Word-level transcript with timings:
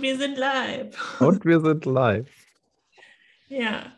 Und 0.00 0.06
wir 0.06 0.16
sind 0.16 0.38
live. 0.38 1.20
Und 1.20 1.44
wir 1.44 1.60
sind 1.60 1.84
live. 1.84 2.30
Ja, 3.48 3.92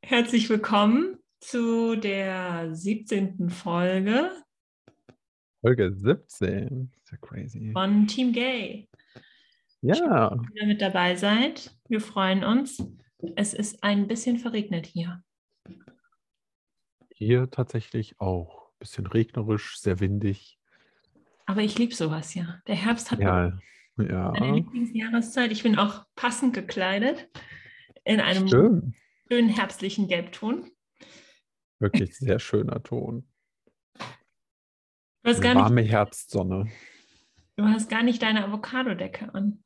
herzlich 0.00 0.48
willkommen 0.48 1.18
zu 1.40 1.94
der 1.94 2.74
17. 2.74 3.50
Folge. 3.50 4.32
Folge 5.60 5.92
17. 5.92 6.90
Ist 7.02 7.12
ja 7.12 7.18
crazy. 7.18 7.70
Von 7.74 8.06
Team 8.06 8.32
Gay. 8.32 8.88
Ja. 9.82 9.96
Schön, 9.96 10.08
dass 10.08 10.54
ihr 10.54 10.66
mit 10.68 10.80
dabei 10.80 11.16
seid. 11.16 11.76
Wir 11.86 12.00
freuen 12.00 12.42
uns. 12.42 12.82
Es 13.34 13.52
ist 13.52 13.82
ein 13.82 14.08
bisschen 14.08 14.38
verregnet 14.38 14.86
hier. 14.86 15.22
Hier 17.12 17.50
tatsächlich 17.50 18.18
auch. 18.22 18.70
Bisschen 18.78 19.06
regnerisch, 19.06 19.78
sehr 19.80 20.00
windig. 20.00 20.58
Aber 21.44 21.60
ich 21.60 21.76
liebe 21.78 21.94
sowas 21.94 22.32
ja. 22.34 22.62
Der 22.66 22.76
Herbst 22.76 23.10
hat 23.10 23.20
ja, 23.20 23.52
ja. 23.98 24.32
meine 24.38 24.56
Lieblingsjahreszeit. 24.56 25.52
Ich 25.52 25.62
bin 25.62 25.76
auch 25.78 26.04
passend 26.14 26.54
gekleidet 26.54 27.28
in 28.04 28.20
einem 28.20 28.48
Schön. 28.48 28.94
schönen 29.28 29.48
herbstlichen 29.48 30.08
Gelbton. 30.08 30.70
Wirklich 31.78 32.16
sehr 32.16 32.38
schöner 32.38 32.82
Ton. 32.82 33.28
Nicht, 35.24 35.42
warme 35.42 35.82
Herbstsonne. 35.82 36.70
du 37.56 37.64
hast 37.64 37.90
gar 37.90 38.02
nicht 38.04 38.22
deine 38.22 38.44
Avocado-Decke 38.44 39.34
an. 39.34 39.64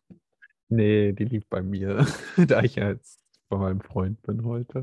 Nee, 0.68 1.12
die 1.12 1.24
liegt 1.24 1.50
bei 1.50 1.62
mir, 1.62 2.06
da 2.36 2.62
ich 2.62 2.76
ja 2.76 2.88
jetzt 2.88 3.20
bei 3.48 3.58
meinem 3.58 3.80
Freund 3.80 4.22
bin 4.22 4.44
heute. 4.44 4.82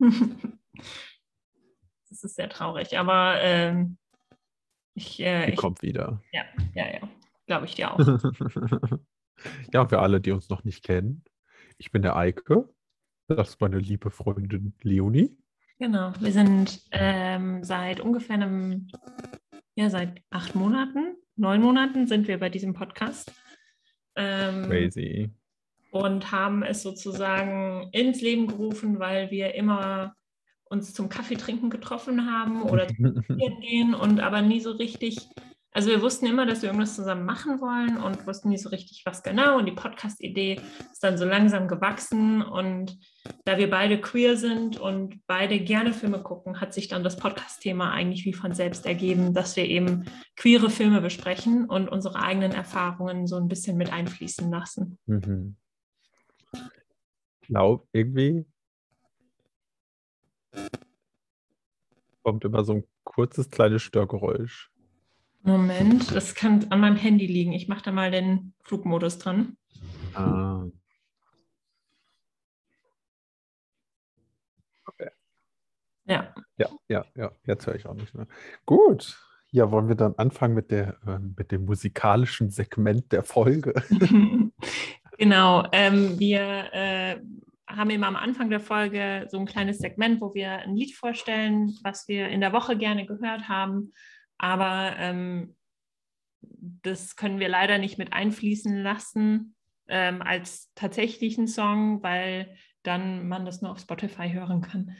Das 2.10 2.22
ist 2.22 2.36
sehr 2.36 2.48
traurig, 2.48 2.96
aber 2.96 3.40
ähm, 3.40 3.96
ich, 4.94 5.18
äh, 5.18 5.46
Die 5.46 5.52
ich 5.52 5.56
kommt 5.56 5.82
wieder. 5.82 6.22
ja, 6.30 6.44
ja, 6.74 6.92
ja, 6.92 7.08
glaube 7.46 7.66
ich 7.66 7.74
dir 7.74 7.92
auch. 7.92 7.98
ja, 9.72 9.86
für 9.86 9.98
alle, 10.00 10.20
die 10.20 10.32
uns 10.32 10.48
noch 10.48 10.64
nicht 10.64 10.84
kennen, 10.84 11.24
ich 11.78 11.90
bin 11.90 12.02
der 12.02 12.16
Eike. 12.16 12.68
Das 13.28 13.50
ist 13.50 13.60
meine 13.60 13.78
liebe 13.78 14.10
Freundin 14.10 14.74
Leonie. 14.82 15.36
Genau, 15.78 16.12
wir 16.20 16.32
sind 16.32 16.82
ähm, 16.92 17.64
seit 17.64 18.00
ungefähr 18.00 18.36
einem, 18.36 18.88
ja, 19.74 19.90
seit 19.90 20.22
acht 20.30 20.54
Monaten, 20.54 21.16
neun 21.36 21.60
Monaten 21.60 22.06
sind 22.06 22.28
wir 22.28 22.38
bei 22.38 22.48
diesem 22.48 22.74
Podcast. 22.74 23.32
Ähm, 24.16 24.68
Crazy. 24.68 25.32
und 25.90 26.30
haben 26.30 26.62
es 26.62 26.82
sozusagen 26.82 27.88
ins 27.90 28.20
Leben 28.20 28.46
gerufen, 28.46 29.00
weil 29.00 29.32
wir 29.32 29.54
immer 29.54 30.14
uns 30.66 30.94
zum 30.94 31.08
Kaffee 31.08 31.34
trinken 31.34 31.68
getroffen 31.68 32.30
haben 32.30 32.62
oder 32.62 32.86
zum 32.86 33.24
gehen 33.60 33.94
und 33.94 34.20
aber 34.20 34.42
nie 34.42 34.60
so 34.60 34.70
richtig, 34.70 35.18
also 35.74 35.90
wir 35.90 36.00
wussten 36.02 36.26
immer, 36.26 36.46
dass 36.46 36.62
wir 36.62 36.68
irgendwas 36.68 36.94
zusammen 36.94 37.24
machen 37.26 37.60
wollen 37.60 37.96
und 37.96 38.28
wussten 38.28 38.48
nie 38.48 38.58
so 38.58 38.68
richtig, 38.68 39.02
was 39.04 39.24
genau. 39.24 39.58
Und 39.58 39.66
die 39.66 39.72
Podcast-Idee 39.72 40.60
ist 40.92 41.02
dann 41.02 41.18
so 41.18 41.24
langsam 41.24 41.66
gewachsen 41.66 42.42
und 42.42 42.96
da 43.44 43.58
wir 43.58 43.68
beide 43.68 44.00
queer 44.00 44.36
sind 44.36 44.78
und 44.78 45.26
beide 45.26 45.58
gerne 45.58 45.92
Filme 45.92 46.22
gucken, 46.22 46.60
hat 46.60 46.72
sich 46.72 46.86
dann 46.86 47.02
das 47.02 47.16
Podcast-Thema 47.16 47.90
eigentlich 47.90 48.24
wie 48.24 48.32
von 48.32 48.54
selbst 48.54 48.86
ergeben, 48.86 49.34
dass 49.34 49.56
wir 49.56 49.64
eben 49.64 50.04
queere 50.36 50.70
Filme 50.70 51.00
besprechen 51.00 51.64
und 51.64 51.88
unsere 51.88 52.20
eigenen 52.20 52.52
Erfahrungen 52.52 53.26
so 53.26 53.36
ein 53.36 53.48
bisschen 53.48 53.76
mit 53.76 53.92
einfließen 53.92 54.48
lassen. 54.52 54.98
Mhm. 55.06 55.56
Glaub, 57.40 57.88
irgendwie 57.92 58.46
kommt 62.22 62.44
immer 62.44 62.62
so 62.62 62.74
ein 62.74 62.84
kurzes 63.02 63.50
kleines 63.50 63.82
Störgeräusch. 63.82 64.70
Moment, 65.44 66.14
das 66.14 66.34
kann 66.34 66.66
an 66.70 66.80
meinem 66.80 66.96
Handy 66.96 67.26
liegen. 67.26 67.52
Ich 67.52 67.68
mache 67.68 67.84
da 67.84 67.92
mal 67.92 68.10
den 68.10 68.54
Flugmodus 68.62 69.18
dran. 69.18 69.58
Ah. 70.14 70.64
Ja, 76.06 76.34
Ja, 76.56 76.68
ja, 76.88 77.04
ja, 77.14 77.32
jetzt 77.46 77.66
höre 77.66 77.74
ich 77.74 77.86
auch 77.86 77.94
nicht 77.94 78.14
mehr. 78.14 78.26
Gut. 78.64 79.18
Ja, 79.50 79.70
wollen 79.70 79.88
wir 79.88 79.94
dann 79.94 80.14
anfangen 80.16 80.54
mit 80.54 80.70
der, 80.70 80.96
ähm, 81.06 81.34
mit 81.36 81.52
dem 81.52 81.66
musikalischen 81.66 82.50
Segment 82.50 83.12
der 83.12 83.22
Folge? 83.22 83.74
genau. 85.18 85.66
Ähm, 85.72 86.18
wir 86.18 86.72
äh, 86.72 87.20
haben 87.66 87.90
immer 87.90 88.08
am 88.08 88.16
Anfang 88.16 88.50
der 88.50 88.60
Folge 88.60 89.26
so 89.30 89.38
ein 89.38 89.46
kleines 89.46 89.78
Segment, 89.78 90.20
wo 90.20 90.34
wir 90.34 90.52
ein 90.52 90.74
Lied 90.74 90.94
vorstellen, 90.94 91.78
was 91.82 92.08
wir 92.08 92.28
in 92.28 92.40
der 92.40 92.52
Woche 92.52 92.76
gerne 92.76 93.06
gehört 93.06 93.48
haben. 93.48 93.92
Aber 94.38 94.94
ähm, 94.98 95.56
das 96.40 97.16
können 97.16 97.40
wir 97.40 97.48
leider 97.48 97.78
nicht 97.78 97.98
mit 97.98 98.12
einfließen 98.12 98.82
lassen 98.82 99.54
ähm, 99.88 100.22
als 100.22 100.72
tatsächlichen 100.74 101.46
Song, 101.46 102.02
weil 102.02 102.56
dann 102.82 103.28
man 103.28 103.44
das 103.46 103.62
nur 103.62 103.70
auf 103.70 103.78
Spotify 103.78 104.30
hören 104.30 104.60
kann. 104.60 104.96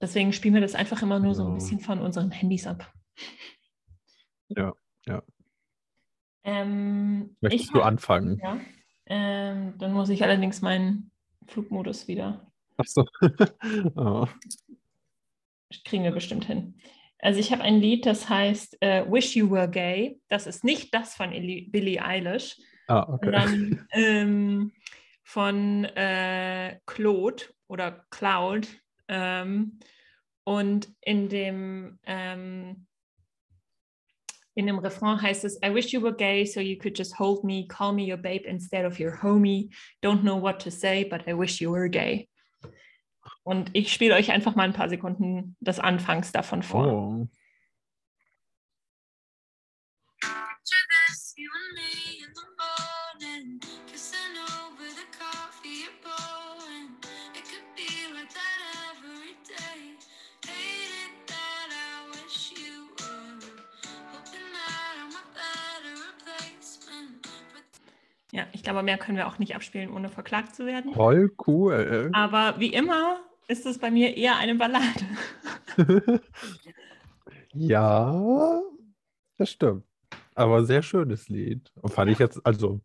Deswegen 0.00 0.32
spielen 0.32 0.54
wir 0.54 0.60
das 0.60 0.74
einfach 0.74 1.02
immer 1.02 1.18
nur 1.18 1.34
so 1.34 1.46
ein 1.46 1.54
bisschen 1.54 1.80
von 1.80 2.00
unseren 2.00 2.30
Handys 2.30 2.66
ab. 2.66 2.92
Ja, 4.48 4.74
ja. 5.06 5.22
Ähm, 6.44 7.34
Möchtest 7.40 7.64
ich 7.64 7.72
du 7.72 7.78
hab- 7.78 7.86
anfangen? 7.86 8.38
Ja. 8.42 8.60
Ähm, 9.06 9.74
dann 9.78 9.94
muss 9.94 10.10
ich 10.10 10.22
allerdings 10.22 10.60
meinen 10.60 11.10
Flugmodus 11.46 12.06
wieder. 12.08 12.52
Achso. 12.76 13.06
oh. 13.96 14.26
Kriegen 15.86 16.04
wir 16.04 16.12
bestimmt 16.12 16.44
hin. 16.44 16.74
Also 17.24 17.40
ich 17.40 17.50
habe 17.52 17.62
ein 17.62 17.80
Lied, 17.80 18.04
das 18.04 18.28
heißt 18.28 18.82
äh, 18.82 19.02
Wish 19.10 19.34
You 19.34 19.50
Were 19.50 19.68
Gay. 19.68 20.20
Das 20.28 20.46
ist 20.46 20.62
nicht 20.62 20.92
das 20.92 21.14
von 21.14 21.32
Eli 21.32 21.68
Billie 21.70 22.04
Eilish, 22.04 22.54
Ah, 22.86 23.06
okay. 23.08 23.24
sondern 23.24 23.88
ähm, 23.92 24.72
von 25.22 25.86
äh, 25.86 26.78
Claude 26.84 27.44
oder 27.66 28.04
Cloud. 28.10 28.68
Ähm, 29.08 29.80
und 30.44 30.90
in 31.00 31.30
dem, 31.30 31.98
ähm, 32.04 32.86
in 34.54 34.66
dem 34.66 34.78
Refrain 34.78 35.22
heißt 35.22 35.46
es, 35.46 35.58
I 35.64 35.74
wish 35.74 35.94
you 35.94 36.02
were 36.02 36.14
gay 36.14 36.44
so 36.44 36.60
you 36.60 36.76
could 36.76 36.98
just 36.98 37.18
hold 37.18 37.42
me, 37.42 37.66
call 37.66 37.94
me 37.94 38.02
your 38.02 38.18
babe 38.18 38.44
instead 38.44 38.84
of 38.84 39.00
your 39.00 39.22
homie. 39.22 39.70
Don't 40.02 40.20
know 40.20 40.38
what 40.38 40.62
to 40.62 40.70
say, 40.70 41.04
but 41.04 41.26
I 41.26 41.32
wish 41.32 41.58
you 41.62 41.70
were 41.70 41.88
gay. 41.88 42.28
Und 43.44 43.70
ich 43.74 43.92
spiele 43.92 44.14
euch 44.14 44.32
einfach 44.32 44.54
mal 44.54 44.62
ein 44.62 44.72
paar 44.72 44.88
Sekunden 44.88 45.56
des 45.60 45.78
Anfangs 45.78 46.32
davon 46.32 46.62
vor. 46.62 46.86
Oh. 46.92 47.28
Ja, 68.32 68.46
ich 68.50 68.64
glaube, 68.64 68.82
mehr 68.82 68.98
können 68.98 69.16
wir 69.16 69.28
auch 69.28 69.38
nicht 69.38 69.54
abspielen, 69.54 69.92
ohne 69.92 70.08
verklagt 70.08 70.56
zu 70.56 70.66
werden. 70.66 70.92
Voll 70.92 71.30
cool. 71.46 72.10
Aber 72.12 72.58
wie 72.58 72.72
immer 72.72 73.20
ist 73.48 73.66
es 73.66 73.78
bei 73.78 73.90
mir 73.90 74.16
eher 74.16 74.36
eine 74.36 74.54
Ballade. 74.54 75.06
ja, 77.52 78.60
das 79.36 79.50
stimmt. 79.50 79.84
Aber 80.34 80.64
sehr 80.64 80.82
schönes 80.82 81.28
Lied. 81.28 81.72
Und 81.80 81.92
fand 81.92 82.10
ich 82.10 82.18
jetzt, 82.18 82.44
also 82.44 82.80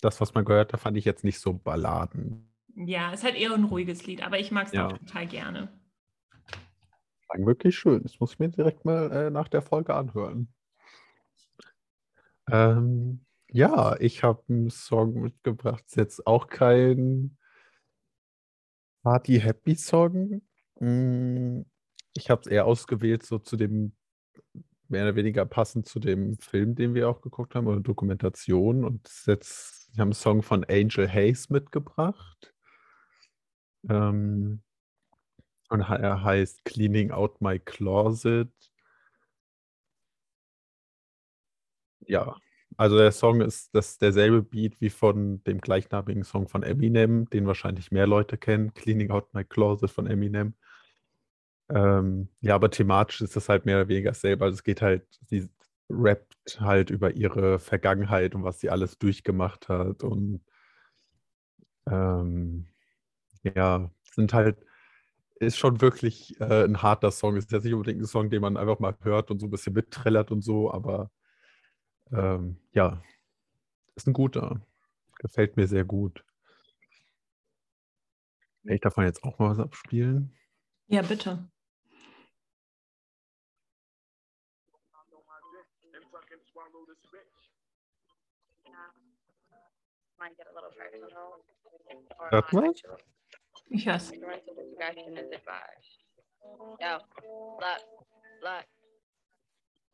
das, 0.00 0.20
was 0.20 0.34
man 0.34 0.44
gehört 0.44 0.72
hat, 0.72 0.80
fand 0.80 0.96
ich 0.96 1.04
jetzt 1.04 1.24
nicht 1.24 1.38
so 1.38 1.52
Balladen. 1.52 2.50
Ja, 2.76 3.12
es 3.12 3.20
ist 3.20 3.24
halt 3.24 3.36
eher 3.36 3.52
ein 3.52 3.64
ruhiges 3.64 4.06
Lied, 4.06 4.24
aber 4.24 4.38
ich 4.38 4.50
mag 4.50 4.66
es 4.66 4.72
Ja. 4.72 4.86
auch 4.86 4.98
total 4.98 5.26
gerne. 5.26 5.68
Klang 7.28 7.46
wirklich 7.46 7.76
schön. 7.76 8.02
Das 8.02 8.18
muss 8.20 8.32
ich 8.32 8.38
mir 8.38 8.48
direkt 8.48 8.84
mal 8.84 9.10
äh, 9.12 9.30
nach 9.30 9.48
der 9.48 9.62
Folge 9.62 9.94
anhören. 9.94 10.48
Ähm, 12.50 13.24
ja, 13.50 13.96
ich 14.00 14.22
habe 14.22 14.42
einen 14.48 14.70
Song 14.70 15.20
mitgebracht. 15.20 15.84
Ist 15.86 15.96
jetzt 15.96 16.26
auch 16.26 16.48
kein 16.48 17.36
Party-Happy-Song. 19.04 20.42
Mm, 20.80 21.62
Ich 22.16 22.30
habe 22.30 22.42
es 22.42 22.48
eher 22.48 22.66
ausgewählt, 22.66 23.24
so 23.24 23.38
zu 23.40 23.56
dem, 23.56 23.94
mehr 24.88 25.04
oder 25.04 25.16
weniger 25.16 25.46
passend 25.46 25.86
zu 25.88 26.00
dem 26.00 26.38
Film, 26.38 26.74
den 26.76 26.94
wir 26.94 27.08
auch 27.10 27.22
geguckt 27.22 27.54
haben, 27.56 27.66
oder 27.68 27.80
Dokumentation. 27.80 28.84
Und 28.84 29.08
jetzt, 29.26 29.90
ich 29.92 29.98
habe 30.00 30.08
einen 30.08 30.12
Song 30.14 30.42
von 30.42 30.64
Angel 30.64 31.08
Hayes 31.10 31.50
mitgebracht. 31.50 32.54
Ähm, 33.88 34.62
und 35.68 35.80
er 35.82 36.22
heißt 36.22 36.64
Cleaning 36.64 37.10
Out 37.10 37.40
My 37.42 37.58
Closet. 37.58 38.50
Ja, 42.06 42.34
also 42.76 42.96
der 42.98 43.12
Song 43.12 43.40
ist 43.40 43.74
das 43.74 43.98
derselbe 43.98 44.42
Beat 44.42 44.80
wie 44.80 44.90
von 44.90 45.42
dem 45.44 45.60
gleichnamigen 45.60 46.24
Song 46.24 46.48
von 46.48 46.62
Eminem, 46.62 47.28
den 47.30 47.46
wahrscheinlich 47.46 47.90
mehr 47.92 48.06
Leute 48.06 48.36
kennen, 48.38 48.74
Cleaning 48.74 49.10
Out 49.10 49.32
My 49.34 49.44
Closet 49.44 49.90
von 49.90 50.06
Eminem. 50.06 50.54
Ähm, 51.70 52.28
ja, 52.40 52.54
aber 52.54 52.70
thematisch 52.70 53.20
ist 53.22 53.36
das 53.36 53.48
halt 53.48 53.64
mehr 53.66 53.76
oder 53.78 53.88
weniger 53.88 54.10
dasselbe. 54.10 54.44
Also 54.44 54.54
es 54.56 54.62
geht 54.64 54.82
halt, 54.82 55.06
sie 55.26 55.48
rappt 55.90 56.60
halt 56.60 56.90
über 56.90 57.12
ihre 57.12 57.58
Vergangenheit 57.58 58.34
und 58.34 58.44
was 58.44 58.60
sie 58.60 58.70
alles 58.70 58.98
durchgemacht 58.98 59.68
hat 59.68 60.02
und 60.02 60.40
Ähm, 61.90 62.66
ja, 63.44 63.90
sind 64.14 64.32
halt, 64.34 64.58
ist 65.40 65.58
schon 65.58 65.80
wirklich 65.80 66.40
äh, 66.40 66.64
ein 66.64 66.82
harter 66.82 67.10
Song. 67.10 67.36
Ist 67.36 67.52
jetzt 67.52 67.64
nicht 67.64 67.74
unbedingt 67.74 68.02
ein 68.02 68.06
Song, 68.06 68.30
den 68.30 68.42
man 68.42 68.56
einfach 68.56 68.80
mal 68.80 68.96
hört 69.02 69.30
und 69.30 69.40
so 69.40 69.46
ein 69.48 69.50
bisschen 69.50 69.74
mitträllert 69.74 70.30
und 70.32 70.42
so, 70.42 70.72
aber 70.72 71.10
ähm, 72.12 72.56
ja, 72.72 73.02
ist 73.94 74.06
ein 74.06 74.12
guter. 74.12 74.60
Gefällt 75.18 75.56
mir 75.56 75.66
sehr 75.66 75.84
gut. 75.84 76.24
Ich 78.64 78.80
davon 78.80 79.04
jetzt 79.04 79.22
auch 79.24 79.38
mal 79.38 79.50
was 79.50 79.58
abspielen. 79.58 80.36
Ja, 80.88 81.02
bitte. 81.02 81.48
might 90.24 90.36
get 90.38 90.46
a 90.48 90.54
little 90.56 90.72
personal. 90.72 91.44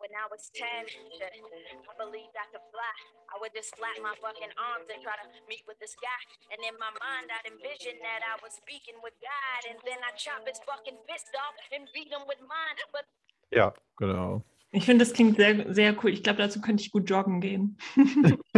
When 0.00 0.17
I 0.17 0.25
was 0.32 0.49
10, 0.56 0.64
shit, 0.88 1.29
I 1.29 1.93
believed 2.00 2.32
I 2.32 2.49
could 2.49 2.64
fly. 2.73 2.94
I 3.29 3.37
would 3.37 3.52
just 3.52 3.76
flap 3.76 4.00
my 4.00 4.17
fucking 4.17 4.49
arms 4.56 4.88
and 4.88 5.05
try 5.05 5.12
to 5.20 5.29
meet 5.44 5.61
with 5.69 5.76
this 5.76 5.93
guy. 6.00 6.20
And 6.49 6.58
in 6.64 6.73
my 6.81 6.88
mind, 6.88 7.29
I'd 7.29 7.44
envision 7.44 8.00
that 8.00 8.25
I 8.25 8.41
was 8.41 8.56
speaking 8.56 8.97
with 9.05 9.12
God. 9.20 9.61
And 9.69 9.76
then 9.85 10.00
I'd 10.00 10.17
chop 10.17 10.49
his 10.49 10.56
fucking 10.64 10.97
fist 11.05 11.37
off 11.37 11.52
and 11.69 11.85
beat 11.93 12.08
him 12.08 12.25
with 12.25 12.41
mine. 12.41 12.81
But 12.97 13.05
Ja, 13.52 13.75
genau. 13.97 14.43
Ich 14.73 14.85
finde, 14.85 15.05
das 15.05 15.12
klingt 15.12 15.37
sehr, 15.37 15.73
sehr 15.75 15.97
cool. 16.02 16.11
Ich 16.12 16.23
glaube, 16.23 16.38
dazu 16.38 16.61
könnte 16.61 16.82
ich 16.82 16.93
gut 16.93 17.11
joggen 17.11 17.41
gehen. 17.41 17.76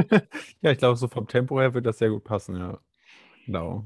ja, 0.60 0.70
ich 0.70 0.78
glaube, 0.78 0.96
so 0.96 1.08
vom 1.08 1.26
Tempo 1.26 1.58
her 1.58 1.72
wird 1.72 1.86
das 1.86 1.98
sehr 1.98 2.10
gut 2.10 2.24
passen, 2.24 2.56
ja. 2.56 2.78
Genau. 3.46 3.84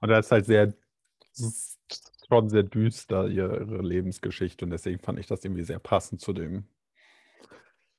Und 0.00 0.08
da 0.08 0.18
ist 0.18 0.30
halt 0.30 0.46
sehr, 0.46 0.72
schon 2.28 2.48
sehr 2.48 2.62
düster, 2.62 3.28
ihre, 3.28 3.82
Lebensgeschichte. 3.82 4.64
Und 4.64 4.70
deswegen 4.70 4.98
fand 4.98 5.18
ich 5.18 5.26
das 5.26 5.44
irgendwie 5.44 5.64
sehr 5.64 5.78
passend 5.78 6.20
zu 6.20 6.32
dem, 6.32 6.64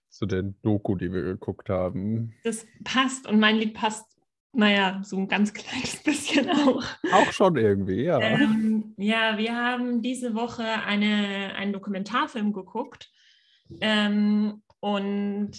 zu 0.10 0.26
der 0.26 0.44
Doku, 0.44 0.96
die 0.96 1.12
wir 1.12 1.22
geguckt 1.22 1.70
haben. 1.70 2.34
Das 2.44 2.66
passt 2.84 3.28
und 3.28 3.40
mein 3.40 3.58
Lied 3.58 3.74
passt, 3.74 4.06
naja, 4.54 5.02
so 5.04 5.18
ein 5.18 5.28
ganz 5.28 5.54
kleines 5.54 6.04
bisschen 6.04 6.50
auch. 6.50 6.84
Auch 7.12 7.32
schon 7.32 7.56
irgendwie, 7.58 8.04
ja. 8.04 8.20
Ähm, 8.20 8.94
ja, 8.98 9.38
wir 9.38 9.56
haben 9.56 10.02
diese 10.02 10.34
Woche 10.34 10.64
eine, 10.64 11.56
einen 11.56 11.74
Dokumentarfilm 11.74 12.54
geguckt. 12.54 13.12
Ähm, 13.82 14.62
und 14.80 15.52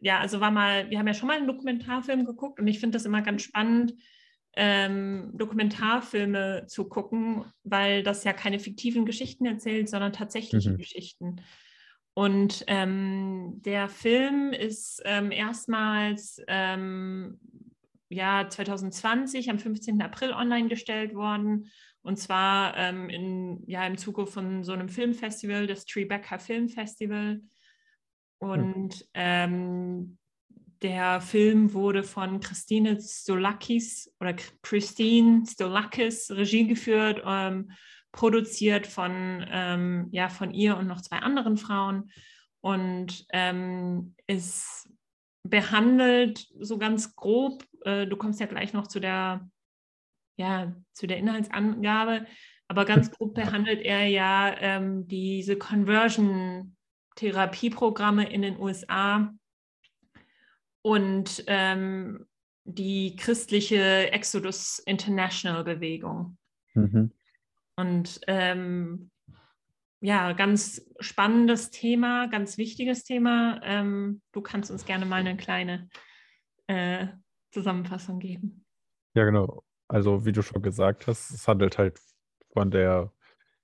ja, 0.00 0.18
also 0.18 0.40
war 0.40 0.50
mal, 0.50 0.90
wir 0.90 0.98
haben 0.98 1.06
ja 1.06 1.14
schon 1.14 1.28
mal 1.28 1.36
einen 1.36 1.46
Dokumentarfilm 1.46 2.26
geguckt 2.26 2.60
und 2.60 2.66
ich 2.66 2.80
finde 2.80 2.96
das 2.96 3.06
immer 3.06 3.22
ganz 3.22 3.42
spannend, 3.42 3.94
ähm, 4.56 5.30
Dokumentarfilme 5.34 6.66
zu 6.66 6.88
gucken, 6.88 7.44
weil 7.62 8.02
das 8.02 8.24
ja 8.24 8.32
keine 8.32 8.58
fiktiven 8.58 9.04
Geschichten 9.04 9.46
erzählt, 9.46 9.88
sondern 9.88 10.12
tatsächliche 10.12 10.72
Mhm. 10.72 10.78
Geschichten. 10.78 11.40
Und 12.14 12.64
ähm, 12.68 13.60
der 13.64 13.88
Film 13.88 14.52
ist 14.52 15.02
ähm, 15.04 15.32
erstmals 15.32 16.40
ähm, 16.46 17.40
ja, 18.08 18.48
2020 18.48 19.50
am 19.50 19.58
15. 19.58 20.00
April 20.00 20.32
online 20.32 20.68
gestellt 20.68 21.14
worden. 21.14 21.70
Und 22.02 22.18
zwar 22.18 22.76
ähm, 22.76 23.08
in, 23.08 23.64
ja, 23.66 23.84
im 23.86 23.96
Zuge 23.96 24.26
von 24.26 24.62
so 24.62 24.72
einem 24.72 24.88
Filmfestival, 24.88 25.66
das 25.66 25.86
Tribeca 25.86 26.38
Film 26.38 26.68
Festival. 26.68 27.40
Und 28.38 29.06
ähm, 29.14 30.18
der 30.84 31.20
Film 31.22 31.72
wurde 31.72 32.04
von 32.04 32.40
Christine 32.40 33.00
Stolakis 33.00 34.12
oder 34.20 34.34
Christine 34.62 35.46
Stolakis 35.46 36.30
Regie 36.30 36.66
geführt, 36.66 37.22
ähm, 37.24 37.72
produziert 38.12 38.86
von, 38.86 39.46
ähm, 39.50 40.08
ja, 40.12 40.28
von 40.28 40.52
ihr 40.52 40.76
und 40.76 40.86
noch 40.86 41.00
zwei 41.00 41.20
anderen 41.20 41.56
Frauen. 41.56 42.10
Und 42.60 43.24
ähm, 43.32 44.14
es 44.26 44.86
behandelt 45.42 46.46
so 46.60 46.76
ganz 46.76 47.16
grob, 47.16 47.64
äh, 47.86 48.06
du 48.06 48.18
kommst 48.18 48.40
ja 48.40 48.46
gleich 48.46 48.74
noch 48.74 48.86
zu 48.86 49.00
der, 49.00 49.48
ja, 50.36 50.76
zu 50.92 51.06
der 51.06 51.16
Inhaltsangabe, 51.16 52.26
aber 52.68 52.84
ganz 52.84 53.10
grob 53.10 53.32
behandelt 53.34 53.80
er 53.80 54.06
ja 54.06 54.54
ähm, 54.58 55.08
diese 55.08 55.56
Conversion-Therapieprogramme 55.56 58.30
in 58.30 58.42
den 58.42 58.58
USA 58.58 59.32
und 60.84 61.42
ähm, 61.46 62.26
die 62.64 63.16
christliche 63.16 64.12
Exodus 64.12 64.80
International 64.80 65.64
Bewegung. 65.64 66.36
Mhm. 66.74 67.10
Und 67.76 68.20
ähm, 68.26 69.10
ja, 70.00 70.32
ganz 70.32 70.86
spannendes 71.00 71.70
Thema, 71.70 72.26
ganz 72.28 72.58
wichtiges 72.58 73.04
Thema. 73.04 73.60
Ähm, 73.64 74.20
du 74.32 74.42
kannst 74.42 74.70
uns 74.70 74.84
gerne 74.84 75.06
mal 75.06 75.20
eine 75.20 75.38
kleine 75.38 75.88
äh, 76.66 77.06
Zusammenfassung 77.50 78.18
geben. 78.18 78.66
Ja, 79.14 79.24
genau. 79.24 79.64
Also, 79.88 80.26
wie 80.26 80.32
du 80.32 80.42
schon 80.42 80.60
gesagt 80.60 81.06
hast, 81.06 81.30
es 81.30 81.48
handelt 81.48 81.78
halt 81.78 81.98
von 82.52 82.70
der 82.70 83.10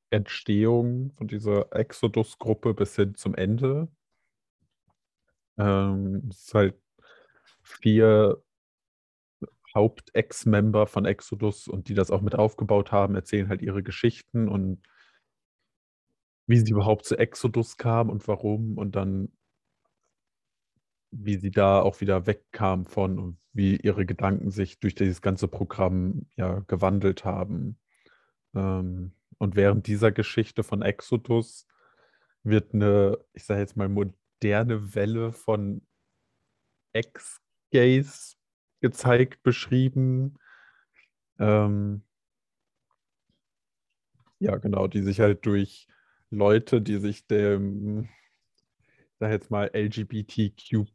Entstehung 0.09 1.13
von 1.13 1.29
dieser 1.29 1.71
Exodus-Gruppe 1.75 2.73
bis 2.73 2.97
hin 2.97 3.15
zum 3.15 3.35
Ende. 3.35 3.89
Ähm, 5.59 6.29
es 6.31 6.47
ist 6.47 6.55
halt 6.55 6.81
vier 7.71 8.43
Haupt-Ex-Member 9.75 10.87
von 10.87 11.05
Exodus 11.05 11.69
und 11.69 11.89
die 11.89 11.95
das 11.95 12.11
auch 12.11 12.21
mit 12.23 12.35
aufgebaut 12.35 12.93
haben, 12.93 13.15
erzählen 13.15 13.49
halt 13.49 13.63
ihre 13.63 13.83
Geschichten 13.83 14.49
und 14.49 14.83
wie 16.47 16.59
sie 16.59 16.73
überhaupt 16.73 17.05
zu 17.05 17.17
Exodus 17.17 17.77
kam 17.77 18.11
und 18.11 18.27
warum 18.27 18.77
und 18.77 18.97
dann 18.97 19.31
wie 21.13 21.37
sie 21.37 21.51
da 21.51 21.81
auch 21.81 22.01
wieder 22.01 22.27
wegkam 22.27 22.87
von 22.87 23.19
und 23.19 23.39
wie 23.53 23.77
ihre 23.77 24.07
Gedanken 24.07 24.51
sich 24.51 24.79
durch 24.79 24.95
dieses 24.95 25.23
ganze 25.23 25.49
Programm 25.49 26.27
ja 26.37 26.61
gewandelt 26.69 27.25
haben. 27.25 27.79
Ähm, 28.55 29.13
und 29.39 29.57
während 29.57 29.87
dieser 29.87 30.13
Geschichte 30.13 30.63
von 30.63 30.83
Exodus 30.83 31.67
wird 32.43 32.75
eine, 32.75 33.19
ich 33.33 33.45
sage 33.45 33.61
jetzt 33.61 33.77
mal, 33.77 33.89
moderne 33.89 34.95
Welle 34.95 35.33
von 35.33 35.83
Ex-Gays 37.71 38.37
gezeigt, 38.81 39.43
beschrieben. 39.43 40.37
Ähm, 41.39 42.03
ja, 44.39 44.57
genau, 44.57 44.87
die 44.87 45.03
sich 45.03 45.21
halt 45.21 45.47
durch 45.47 45.87
Leute, 46.31 46.81
die 46.81 46.99
sich 46.99 47.27
dem, 47.27 48.09
sag 49.19 49.31
jetzt 49.31 49.51
mal, 49.51 49.71
LGBTQ 49.75 50.87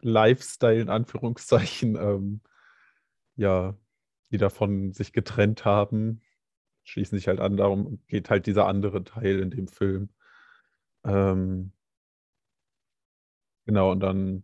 Lifestyle 0.00 0.80
in 0.80 0.88
Anführungszeichen, 0.88 1.96
ähm, 1.96 2.40
ja, 3.36 3.76
die 4.30 4.38
davon 4.38 4.92
sich 4.92 5.12
getrennt 5.12 5.64
haben, 5.64 6.22
schließen 6.84 7.18
sich 7.18 7.28
halt 7.28 7.40
an, 7.40 7.56
darum 7.56 8.00
geht 8.08 8.30
halt 8.30 8.46
dieser 8.46 8.66
andere 8.66 9.04
Teil 9.04 9.40
in 9.40 9.50
dem 9.50 9.68
Film. 9.68 10.10
Ähm, 11.04 11.72
genau, 13.66 13.92
und 13.92 14.00
dann, 14.00 14.42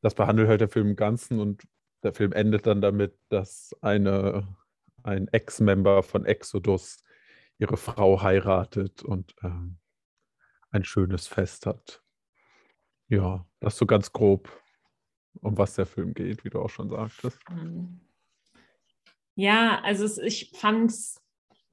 das 0.00 0.14
behandelt 0.14 0.48
halt 0.48 0.60
der 0.60 0.68
Film 0.68 0.88
im 0.88 0.96
Ganzen 0.96 1.40
und 1.40 1.62
der 2.02 2.12
Film 2.12 2.32
endet 2.32 2.66
dann 2.66 2.80
damit, 2.80 3.18
dass 3.28 3.76
eine, 3.80 4.56
ein 5.02 5.28
Ex-Member 5.28 6.02
von 6.02 6.24
Exodus 6.24 7.02
ihre 7.58 7.76
Frau 7.76 8.22
heiratet 8.22 9.02
und 9.02 9.34
ähm, 9.42 9.78
ein 10.70 10.84
schönes 10.84 11.26
Fest 11.26 11.66
hat. 11.66 12.02
Ja, 13.08 13.46
das 13.60 13.76
so 13.76 13.86
ganz 13.86 14.12
grob, 14.12 14.50
um 15.40 15.56
was 15.58 15.74
der 15.74 15.86
Film 15.86 16.14
geht, 16.14 16.44
wie 16.44 16.50
du 16.50 16.60
auch 16.60 16.70
schon 16.70 16.90
sagtest. 16.90 17.38
Ja, 19.34 19.80
also 19.82 20.04
es, 20.04 20.18
ich 20.18 20.52
fand 20.54 20.90
es 20.90 21.20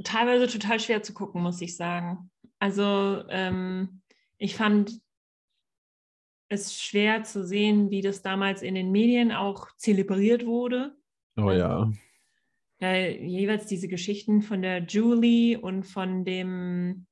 teilweise 0.03 0.47
total 0.47 0.79
schwer 0.79 1.03
zu 1.03 1.13
gucken, 1.13 1.41
muss 1.41 1.61
ich 1.61 1.75
sagen. 1.75 2.31
Also 2.59 3.23
ähm, 3.29 4.01
ich 4.37 4.55
fand 4.55 5.01
es 6.49 6.79
schwer 6.79 7.23
zu 7.23 7.45
sehen, 7.45 7.89
wie 7.89 8.01
das 8.01 8.21
damals 8.21 8.61
in 8.61 8.75
den 8.75 8.91
Medien 8.91 9.31
auch 9.31 9.67
zelebriert 9.77 10.45
wurde. 10.45 10.95
Oh 11.37 11.51
ja. 11.51 11.91
Ja, 12.79 12.95
jeweils 12.95 13.67
diese 13.67 13.87
Geschichten 13.87 14.41
von 14.41 14.61
der 14.61 14.83
Julie 14.83 15.59
und 15.59 15.83
von 15.83 16.25
dem 16.25 17.07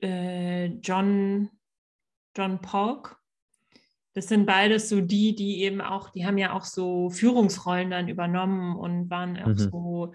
äh, 0.00 0.66
John, 0.66 1.50
John 2.36 2.60
Polk. 2.60 3.16
Das 4.12 4.28
sind 4.28 4.46
beides 4.46 4.88
so 4.88 5.00
die, 5.00 5.34
die 5.34 5.62
eben 5.62 5.80
auch, 5.80 6.10
die 6.10 6.26
haben 6.26 6.38
ja 6.38 6.52
auch 6.52 6.64
so 6.64 7.10
Führungsrollen 7.10 7.90
dann 7.90 8.08
übernommen 8.08 8.76
und 8.76 9.10
waren 9.10 9.36
auch 9.38 9.48
Mhm. 9.48 9.58
so 9.58 10.14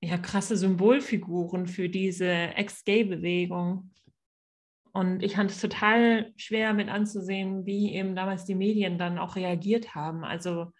ja, 0.00 0.16
krasse 0.16 0.56
Symbolfiguren 0.56 1.66
für 1.66 1.88
diese 1.88 2.26
Ex-Gay-Bewegung. 2.26 3.90
Und 4.92 5.22
ich 5.22 5.36
fand 5.36 5.50
es 5.50 5.60
total 5.60 6.32
schwer 6.36 6.74
mit 6.74 6.88
anzusehen, 6.88 7.64
wie 7.66 7.94
eben 7.94 8.14
damals 8.16 8.44
die 8.44 8.54
Medien 8.54 8.98
dann 8.98 9.18
auch 9.18 9.36
reagiert 9.36 9.94
haben. 9.94 10.24
Also 10.24 10.72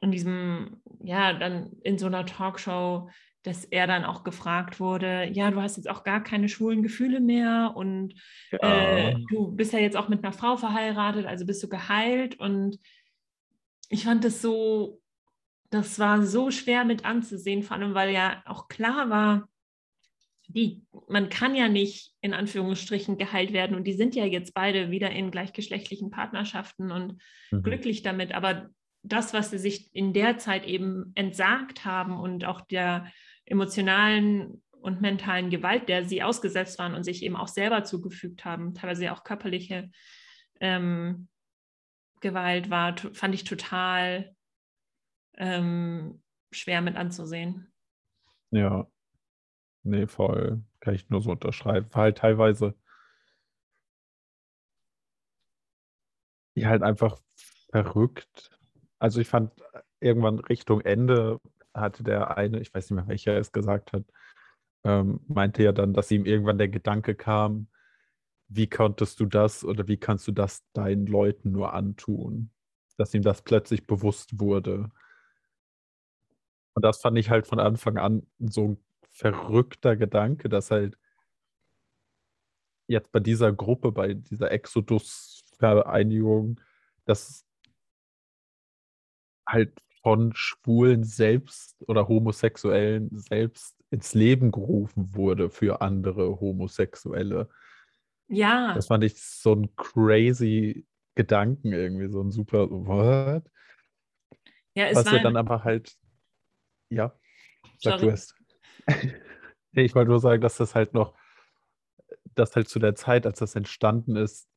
in 0.00 0.10
diesem, 0.10 0.82
ja, 1.02 1.32
dann 1.32 1.72
in 1.82 1.98
so 1.98 2.06
einer 2.06 2.26
Talkshow, 2.26 3.08
dass 3.42 3.64
er 3.64 3.86
dann 3.86 4.04
auch 4.04 4.24
gefragt 4.24 4.80
wurde, 4.80 5.30
ja, 5.32 5.50
du 5.50 5.62
hast 5.62 5.76
jetzt 5.76 5.88
auch 5.88 6.02
gar 6.02 6.22
keine 6.22 6.48
schwulen 6.48 6.82
Gefühle 6.82 7.20
mehr 7.20 7.72
und 7.76 8.14
Ja. 8.50 8.58
äh, 9.08 9.14
du 9.30 9.52
bist 9.52 9.72
ja 9.72 9.78
jetzt 9.78 9.96
auch 9.96 10.08
mit 10.08 10.24
einer 10.24 10.32
Frau 10.32 10.56
verheiratet, 10.56 11.26
also 11.26 11.46
bist 11.46 11.62
du 11.62 11.68
geheilt. 11.68 12.38
Und 12.40 12.78
ich 13.88 14.04
fand 14.04 14.24
das 14.24 14.42
so, 14.42 15.00
das 15.70 15.98
war 15.98 16.22
so 16.22 16.50
schwer 16.50 16.84
mit 16.84 17.04
anzusehen, 17.04 17.62
vor 17.62 17.76
allem 17.76 17.94
weil 17.94 18.10
ja 18.10 18.42
auch 18.46 18.66
klar 18.68 19.10
war, 19.10 19.48
die, 20.48 20.84
man 21.08 21.28
kann 21.28 21.54
ja 21.54 21.68
nicht 21.68 22.12
in 22.20 22.34
Anführungsstrichen 22.34 23.18
geheilt 23.18 23.52
werden 23.52 23.76
und 23.76 23.84
die 23.84 23.94
sind 23.94 24.14
ja 24.14 24.24
jetzt 24.24 24.54
beide 24.54 24.90
wieder 24.90 25.10
in 25.10 25.30
gleichgeschlechtlichen 25.30 26.10
Partnerschaften 26.10 26.90
und 26.90 27.20
Mhm. 27.50 27.62
glücklich 27.62 28.02
damit. 28.02 28.32
Aber 28.32 28.70
das, 29.02 29.32
was 29.32 29.50
sie 29.50 29.58
sich 29.58 29.94
in 29.94 30.12
der 30.12 30.38
Zeit 30.38 30.66
eben 30.66 31.12
entsagt 31.14 31.84
haben 31.84 32.18
und 32.18 32.44
auch 32.44 32.60
der 32.60 33.12
emotionalen 33.44 34.62
und 34.72 35.00
mentalen 35.00 35.50
Gewalt, 35.50 35.88
der 35.88 36.04
sie 36.04 36.22
ausgesetzt 36.22 36.78
waren 36.78 36.94
und 36.94 37.04
sich 37.04 37.22
eben 37.22 37.36
auch 37.36 37.48
selber 37.48 37.84
zugefügt 37.84 38.44
haben, 38.44 38.74
teilweise 38.74 39.12
auch 39.12 39.24
körperliche 39.24 39.90
ähm, 40.60 41.28
Gewalt 42.20 42.70
war, 42.70 42.96
fand 43.12 43.34
ich 43.34 43.44
total 43.44 44.34
ähm, 45.36 46.22
schwer 46.50 46.80
mit 46.80 46.96
anzusehen. 46.96 47.72
Ja. 48.50 48.88
Nee, 49.86 50.06
voll. 50.08 50.62
Kann 50.80 50.94
ich 50.94 51.08
nur 51.10 51.22
so 51.22 51.30
unterschreiben. 51.30 51.86
War 51.92 52.02
halt 52.02 52.18
teilweise 52.18 52.74
ja, 56.54 56.68
halt 56.70 56.82
einfach 56.82 57.18
verrückt. 57.70 58.50
Also 58.98 59.20
ich 59.20 59.28
fand 59.28 59.52
irgendwann 60.00 60.38
Richtung 60.40 60.80
Ende 60.80 61.38
hatte 61.74 62.02
der 62.02 62.36
eine, 62.38 62.60
ich 62.60 62.72
weiß 62.74 62.90
nicht 62.90 62.96
mehr, 62.96 63.08
welcher 63.08 63.36
es 63.38 63.52
gesagt 63.52 63.92
hat, 63.92 64.04
ähm, 64.84 65.20
meinte 65.28 65.62
ja 65.64 65.72
dann, 65.72 65.94
dass 65.94 66.10
ihm 66.10 66.26
irgendwann 66.26 66.58
der 66.58 66.68
Gedanke 66.68 67.14
kam, 67.14 67.68
wie 68.48 68.68
konntest 68.68 69.20
du 69.20 69.26
das 69.26 69.64
oder 69.64 69.88
wie 69.88 69.98
kannst 69.98 70.28
du 70.28 70.32
das 70.32 70.64
deinen 70.74 71.06
Leuten 71.06 71.52
nur 71.52 71.74
antun? 71.74 72.50
Dass 72.98 73.14
ihm 73.14 73.22
das 73.22 73.42
plötzlich 73.42 73.86
bewusst 73.86 74.40
wurde. 74.40 74.90
Und 76.74 76.84
das 76.84 77.00
fand 77.00 77.16
ich 77.18 77.30
halt 77.30 77.46
von 77.46 77.58
Anfang 77.58 77.96
an 77.98 78.26
so 78.38 78.76
verrückter 79.16 79.96
Gedanke, 79.96 80.50
dass 80.50 80.70
halt 80.70 80.98
jetzt 82.86 83.10
bei 83.12 83.20
dieser 83.20 83.50
Gruppe, 83.52 83.90
bei 83.90 84.12
dieser 84.14 84.52
Exodus-Vereinigung, 84.52 86.60
dass 87.06 87.46
halt 89.48 89.80
von 90.02 90.34
Schwulen 90.34 91.02
selbst 91.02 91.82
oder 91.88 92.08
Homosexuellen 92.08 93.08
selbst 93.18 93.82
ins 93.90 94.12
Leben 94.12 94.52
gerufen 94.52 95.14
wurde 95.14 95.48
für 95.50 95.80
andere 95.80 96.38
Homosexuelle. 96.38 97.48
Ja, 98.28 98.74
Das 98.74 98.88
fand 98.88 99.02
ich 99.04 99.18
so 99.20 99.54
ein 99.54 99.74
crazy 99.76 100.86
Gedanken 101.14 101.72
irgendwie, 101.72 102.08
so 102.08 102.20
ein 102.20 102.30
super 102.30 102.70
What? 102.70 103.50
ja, 104.74 104.88
es 104.88 104.96
Was 104.96 105.06
war 105.06 105.14
ja 105.14 105.22
dann 105.22 105.38
aber 105.38 105.64
halt, 105.64 105.96
ja, 106.90 107.18
sag 107.78 107.98
Sorry. 107.98 108.08
du 108.08 108.12
es. 108.12 108.35
Ich 109.72 109.94
wollte 109.94 110.10
nur 110.10 110.20
sagen, 110.20 110.40
dass 110.40 110.56
das 110.56 110.74
halt 110.74 110.94
noch, 110.94 111.14
dass 112.34 112.56
halt 112.56 112.68
zu 112.68 112.78
der 112.78 112.94
Zeit, 112.94 113.26
als 113.26 113.38
das 113.40 113.54
entstanden 113.54 114.16
ist, 114.16 114.48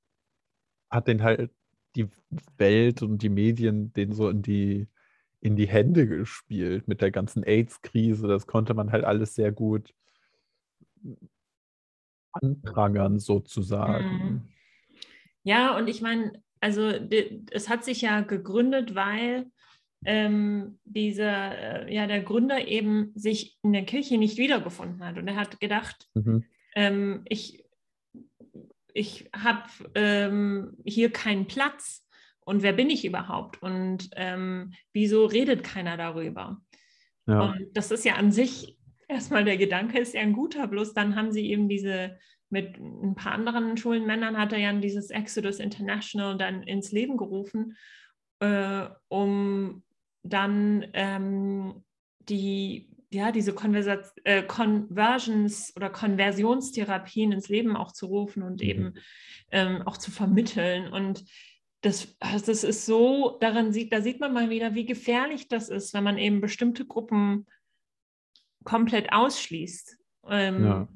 hat 0.90 1.08
den 1.08 1.24
halt 1.24 1.52
die 1.96 2.08
Welt 2.58 3.02
und 3.02 3.22
die 3.22 3.30
Medien 3.30 3.92
den 3.94 4.14
so 4.14 4.30
in 4.30 4.42
die, 4.42 4.88
in 5.42 5.56
die 5.56 5.68
Hände 5.68 6.08
gespielt 6.08 6.88
mit 6.88 7.02
der 7.02 7.12
ganzen 7.12 7.44
AIDS-Krise. 7.44 8.28
Das 8.28 8.48
konnte 8.48 8.74
man 8.74 8.92
halt 8.92 9.04
alles 9.04 9.36
sehr 9.36 9.52
gut 9.52 9.94
anprangern, 12.32 13.20
sozusagen. 13.20 14.18
Mhm. 14.18 14.50
Ja, 15.44 15.76
und 15.78 15.88
ich 15.88 16.02
meine, 16.02 16.44
also 16.60 16.92
es 17.52 17.70
hat 17.70 17.84
sich 17.84 18.02
ja 18.02 18.22
gegründet, 18.22 18.94
weil 18.96 19.50
ähm, 20.06 20.80
dieser, 20.86 21.88
äh, 21.88 21.94
ja, 21.94 22.08
der 22.08 22.22
Gründer 22.22 22.68
eben 22.68 23.12
sich 23.16 23.58
in 23.64 23.74
der 23.74 23.86
Kirche 23.86 24.18
nicht 24.18 24.38
wiedergefunden 24.38 25.04
hat. 25.04 25.18
Und 25.18 25.28
er 25.28 25.36
hat 25.36 25.60
gedacht, 25.60 26.08
Mhm. 26.16 26.46
ähm, 26.76 27.22
ich, 27.26 27.66
ich 28.94 29.30
habe 29.36 29.64
ähm, 29.96 30.78
hier 30.86 31.12
keinen 31.12 31.48
Platz 31.48 32.06
und 32.42 32.64
wer 32.64 32.74
bin 32.74 32.90
ich 32.90 33.06
überhaupt 33.06 33.62
und 33.62 34.10
ähm, 34.16 34.74
wieso 34.94 35.26
redet 35.26 35.64
keiner 35.64 35.98
darüber? 35.98 36.62
Ja, 37.28 37.42
Und 37.42 37.68
das 37.74 37.92
ist 37.92 38.06
ja 38.06 38.16
an 38.16 38.32
sich 38.32 38.78
erstmal 39.08 39.44
der 39.44 39.58
Gedanke, 39.58 40.00
ist 40.00 40.14
ja 40.14 40.22
ein 40.22 40.34
guter, 40.34 40.68
bloß 40.68 40.94
dann 40.94 41.16
haben 41.16 41.32
sie 41.32 41.50
eben 41.52 41.70
diese, 41.70 42.18
mit 42.50 42.78
ein 42.78 43.16
paar 43.16 43.34
anderen 43.34 43.78
schwulen 43.78 44.06
Männern 44.06 44.38
hat 44.38 44.54
er 44.54 44.60
ja 44.60 44.74
dieses 44.74 45.12
Exodus 45.12 45.60
International 45.60 46.38
dann 46.38 46.64
ins 46.64 46.92
Leben 46.92 47.18
gerufen, 47.18 47.78
äh, 48.40 48.88
um 49.10 49.84
dann 50.24 50.86
ähm, 50.94 51.84
die, 52.20 52.90
ja, 53.10 53.32
diese 53.32 53.54
Konversat 53.54 54.12
äh, 54.24 54.44
Conversions 54.44 55.74
oder 55.76 55.90
Konversionstherapien 55.90 57.32
ins 57.32 57.50
Leben 57.50 57.76
auch 57.76 57.92
zu 57.92 58.08
rufen 58.08 58.44
und 58.44 58.62
Mhm. 58.62 58.68
eben 58.68 58.94
ähm, 59.52 59.82
auch 59.84 59.98
zu 59.98 60.12
vermitteln. 60.12 60.92
Und 60.92 61.26
das, 61.82 62.16
also 62.20 62.46
das 62.46 62.64
ist 62.64 62.86
so, 62.86 63.38
daran 63.40 63.72
sieht, 63.72 63.94
da 63.94 64.02
sieht 64.02 64.20
man 64.20 64.34
mal 64.34 64.50
wieder, 64.50 64.76
wie 64.76 64.86
gefährlich 64.86 65.48
das 65.48 65.70
ist, 65.70 65.94
wenn 65.94 66.04
man 66.04 66.18
eben 66.18 66.42
bestimmte 66.42 66.86
Gruppen 66.86 67.48
komplett 68.64 69.12
ausschließt. 69.14 69.98
Ähm, 70.28 70.64
Ja. 70.66 70.88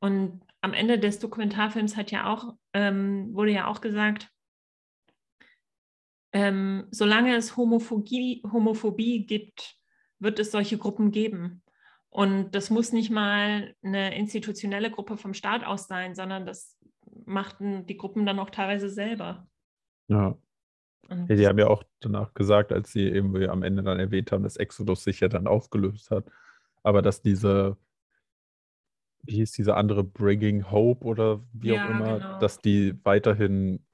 Und 0.00 0.42
am 0.60 0.74
Ende 0.74 0.98
des 0.98 1.18
Dokumentarfilms 1.18 1.96
hat 1.96 2.10
ja 2.10 2.30
auch, 2.30 2.54
ähm, 2.74 3.32
wurde 3.32 3.52
ja 3.52 3.68
auch 3.68 3.80
gesagt, 3.80 4.30
ähm, 6.34 6.88
solange 6.92 7.36
es 7.36 7.56
Homophobie, 7.56 8.42
Homophobie 8.52 9.26
gibt, 9.26 9.76
wird 10.20 10.40
es 10.40 10.52
solche 10.52 10.78
Gruppen 10.78 11.12
geben. 11.12 11.62
Und 12.10 12.52
das 12.52 12.70
muss 12.70 12.92
nicht 12.92 13.10
mal 13.10 13.74
eine 13.84 14.16
institutionelle 14.16 14.90
Gruppe 14.92 15.18
vom 15.18 15.34
Staat 15.34 15.64
aus 15.66 15.88
sein, 15.88 16.16
sondern 16.16 16.46
das 16.46 16.78
machten 17.26 17.86
die 17.86 17.98
Gruppen 17.98 18.26
dann 18.26 18.40
auch 18.40 18.50
teilweise 18.50 18.90
selber. 18.90 19.48
ja. 20.08 20.36
Und 21.08 21.30
Ja, 21.30 21.36
die 21.36 21.46
haben 21.48 21.58
ja 21.58 21.68
auch 21.68 21.84
danach 22.00 22.34
gesagt, 22.34 22.72
als 22.72 22.92
sie 22.92 23.08
irgendwie 23.08 23.48
am 23.48 23.62
Ende 23.64 23.82
dann 23.84 24.00
erwähnt 24.00 24.32
haben, 24.32 24.44
dass 24.44 24.56
Exodus 24.58 25.04
sich 25.04 25.20
ja 25.20 25.28
dann 25.28 25.46
aufgelöst 25.48 26.10
hat. 26.12 26.26
Aber 26.84 27.02
dass 27.02 27.22
diese, 27.22 27.78
wie 29.22 29.36
hieß 29.36 29.52
diese 29.52 29.74
andere 29.76 30.04
Bringing 30.04 30.70
Hope 30.70 31.04
oder 31.04 31.42
wie 31.52 31.72
Ja, 31.72 31.84
auch 31.84 31.84
immer, 31.88 32.20
genau. 32.20 32.38
dass 32.38 32.60
die 32.60 32.94
weiterhin 33.04 33.84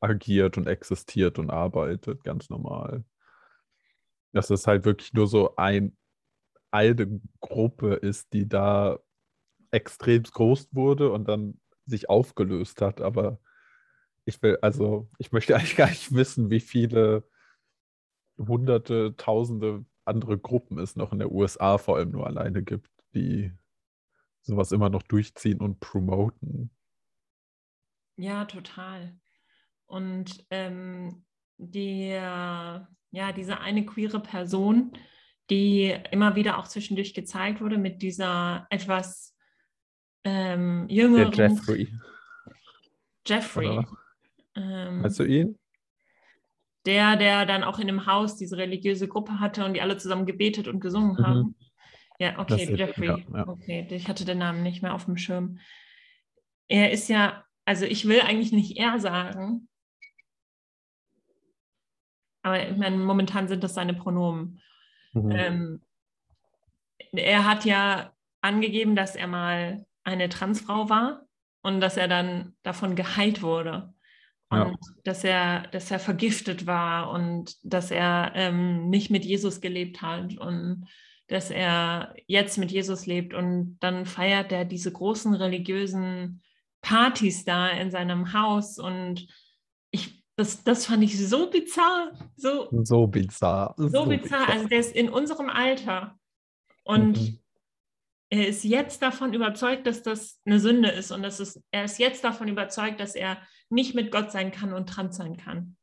agiert 0.00 0.56
und 0.56 0.66
existiert 0.66 1.38
und 1.38 1.50
arbeitet, 1.50 2.24
ganz 2.24 2.50
normal. 2.50 3.04
Dass 4.32 4.50
es 4.50 4.66
halt 4.66 4.84
wirklich 4.84 5.12
nur 5.12 5.26
so 5.26 5.56
ein, 5.56 5.96
eine 6.70 7.20
Gruppe 7.40 7.94
ist, 7.94 8.32
die 8.32 8.48
da 8.48 8.98
extrem 9.70 10.22
groß 10.22 10.68
wurde 10.72 11.12
und 11.12 11.28
dann 11.28 11.60
sich 11.86 12.08
aufgelöst 12.08 12.80
hat. 12.82 13.00
Aber 13.00 13.40
ich 14.24 14.42
will, 14.42 14.58
also, 14.62 15.08
ich 15.18 15.32
möchte 15.32 15.54
eigentlich 15.56 15.76
gar 15.76 15.88
nicht 15.88 16.14
wissen, 16.14 16.50
wie 16.50 16.60
viele 16.60 17.24
hunderte, 18.38 19.14
tausende 19.16 19.84
andere 20.04 20.38
Gruppen 20.38 20.78
es 20.78 20.96
noch 20.96 21.12
in 21.12 21.18
der 21.18 21.30
USA 21.30 21.78
vor 21.78 21.96
allem 21.96 22.10
nur 22.10 22.26
alleine 22.26 22.62
gibt, 22.62 22.90
die 23.14 23.52
sowas 24.42 24.72
immer 24.72 24.88
noch 24.88 25.02
durchziehen 25.02 25.60
und 25.60 25.80
promoten. 25.80 26.70
Ja, 28.16 28.44
total. 28.44 29.18
Und 29.90 30.46
ähm, 30.50 31.24
die, 31.58 32.10
ja, 32.10 32.86
diese 33.36 33.58
eine 33.60 33.84
queere 33.84 34.20
Person, 34.20 34.92
die 35.50 35.92
immer 36.12 36.36
wieder 36.36 36.58
auch 36.58 36.68
zwischendurch 36.68 37.12
gezeigt 37.12 37.60
wurde 37.60 37.76
mit 37.76 38.02
dieser 38.02 38.68
etwas 38.70 39.36
ähm, 40.22 40.86
Der 40.88 40.96
jüngeren 40.96 41.32
Jeffrey. 41.32 41.92
Jeffrey. 43.26 43.68
Oder? 43.68 43.88
Ähm, 44.54 45.02
du 45.16 45.24
ihn? 45.24 45.56
der, 46.86 47.16
der 47.16 47.44
dann 47.46 47.62
auch 47.64 47.78
in 47.78 47.88
dem 47.88 48.06
Haus 48.06 48.36
diese 48.36 48.56
religiöse 48.56 49.06
Gruppe 49.08 49.38
hatte 49.40 49.64
und 49.64 49.74
die 49.74 49.82
alle 49.82 49.98
zusammen 49.98 50.24
gebetet 50.24 50.66
und 50.68 50.80
gesungen 50.80 51.16
Mhm. 51.18 51.26
haben. 51.26 51.56
Ja, 52.20 52.38
okay, 52.38 52.46
Das 52.48 52.62
ist- 52.62 52.78
Jeffrey. 52.78 53.06
ja, 53.08 53.18
ja. 53.18 53.48
Okay, 53.48 53.86
ich 53.90 54.08
hatte 54.08 54.24
den 54.24 54.38
Namen 54.38 54.62
nicht 54.62 54.82
mehr 54.82 54.94
auf 54.94 55.04
dem 55.04 55.16
Schirm. 55.16 55.58
Er 56.68 56.90
ist 56.92 57.08
ja, 57.08 57.44
also 57.64 57.84
ich 57.86 58.06
will 58.06 58.20
eigentlich 58.20 58.52
nicht 58.52 58.76
er 58.78 58.98
sagen, 59.00 59.68
aber 62.42 62.68
ich 62.68 62.76
meine, 62.76 62.96
momentan 62.96 63.48
sind 63.48 63.62
das 63.64 63.74
seine 63.74 63.94
Pronomen. 63.94 64.60
Mhm. 65.12 65.30
Ähm, 65.30 65.82
er 67.12 67.44
hat 67.44 67.64
ja 67.64 68.12
angegeben, 68.40 68.96
dass 68.96 69.16
er 69.16 69.26
mal 69.26 69.84
eine 70.04 70.28
Transfrau 70.28 70.88
war 70.88 71.22
und 71.62 71.80
dass 71.80 71.96
er 71.96 72.08
dann 72.08 72.54
davon 72.62 72.96
geheilt 72.96 73.42
wurde. 73.42 73.92
Ja. 74.52 74.62
Und 74.64 74.78
dass 75.04 75.22
er, 75.22 75.68
dass 75.68 75.90
er 75.90 76.00
vergiftet 76.00 76.66
war 76.66 77.10
und 77.10 77.56
dass 77.62 77.90
er 77.90 78.32
ähm, 78.34 78.88
nicht 78.88 79.10
mit 79.10 79.24
Jesus 79.24 79.60
gelebt 79.60 80.02
hat 80.02 80.36
und 80.38 80.86
dass 81.28 81.50
er 81.50 82.14
jetzt 82.26 82.58
mit 82.58 82.72
Jesus 82.72 83.06
lebt 83.06 83.34
und 83.34 83.78
dann 83.78 84.04
feiert 84.06 84.50
er 84.50 84.64
diese 84.64 84.90
großen 84.90 85.32
religiösen 85.34 86.42
Partys 86.82 87.44
da 87.44 87.68
in 87.68 87.92
seinem 87.92 88.32
Haus 88.32 88.78
und 88.78 89.28
das, 90.40 90.64
das 90.64 90.86
fand 90.86 91.02
ich 91.04 91.18
so 91.28 91.50
bizarr, 91.50 92.12
so, 92.36 92.68
So 92.82 93.06
bizarr. 93.06 93.74
so 93.76 94.06
bizarr. 94.06 94.48
Also 94.48 94.66
der 94.68 94.78
ist 94.80 94.96
in 94.96 95.10
unserem 95.10 95.50
Alter 95.50 96.18
und 96.82 97.18
Mhm. 97.18 97.38
er 98.30 98.48
ist 98.48 98.64
jetzt 98.64 99.02
davon 99.02 99.34
überzeugt, 99.34 99.86
dass 99.86 100.02
das 100.02 100.40
eine 100.46 100.58
Sünde 100.58 100.88
ist 100.90 101.10
und 101.10 101.22
dass 101.22 101.40
es, 101.40 101.62
er 101.70 101.84
ist 101.84 101.98
jetzt 101.98 102.24
davon 102.24 102.48
überzeugt, 102.48 103.00
dass 103.00 103.14
er 103.14 103.36
nicht 103.68 103.94
mit 103.94 104.10
Gott 104.10 104.32
sein 104.32 104.50
kann 104.50 104.72
und 104.72 104.88
trans 104.88 105.16
sein 105.18 105.36
kann. 105.36 105.76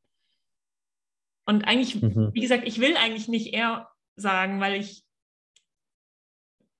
Und 1.46 1.62
eigentlich, 1.64 2.02
Mhm. 2.02 2.30
wie 2.34 2.40
gesagt, 2.40 2.66
ich 2.66 2.80
will 2.80 2.96
eigentlich 2.96 3.28
nicht 3.28 3.54
er 3.54 3.88
sagen, 4.16 4.60
weil 4.60 4.80
ich, 4.80 5.04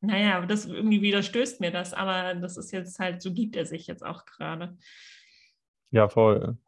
naja, 0.01 0.45
das 0.47 0.67
irgendwie 0.67 1.01
widerstößt 1.01 1.61
mir 1.61 1.71
das, 1.71 1.95
aber 1.95 2.35
das 2.35 2.57
ist 2.57 2.73
jetzt 2.73 2.99
halt, 2.99 3.23
so 3.23 3.33
gibt 3.33 3.55
er 3.57 3.67
sich 3.67 3.87
jetzt 3.87 4.05
auch 4.05 4.25
gerade. 4.27 4.77
Ja, 5.91 6.09
voll. 6.09 6.59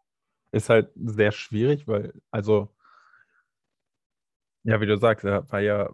Ist 0.53 0.69
halt 0.69 0.91
sehr 0.97 1.33
schwierig, 1.33 1.87
weil, 1.87 2.13
also, 2.31 2.71
ja, 4.65 4.81
wie 4.81 4.87
du 4.87 4.97
sagst, 4.99 5.25
er 5.25 5.51
war 5.51 5.61
ja, 5.61 5.91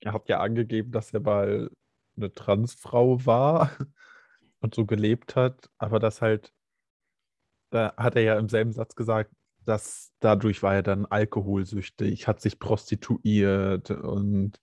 er 0.00 0.12
hat 0.12 0.28
ja 0.28 0.40
angegeben, 0.40 0.92
dass 0.92 1.12
er 1.12 1.20
mal 1.20 1.70
eine 2.16 2.34
Transfrau 2.34 3.24
war 3.26 3.70
und 4.60 4.74
so 4.74 4.86
gelebt 4.86 5.36
hat, 5.36 5.70
aber 5.78 5.98
das 6.00 6.22
halt, 6.22 6.52
da 7.70 7.94
hat 7.96 8.16
er 8.16 8.22
ja 8.22 8.38
im 8.38 8.48
selben 8.48 8.72
Satz 8.72 8.94
gesagt, 8.94 9.32
dass 9.64 10.12
dadurch 10.20 10.62
war 10.62 10.74
er 10.74 10.82
dann 10.82 11.06
alkoholsüchtig, 11.06 12.26
hat 12.26 12.40
sich 12.40 12.58
prostituiert 12.58 13.90
und 13.90 14.60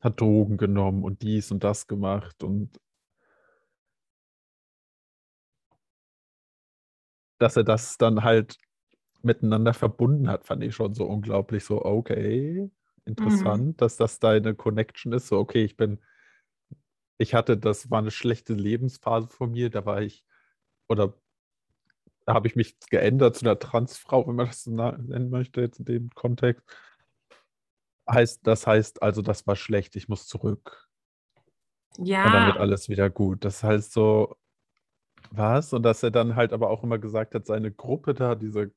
hat 0.00 0.20
Drogen 0.20 0.56
genommen 0.56 1.02
und 1.04 1.22
dies 1.22 1.50
und 1.50 1.64
das 1.64 1.86
gemacht 1.88 2.42
und 2.44 2.78
dass 7.38 7.56
er 7.56 7.64
das 7.64 7.98
dann 7.98 8.24
halt 8.24 8.58
miteinander 9.22 9.74
verbunden 9.74 10.28
hat, 10.28 10.46
fand 10.46 10.62
ich 10.64 10.74
schon 10.74 10.94
so 10.94 11.06
unglaublich 11.06 11.64
so, 11.64 11.84
okay, 11.84 12.70
interessant, 13.04 13.80
dass 13.80 13.96
das 13.96 14.18
deine 14.20 14.54
Connection 14.54 15.12
ist. 15.12 15.28
So, 15.28 15.38
okay, 15.38 15.64
ich 15.64 15.76
bin, 15.76 16.00
ich 17.18 17.34
hatte, 17.34 17.56
das 17.56 17.90
war 17.90 17.98
eine 17.98 18.10
schlechte 18.10 18.54
Lebensphase 18.54 19.28
von 19.28 19.52
mir, 19.52 19.70
da 19.70 19.84
war 19.86 20.02
ich, 20.02 20.24
oder 20.88 21.14
da 22.26 22.34
habe 22.34 22.48
ich 22.48 22.56
mich 22.56 22.78
geändert 22.90 23.36
zu 23.36 23.44
einer 23.44 23.58
Transfrau, 23.58 24.26
wenn 24.26 24.34
man 24.36 24.46
das 24.46 24.64
so 24.64 24.72
nennen 24.72 25.30
möchte, 25.30 25.60
jetzt 25.60 25.78
in 25.78 25.84
dem 25.84 26.10
Kontext. 26.10 26.64
Heißt, 28.08 28.46
das 28.46 28.66
heißt 28.66 29.02
also, 29.02 29.22
das 29.22 29.46
war 29.46 29.56
schlecht, 29.56 29.96
ich 29.96 30.08
muss 30.08 30.26
zurück. 30.26 30.88
Und 31.98 32.06
dann 32.32 32.46
wird 32.46 32.56
Ja, 32.56 32.60
alles 32.60 32.88
wieder 32.88 33.10
gut. 33.10 33.44
Das 33.44 33.62
heißt 33.62 33.92
so, 33.92 34.36
was? 35.36 35.72
Und 35.72 35.82
dass 35.82 36.02
er 36.02 36.10
dann 36.10 36.36
halt 36.36 36.52
aber 36.52 36.70
auch 36.70 36.82
immer 36.82 36.98
gesagt 36.98 37.34
hat, 37.34 37.46
seine 37.46 37.72
Gruppe 37.72 38.14
da, 38.14 38.34
diese, 38.34 38.72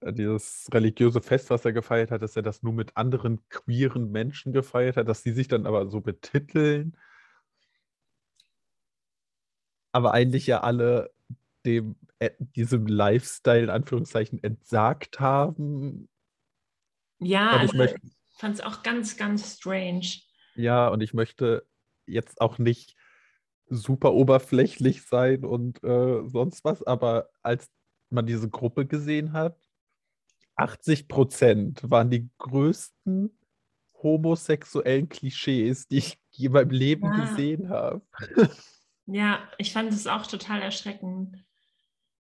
äh, 0.00 0.12
dieses 0.12 0.68
religiöse 0.72 1.20
Fest, 1.20 1.50
was 1.50 1.64
er 1.64 1.72
gefeiert 1.72 2.10
hat, 2.10 2.22
dass 2.22 2.36
er 2.36 2.42
das 2.42 2.62
nur 2.62 2.72
mit 2.72 2.96
anderen 2.96 3.46
queeren 3.48 4.10
Menschen 4.10 4.52
gefeiert 4.52 4.96
hat, 4.96 5.08
dass 5.08 5.22
die 5.22 5.32
sich 5.32 5.48
dann 5.48 5.66
aber 5.66 5.88
so 5.88 6.00
betiteln, 6.00 6.96
aber 9.92 10.12
eigentlich 10.12 10.46
ja 10.46 10.60
alle 10.60 11.12
dem, 11.64 11.96
äh, 12.18 12.30
diesem 12.38 12.86
Lifestyle 12.86 13.62
in 13.62 13.70
Anführungszeichen 13.70 14.42
entsagt 14.42 15.20
haben. 15.20 16.08
ja, 17.20 17.50
Und 17.50 17.56
ich 17.56 17.60
also 17.60 17.76
möchte, 17.76 18.00
ich 18.02 18.38
fand 18.38 18.54
es 18.54 18.60
auch 18.60 18.82
ganz, 18.82 19.16
ganz 19.16 19.56
strange. 19.56 20.06
ja, 20.56 20.88
und 20.88 21.00
ich 21.00 21.14
möchte 21.14 21.66
jetzt 22.06 22.40
auch 22.40 22.58
nicht 22.58 22.96
super 23.68 24.14
oberflächlich 24.14 25.02
sein 25.02 25.44
und 25.44 25.82
äh, 25.82 26.22
sonst 26.28 26.64
was, 26.64 26.82
aber 26.82 27.28
als 27.42 27.68
man 28.10 28.26
diese 28.26 28.48
Gruppe 28.48 28.86
gesehen 28.86 29.32
hat, 29.32 29.58
80 30.56 31.08
Prozent 31.08 31.90
waren 31.90 32.10
die 32.10 32.28
größten 32.38 33.36
homosexuellen 34.02 35.08
Klischees, 35.08 35.88
die 35.88 35.98
ich 35.98 36.18
je 36.30 36.46
in 36.46 36.52
meinem 36.52 36.70
Leben 36.70 37.06
Ja. 37.06 37.14
gesehen 37.14 37.68
habe. 37.70 38.02
Ja, 39.06 39.50
ich 39.58 39.72
fand 39.72 39.92
es 39.92 40.06
auch 40.06 40.26
total 40.26 40.62
erschreckend. 40.62 41.44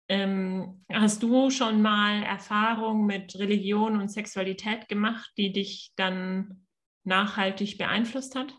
Ähm, 0.08 0.84
hast 0.92 1.22
du 1.22 1.50
schon 1.50 1.82
mal 1.82 2.22
Erfahrungen 2.22 3.06
mit 3.06 3.36
Religion 3.38 4.00
und 4.00 4.08
Sexualität 4.08 4.88
gemacht, 4.88 5.30
die 5.36 5.52
dich 5.52 5.92
dann 5.96 6.66
nachhaltig 7.04 7.78
beeinflusst 7.78 8.34
hat? 8.34 8.54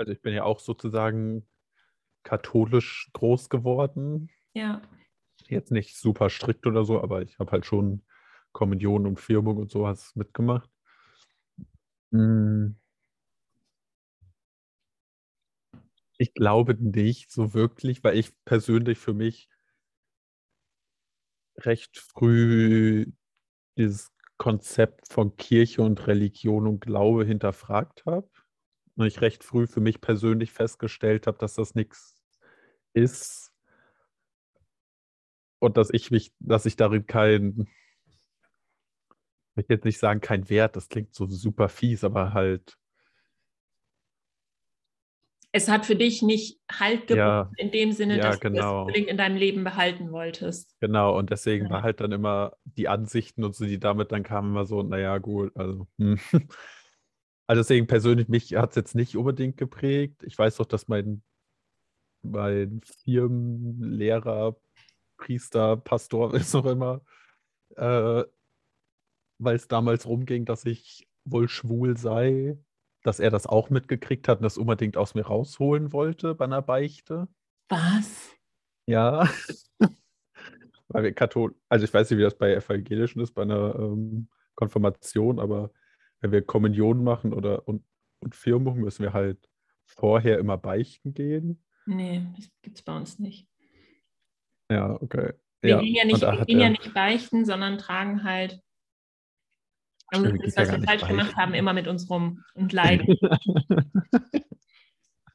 Also 0.00 0.12
ich 0.12 0.22
bin 0.22 0.32
ja 0.32 0.44
auch 0.44 0.60
sozusagen 0.60 1.46
katholisch 2.22 3.10
groß 3.12 3.50
geworden. 3.50 4.30
Ja. 4.54 4.80
Jetzt 5.46 5.72
nicht 5.72 5.98
super 5.98 6.30
strikt 6.30 6.66
oder 6.66 6.86
so, 6.86 7.02
aber 7.02 7.20
ich 7.20 7.38
habe 7.38 7.50
halt 7.50 7.66
schon 7.66 8.02
Kommunion 8.52 9.06
und 9.06 9.20
Firmung 9.20 9.58
und 9.58 9.70
sowas 9.70 10.16
mitgemacht. 10.16 10.70
Mm. 12.12 12.70
Ich 16.16 16.32
glaube 16.32 16.76
nicht 16.76 17.30
so 17.30 17.52
wirklich, 17.52 18.02
weil 18.02 18.16
ich 18.16 18.32
persönlich 18.46 18.96
für 18.96 19.12
mich 19.12 19.50
recht 21.58 21.98
früh 21.98 23.04
dieses 23.76 24.14
Konzept 24.38 25.12
von 25.12 25.36
Kirche 25.36 25.82
und 25.82 26.06
Religion 26.06 26.66
und 26.66 26.80
Glaube 26.80 27.26
hinterfragt 27.26 28.06
habe. 28.06 28.30
Und 29.00 29.06
ich 29.06 29.22
recht 29.22 29.44
früh 29.44 29.66
für 29.66 29.80
mich 29.80 30.02
persönlich 30.02 30.52
festgestellt 30.52 31.26
habe, 31.26 31.38
dass 31.38 31.54
das 31.54 31.74
nichts 31.74 32.20
ist 32.92 33.50
und 35.58 35.76
dass 35.76 35.90
ich 35.90 36.10
mich, 36.10 36.32
dass 36.40 36.66
ich 36.66 36.76
darin 36.76 37.06
kein, 37.06 37.68
ich 39.56 39.66
jetzt 39.68 39.84
nicht 39.84 39.98
sagen, 39.98 40.20
kein 40.20 40.48
Wert, 40.50 40.76
das 40.76 40.88
klingt 40.88 41.14
so 41.14 41.26
super 41.26 41.68
fies, 41.68 42.04
aber 42.04 42.32
halt, 42.34 42.76
Es 45.52 45.68
hat 45.68 45.86
für 45.86 45.96
dich 45.96 46.22
nicht 46.22 46.60
Halt 46.70 47.06
geboten 47.08 47.26
Ja. 47.26 47.50
in 47.56 47.70
dem 47.72 47.92
Sinne, 47.92 48.18
Ja, 48.18 48.30
dass 48.30 48.38
du 48.40 48.46
genau. 48.48 48.58
es 48.60 48.86
unbedingt 48.86 49.08
in 49.08 49.16
deinem 49.16 49.36
Leben 49.36 49.64
behalten 49.64 50.12
wolltest. 50.12 50.76
genau, 50.80 51.16
und 51.18 51.30
deswegen 51.30 51.64
Ja. 51.66 51.70
war 51.70 51.82
halt 51.82 52.00
dann 52.00 52.12
immer 52.12 52.52
die 52.64 52.88
Ansichten 52.88 53.44
und 53.44 53.54
so, 53.54 53.64
die 53.66 53.78
damit 53.78 54.12
dann 54.12 54.22
kamen, 54.22 54.50
immer 54.50 54.64
so, 54.66 54.82
naja, 54.82 55.18
gut, 55.18 55.56
also, 55.56 55.86
hm. 55.98 56.18
Also 57.50 57.62
deswegen 57.62 57.88
persönlich, 57.88 58.28
mich 58.28 58.54
hat 58.54 58.70
es 58.70 58.76
jetzt 58.76 58.94
nicht 58.94 59.16
unbedingt 59.16 59.56
geprägt. 59.56 60.22
Ich 60.22 60.38
weiß 60.38 60.58
doch, 60.58 60.66
dass 60.66 60.86
mein, 60.86 61.20
mein 62.22 62.80
Firmenlehrer, 63.02 64.54
Priester, 65.16 65.76
Pastor, 65.76 66.32
ist 66.36 66.54
noch 66.54 66.66
immer, 66.66 67.00
äh, 67.74 68.22
weil 69.38 69.56
es 69.56 69.66
damals 69.66 70.06
rumging, 70.06 70.44
dass 70.44 70.64
ich 70.64 71.08
wohl 71.24 71.48
schwul 71.48 71.96
sei, 71.96 72.56
dass 73.02 73.18
er 73.18 73.32
das 73.32 73.48
auch 73.48 73.68
mitgekriegt 73.68 74.28
hat 74.28 74.38
und 74.38 74.44
das 74.44 74.56
unbedingt 74.56 74.96
aus 74.96 75.16
mir 75.16 75.26
rausholen 75.26 75.92
wollte 75.92 76.36
bei 76.36 76.44
einer 76.44 76.62
Beichte. 76.62 77.26
Was? 77.68 78.30
Ja. 78.86 79.28
Weil 80.86 81.02
wir 81.02 81.12
Kathol 81.14 81.56
also 81.68 81.84
ich 81.84 81.92
weiß 81.92 82.10
nicht, 82.10 82.18
wie 82.20 82.22
das 82.22 82.38
bei 82.38 82.54
Evangelischen 82.54 83.20
ist, 83.20 83.32
bei 83.32 83.42
einer 83.42 83.74
ähm, 83.74 84.28
Konfirmation, 84.54 85.40
aber 85.40 85.72
wenn 86.20 86.32
wir 86.32 86.42
Kommunion 86.42 87.02
machen 87.02 87.32
oder 87.32 87.66
und, 87.66 87.84
und 88.20 88.34
Firmung, 88.34 88.80
müssen 88.80 89.02
wir 89.02 89.12
halt 89.12 89.48
vorher 89.84 90.38
immer 90.38 90.56
beichten 90.56 91.14
gehen. 91.14 91.62
Nee, 91.86 92.26
das 92.36 92.48
gibt 92.62 92.78
es 92.78 92.82
bei 92.82 92.96
uns 92.96 93.18
nicht. 93.18 93.48
Ja, 94.70 95.00
okay. 95.00 95.32
Wir 95.62 95.70
Ja, 95.70 95.80
gehen 95.80 95.94
ja 95.94 96.04
nicht, 96.04 96.20
wir 96.20 96.44
gehen 96.44 96.60
ja 96.60 96.70
nicht 96.70 96.94
beichten, 96.94 97.44
sondern 97.44 97.78
tragen 97.78 98.22
halt 98.22 98.62
wir 100.12 100.32
das, 100.38 100.54
ja 100.54 100.62
was 100.62 100.68
gar 100.68 100.80
wir 100.80 100.86
falsch 100.86 101.06
gemacht 101.06 101.26
beichten. 101.26 101.40
haben, 101.40 101.54
immer 101.54 101.72
mit 101.72 101.86
uns 101.88 102.08
rum 102.10 102.42
und 102.54 102.72
leiden. 102.72 103.16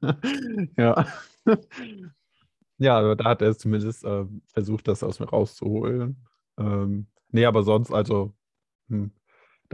ja. 0.77 1.07
Ja, 2.77 2.99
aber 2.99 3.15
da 3.15 3.23
hat 3.25 3.41
er 3.41 3.57
zumindest 3.57 4.03
ähm, 4.03 4.41
versucht, 4.47 4.87
das 4.87 5.03
aus 5.03 5.19
mir 5.19 5.29
rauszuholen. 5.29 6.27
Ähm, 6.57 7.07
nee, 7.29 7.45
aber 7.45 7.63
sonst, 7.63 7.91
also, 7.91 8.33
hm, 8.89 9.11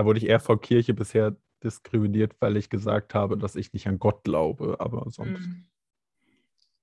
da 0.01 0.05
wurde 0.07 0.17
ich 0.17 0.25
eher 0.27 0.39
von 0.39 0.59
Kirche 0.59 0.95
bisher 0.95 1.35
diskriminiert, 1.63 2.33
weil 2.39 2.57
ich 2.57 2.71
gesagt 2.71 3.13
habe, 3.13 3.37
dass 3.37 3.55
ich 3.55 3.71
nicht 3.71 3.85
an 3.87 3.99
Gott 3.99 4.23
glaube. 4.23 4.77
Aber 4.79 5.07
sonst, 5.11 5.47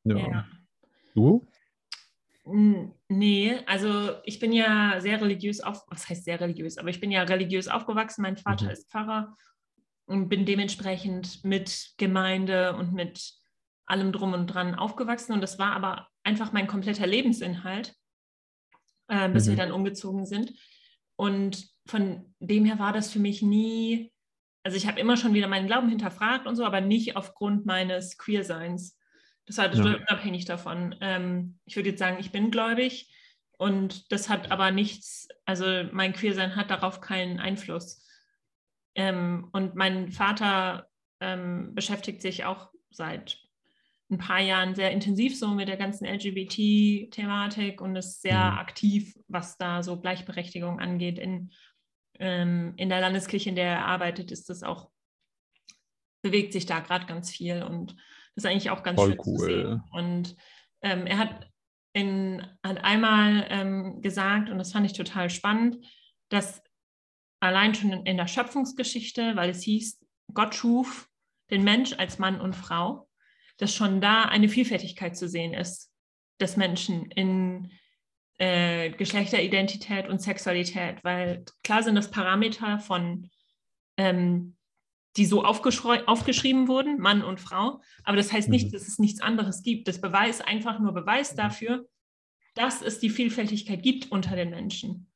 Mm, 0.04 0.10
ja. 0.10 0.16
ja. 0.18 0.48
Du? 1.16 1.44
Nee, 3.08 3.58
also 3.66 4.12
ich 4.22 4.38
bin 4.38 4.52
ja 4.52 5.00
sehr 5.00 5.20
religiös 5.20 5.60
auf, 5.60 5.84
was 5.88 6.08
heißt 6.08 6.24
sehr 6.24 6.40
religiös, 6.40 6.78
aber 6.78 6.90
ich 6.90 7.00
bin 7.00 7.10
ja 7.10 7.24
religiös 7.24 7.66
aufgewachsen. 7.66 8.22
Mein 8.22 8.36
Vater 8.36 8.66
Mhm. 8.66 8.70
ist 8.70 8.88
Pfarrer 8.88 9.36
und 10.06 10.28
bin 10.28 10.46
dementsprechend 10.46 11.44
mit 11.44 11.94
Gemeinde 11.98 12.76
und 12.76 12.92
mit 12.92 13.34
allem 13.84 14.12
drum 14.12 14.32
und 14.32 14.46
dran 14.46 14.76
aufgewachsen 14.76 15.32
und 15.32 15.40
das 15.40 15.58
war 15.58 15.72
aber 15.72 16.06
einfach 16.22 16.52
mein 16.52 16.68
kompletter 16.68 17.06
Lebensinhalt, 17.06 17.96
äh, 19.08 19.28
bis 19.28 19.46
Mhm. 19.46 19.50
wir 19.50 19.56
dann 19.56 19.72
umgezogen 19.72 20.24
sind. 20.24 20.52
Und 21.16 21.68
von 21.88 22.34
dem 22.40 22.64
her 22.64 22.78
war 22.78 22.92
das 22.92 23.10
für 23.12 23.18
mich 23.18 23.42
nie, 23.42 24.12
also 24.62 24.76
ich 24.76 24.86
habe 24.86 25.00
immer 25.00 25.16
schon 25.16 25.34
wieder 25.34 25.48
meinen 25.48 25.66
Glauben 25.66 25.88
hinterfragt 25.88 26.46
und 26.46 26.56
so, 26.56 26.64
aber 26.64 26.80
nicht 26.80 27.16
aufgrund 27.16 27.66
meines 27.66 28.18
Queerseins. 28.18 28.98
Das 29.46 29.56
war 29.58 29.70
total 29.70 29.94
Ja. 29.94 30.00
unabhängig 30.08 30.44
davon. 30.44 30.94
Ähm, 31.00 31.58
ich 31.64 31.76
würde 31.76 31.90
jetzt 31.90 31.98
sagen, 31.98 32.18
ich 32.20 32.32
bin 32.32 32.50
gläubig 32.50 33.10
und 33.56 34.12
das 34.12 34.28
hat 34.28 34.50
aber 34.50 34.70
nichts, 34.70 35.28
also 35.46 35.64
mein 35.92 36.12
Queersein 36.12 36.54
hat 36.56 36.70
darauf 36.70 37.00
keinen 37.00 37.40
Einfluss. 37.40 38.06
Ähm, 38.94 39.48
und 39.52 39.74
mein 39.74 40.12
Vater 40.12 40.88
ähm, 41.20 41.74
beschäftigt 41.74 42.20
sich 42.22 42.44
auch 42.44 42.70
seit 42.90 43.38
ein 44.10 44.18
paar 44.18 44.40
Jahren 44.40 44.74
sehr 44.74 44.90
intensiv 44.90 45.38
so 45.38 45.48
mit 45.48 45.68
der 45.68 45.76
ganzen 45.76 46.06
LGBT-Thematik 46.06 47.80
und 47.80 47.96
ist 47.96 48.22
sehr 48.22 48.52
Mhm. 48.52 48.58
aktiv, 48.58 49.14
was 49.28 49.58
da 49.58 49.82
so 49.82 50.00
Gleichberechtigung 50.00 50.80
angeht. 50.80 51.18
In, 51.18 51.52
ähm, 52.18 52.74
in 52.76 52.88
der 52.88 53.00
Landeskirche, 53.00 53.50
in 53.50 53.56
der 53.56 53.66
er 53.66 53.86
arbeitet, 53.86 54.30
ist 54.30 54.48
das 54.48 54.62
auch, 54.62 54.90
bewegt 56.22 56.52
sich 56.52 56.66
da 56.66 56.80
gerade 56.80 57.06
ganz 57.06 57.30
viel 57.30 57.62
und 57.62 57.94
das 58.34 58.44
ist 58.44 58.46
eigentlich 58.46 58.70
auch 58.70 58.82
ganz 58.82 59.00
Voll 59.00 59.10
schön 59.10 59.22
zu 59.22 59.30
cool. 59.30 59.46
sehen. 59.46 59.82
Und 59.90 60.36
ähm, 60.82 61.06
er 61.06 61.18
hat, 61.18 61.50
in, 61.92 62.46
hat 62.62 62.84
einmal 62.84 63.46
ähm, 63.50 64.00
gesagt, 64.00 64.50
und 64.50 64.58
das 64.58 64.72
fand 64.72 64.86
ich 64.86 64.92
total 64.92 65.30
spannend, 65.30 65.84
dass 66.28 66.62
allein 67.40 67.74
schon 67.74 67.92
in, 67.92 68.06
in 68.06 68.16
der 68.16 68.28
Schöpfungsgeschichte, 68.28 69.34
weil 69.36 69.50
es 69.50 69.62
hieß, 69.62 70.04
Gott 70.34 70.54
schuf 70.54 71.08
den 71.50 71.64
Mensch 71.64 71.94
als 71.94 72.18
Mann 72.18 72.40
und 72.40 72.54
Frau, 72.54 73.08
dass 73.56 73.74
schon 73.74 74.00
da 74.00 74.22
eine 74.22 74.48
Vielfältigkeit 74.48 75.16
zu 75.16 75.28
sehen 75.28 75.54
ist 75.54 75.90
des 76.40 76.56
Menschen 76.56 77.10
in 77.10 77.72
äh, 78.38 78.90
Geschlechteridentität 78.90 80.08
und 80.08 80.20
Sexualität, 80.22 81.02
weil 81.04 81.44
klar 81.64 81.82
sind 81.82 81.96
das 81.96 82.10
Parameter 82.10 82.78
von, 82.78 83.28
ähm, 83.96 84.56
die 85.16 85.26
so 85.26 85.42
aufgeschrieben 85.44 86.68
wurden, 86.68 87.00
Mann 87.00 87.24
und 87.24 87.40
Frau, 87.40 87.80
aber 88.04 88.16
das 88.16 88.32
heißt 88.32 88.48
nicht, 88.48 88.68
Mhm. 88.68 88.72
dass 88.72 88.86
es 88.86 88.98
nichts 88.98 89.20
anderes 89.20 89.62
gibt. 89.62 89.88
Das 89.88 90.00
Beweis 90.00 90.40
einfach 90.40 90.78
nur 90.78 90.92
Beweis 90.92 91.34
dafür, 91.34 91.88
dass 92.54 92.82
es 92.82 93.00
die 93.00 93.10
Vielfältigkeit 93.10 93.82
gibt 93.82 94.10
unter 94.12 94.36
den 94.36 94.50
Menschen. 94.50 95.10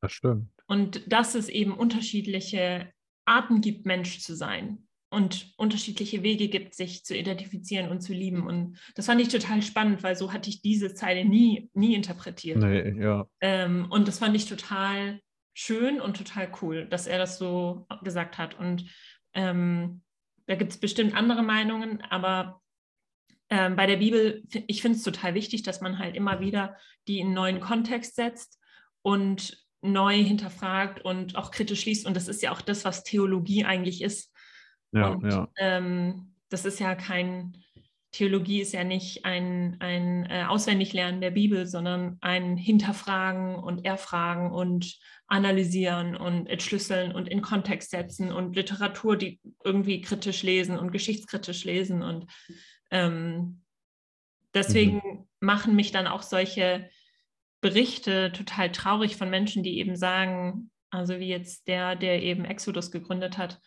Das 0.00 0.12
stimmt. 0.12 0.48
Und 0.66 1.12
dass 1.12 1.34
es 1.34 1.48
eben 1.48 1.74
unterschiedliche 1.74 2.92
Arten 3.26 3.60
gibt, 3.60 3.84
Mensch 3.86 4.20
zu 4.20 4.34
sein 4.34 4.88
und 5.12 5.52
unterschiedliche 5.58 6.22
Wege 6.22 6.48
gibt, 6.48 6.74
sich 6.74 7.04
zu 7.04 7.14
identifizieren 7.14 7.90
und 7.90 8.00
zu 8.00 8.14
lieben. 8.14 8.46
Und 8.46 8.78
das 8.94 9.06
fand 9.06 9.20
ich 9.20 9.28
total 9.28 9.60
spannend, 9.60 10.02
weil 10.02 10.16
so 10.16 10.32
hatte 10.32 10.48
ich 10.48 10.62
diese 10.62 10.94
Zeile 10.94 11.26
nie, 11.26 11.70
nie 11.74 11.94
interpretiert. 11.94 12.56
Nee, 12.56 12.98
ja. 12.98 13.26
Ähm, 13.40 13.86
und 13.90 14.08
das 14.08 14.18
fand 14.18 14.34
ich 14.34 14.46
total 14.46 15.20
schön 15.52 16.00
und 16.00 16.16
total 16.16 16.50
cool, 16.62 16.86
dass 16.86 17.06
er 17.06 17.18
das 17.18 17.36
so 17.36 17.86
gesagt 18.02 18.38
hat. 18.38 18.58
Und 18.58 18.86
ähm, 19.34 20.00
da 20.46 20.54
gibt 20.54 20.72
es 20.72 20.80
bestimmt 20.80 21.14
andere 21.14 21.42
Meinungen, 21.42 22.00
aber 22.08 22.62
ähm, 23.50 23.76
bei 23.76 23.86
der 23.86 23.98
Bibel, 23.98 24.42
ich 24.66 24.80
finde 24.80 24.96
es 24.96 25.04
total 25.04 25.34
wichtig, 25.34 25.62
dass 25.62 25.82
man 25.82 25.98
halt 25.98 26.16
immer 26.16 26.40
wieder 26.40 26.78
die 27.06 27.18
in 27.18 27.26
einen 27.26 27.34
neuen 27.34 27.60
Kontext 27.60 28.16
setzt 28.16 28.58
und 29.02 29.62
neu 29.82 30.14
hinterfragt 30.14 31.04
und 31.04 31.36
auch 31.36 31.50
kritisch 31.50 31.84
liest. 31.84 32.06
Und 32.06 32.16
das 32.16 32.28
ist 32.28 32.40
ja 32.40 32.52
auch 32.52 32.62
das, 32.62 32.84
was 32.84 33.02
Theologie 33.02 33.64
eigentlich 33.64 34.00
ist. 34.00 34.31
Ja, 34.92 35.08
und 35.08 35.30
ja. 35.30 35.48
ähm, 35.56 36.34
das 36.48 36.64
ist 36.64 36.78
ja 36.80 36.94
kein, 36.94 37.56
Theologie 38.12 38.60
ist 38.60 38.72
ja 38.72 38.84
nicht 38.84 39.24
ein, 39.24 39.78
ein 39.80 40.26
äh, 40.26 40.44
Auswendiglernen 40.46 41.22
der 41.22 41.30
Bibel, 41.30 41.66
sondern 41.66 42.18
ein 42.20 42.58
Hinterfragen 42.58 43.54
und 43.56 43.86
Erfragen 43.86 44.52
und 44.52 44.98
analysieren 45.26 46.14
und 46.14 46.46
entschlüsseln 46.46 47.12
und 47.12 47.26
in 47.26 47.40
Kontext 47.40 47.90
setzen 47.90 48.30
und 48.30 48.54
Literatur, 48.54 49.16
die 49.16 49.40
irgendwie 49.64 50.02
kritisch 50.02 50.42
lesen 50.42 50.78
und 50.78 50.92
geschichtskritisch 50.92 51.64
lesen. 51.64 52.02
Und 52.02 52.30
ähm, 52.90 53.62
deswegen 54.52 55.26
machen 55.40 55.74
mich 55.74 55.90
dann 55.90 56.06
auch 56.06 56.20
solche 56.20 56.90
Berichte 57.62 58.30
total 58.32 58.70
traurig 58.72 59.16
von 59.16 59.30
Menschen, 59.30 59.62
die 59.62 59.78
eben 59.78 59.96
sagen, 59.96 60.70
also 60.90 61.18
wie 61.18 61.28
jetzt 61.28 61.66
der, 61.66 61.96
der 61.96 62.22
eben 62.22 62.44
Exodus 62.44 62.90
gegründet 62.90 63.38
hat, 63.38 63.58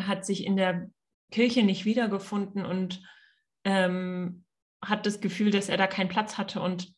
hat 0.00 0.24
sich 0.24 0.44
in 0.44 0.56
der 0.56 0.90
Kirche 1.30 1.62
nicht 1.62 1.84
wiedergefunden 1.84 2.64
und 2.64 3.02
ähm, 3.64 4.44
hat 4.84 5.06
das 5.06 5.20
Gefühl, 5.20 5.50
dass 5.50 5.68
er 5.68 5.76
da 5.76 5.86
keinen 5.86 6.08
Platz 6.08 6.38
hatte 6.38 6.60
und 6.60 6.92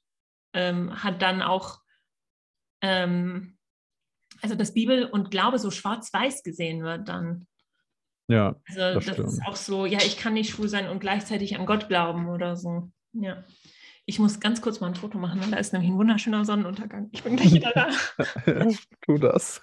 ähm, 0.55 1.03
hat 1.03 1.23
dann 1.23 1.43
auch, 1.43 1.81
ähm, 2.83 3.57
also 4.41 4.55
dass 4.55 4.75
Bibel 4.75 5.05
und 5.05 5.31
Glaube 5.31 5.59
so 5.59 5.71
schwarz-weiß 5.71 6.43
gesehen 6.43 6.83
wird 6.83 7.09
dann. 7.09 7.47
Ja, 8.29 8.57
Also 8.67 8.95
Das 8.95 9.05
das, 9.05 9.19
ist 9.35 9.47
auch 9.47 9.57
so, 9.57 9.85
ja, 9.85 9.99
ich 9.99 10.17
kann 10.17 10.35
nicht 10.35 10.51
schwul 10.51 10.69
sein 10.69 10.89
und 10.89 11.01
gleichzeitig 11.01 11.59
an 11.59 11.67
Gott 11.67 11.89
glauben 11.89 12.29
oder 12.29 12.57
so. 12.57 12.91
Ja. 13.13 13.45
Ich 14.07 14.19
muss 14.19 14.41
ganz 14.41 14.61
kurz 14.61 14.81
mal 14.81 14.89
ein 14.89 14.95
Foto 14.95 15.19
machen, 15.19 15.41
weil 15.41 15.51
da 15.51 15.57
ist 15.57 15.73
nämlich 15.73 15.91
ein 15.91 15.99
wunderschöner 15.99 16.45
Sonnenuntergang. 16.45 17.09
Ich 17.13 17.23
bin 17.23 17.37
gleich 17.37 17.53
wieder 17.53 17.73
da. 17.73 17.89
tu 19.03 19.19
das. 19.19 19.63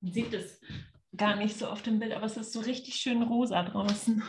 Man 0.00 0.12
sieht 0.12 0.32
es 0.34 0.60
gar 1.16 1.36
nicht 1.36 1.56
so 1.56 1.66
auf 1.68 1.82
dem 1.82 1.98
Bild, 1.98 2.12
aber 2.12 2.26
es 2.26 2.36
ist 2.36 2.52
so 2.52 2.60
richtig 2.60 2.96
schön 2.96 3.22
rosa 3.22 3.62
draußen. 3.62 4.22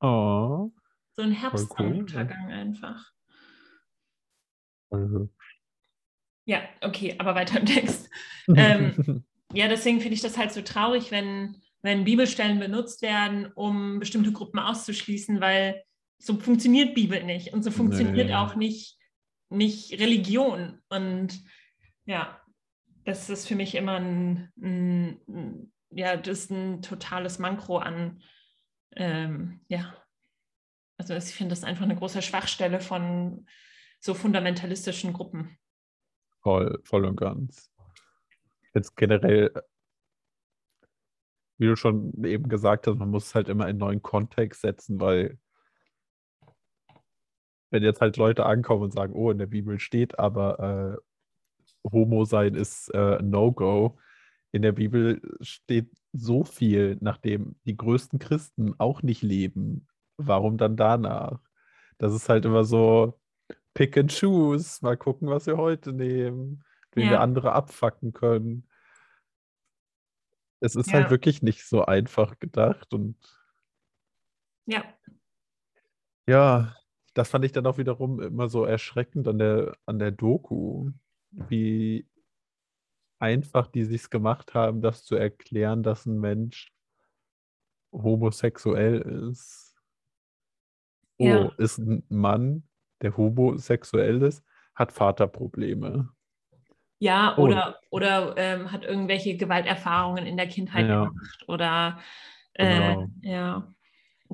Oh. 0.00 0.70
So 1.14 1.22
ein 1.22 1.30
cool, 1.30 1.34
Herbstsonnenuntergang 1.36 2.52
einfach. 2.52 3.10
Also. 4.90 5.30
Ja, 6.46 6.60
okay, 6.82 7.16
aber 7.18 7.34
weiter 7.34 7.58
im 7.60 7.66
Text. 7.66 8.10
Ähm, 8.54 9.24
Ja, 9.52 9.66
deswegen 9.66 10.00
finde 10.00 10.14
ich 10.14 10.20
das 10.20 10.38
halt 10.38 10.52
so 10.52 10.62
traurig, 10.62 11.10
wenn, 11.10 11.60
wenn 11.82 12.04
Bibelstellen 12.04 12.60
benutzt 12.60 13.02
werden, 13.02 13.50
um 13.54 13.98
bestimmte 13.98 14.30
Gruppen 14.30 14.60
auszuschließen, 14.60 15.40
weil 15.40 15.82
so 16.18 16.36
funktioniert 16.38 16.94
Bibel 16.94 17.24
nicht 17.24 17.52
und 17.52 17.64
so 17.64 17.72
funktioniert 17.72 18.28
Nee. 18.28 18.34
auch 18.34 18.54
nicht, 18.54 18.98
nicht 19.50 19.98
Religion. 19.98 20.80
Und 20.88 21.40
ja, 22.04 22.40
das 23.06 23.30
ist 23.30 23.46
für 23.48 23.54
mich 23.54 23.74
immer 23.74 23.96
ein, 23.96 24.52
ein, 24.60 25.72
ja, 25.90 26.16
das 26.16 26.40
ist 26.40 26.50
ein 26.50 26.82
totales 26.82 27.38
Makro 27.38 27.78
an, 27.78 28.20
ähm, 28.96 29.60
ja, 29.68 29.94
also 30.98 31.14
ich 31.14 31.24
finde 31.24 31.50
das 31.50 31.64
einfach 31.64 31.84
eine 31.84 31.96
große 31.96 32.20
Schwachstelle 32.20 32.80
von 32.80 33.46
so 34.00 34.14
fundamentalistischen 34.14 35.12
Gruppen. 35.12 35.56
Voll, 36.42 36.80
voll 36.84 37.04
und 37.04 37.16
ganz. 37.16 37.70
Jetzt 38.74 38.96
generell, 38.96 39.52
wie 41.58 41.66
du 41.66 41.76
schon 41.76 42.24
eben 42.24 42.48
gesagt 42.48 42.86
hast, 42.86 42.96
man 42.96 43.10
muss 43.10 43.26
es 43.26 43.34
halt 43.34 43.48
immer 43.48 43.64
in 43.64 43.70
einen 43.70 43.78
neuen 43.78 44.02
Kontext 44.02 44.62
setzen, 44.62 45.00
weil 45.00 45.38
wenn 47.70 47.82
jetzt 47.82 48.00
halt 48.00 48.16
Leute 48.16 48.46
ankommen 48.46 48.84
und 48.84 48.92
sagen, 48.92 49.12
oh, 49.14 49.30
in 49.30 49.38
der 49.38 49.46
Bibel 49.46 49.78
steht, 49.78 50.18
aber 50.18 50.98
äh, 50.98 51.15
Homo 51.92 52.24
sein 52.24 52.54
ist 52.54 52.88
äh, 52.94 53.22
No-Go. 53.22 53.98
In 54.52 54.62
der 54.62 54.72
Bibel 54.72 55.20
steht 55.40 55.90
so 56.12 56.44
viel, 56.44 56.96
nachdem 57.00 57.56
die 57.66 57.76
größten 57.76 58.18
Christen 58.18 58.74
auch 58.78 59.02
nicht 59.02 59.22
leben. 59.22 59.86
Warum 60.16 60.56
dann 60.56 60.76
danach? 60.76 61.40
Das 61.98 62.14
ist 62.14 62.28
halt 62.28 62.44
immer 62.44 62.64
so 62.64 63.18
pick 63.74 63.96
and 63.98 64.10
choose. 64.18 64.78
Mal 64.82 64.96
gucken, 64.96 65.28
was 65.28 65.46
wir 65.46 65.56
heute 65.56 65.92
nehmen, 65.92 66.64
wie 66.94 67.02
Ja. 67.02 67.10
wir 67.10 67.20
andere 67.20 67.52
abfacken 67.52 68.12
können. 68.12 68.68
Es 70.60 70.74
ist 70.74 70.88
Ja. 70.88 70.94
halt 70.94 71.10
wirklich 71.10 71.42
nicht 71.42 71.64
so 71.64 71.84
einfach 71.84 72.38
gedacht 72.38 72.92
und 72.94 73.16
Ja, 74.66 74.82
Ja, 76.28 76.74
das 77.14 77.28
fand 77.28 77.44
ich 77.44 77.52
dann 77.52 77.66
auch 77.66 77.78
wiederum 77.78 78.20
immer 78.20 78.48
so 78.48 78.64
erschreckend 78.64 79.28
an 79.28 79.38
der, 79.38 79.76
an 79.86 79.98
der 79.98 80.10
Doku, 80.10 80.90
wie 81.48 82.06
einfach 83.18 83.66
die 83.68 83.84
sich's 83.84 84.10
gemacht 84.10 84.54
haben, 84.54 84.82
das 84.82 85.04
zu 85.04 85.16
erklären, 85.16 85.82
dass 85.82 86.06
ein 86.06 86.18
Mensch 86.20 86.72
homosexuell 87.92 89.00
ist. 89.30 89.74
oh, 91.18 91.24
Ja. 91.24 91.50
ist 91.58 91.78
ein 91.78 92.04
Mann, 92.08 92.64
der 93.00 93.16
homosexuell 93.16 94.22
ist, 94.22 94.44
hat 94.74 94.92
Vaterprobleme. 94.92 96.10
Ja, 96.98 97.34
Oh. 97.36 97.42
oder, 97.42 97.78
oder 97.90 98.34
ähm, 98.36 98.72
hat 98.72 98.84
irgendwelche 98.84 99.36
Gewalterfahrungen 99.36 100.26
in 100.26 100.36
der 100.36 100.48
Kindheit 100.48 100.88
Ja. 100.88 101.04
gemacht. 101.06 101.44
Oder 101.46 102.00
äh, 102.54 102.94
Genau. 102.94 103.08
ja. 103.22 103.74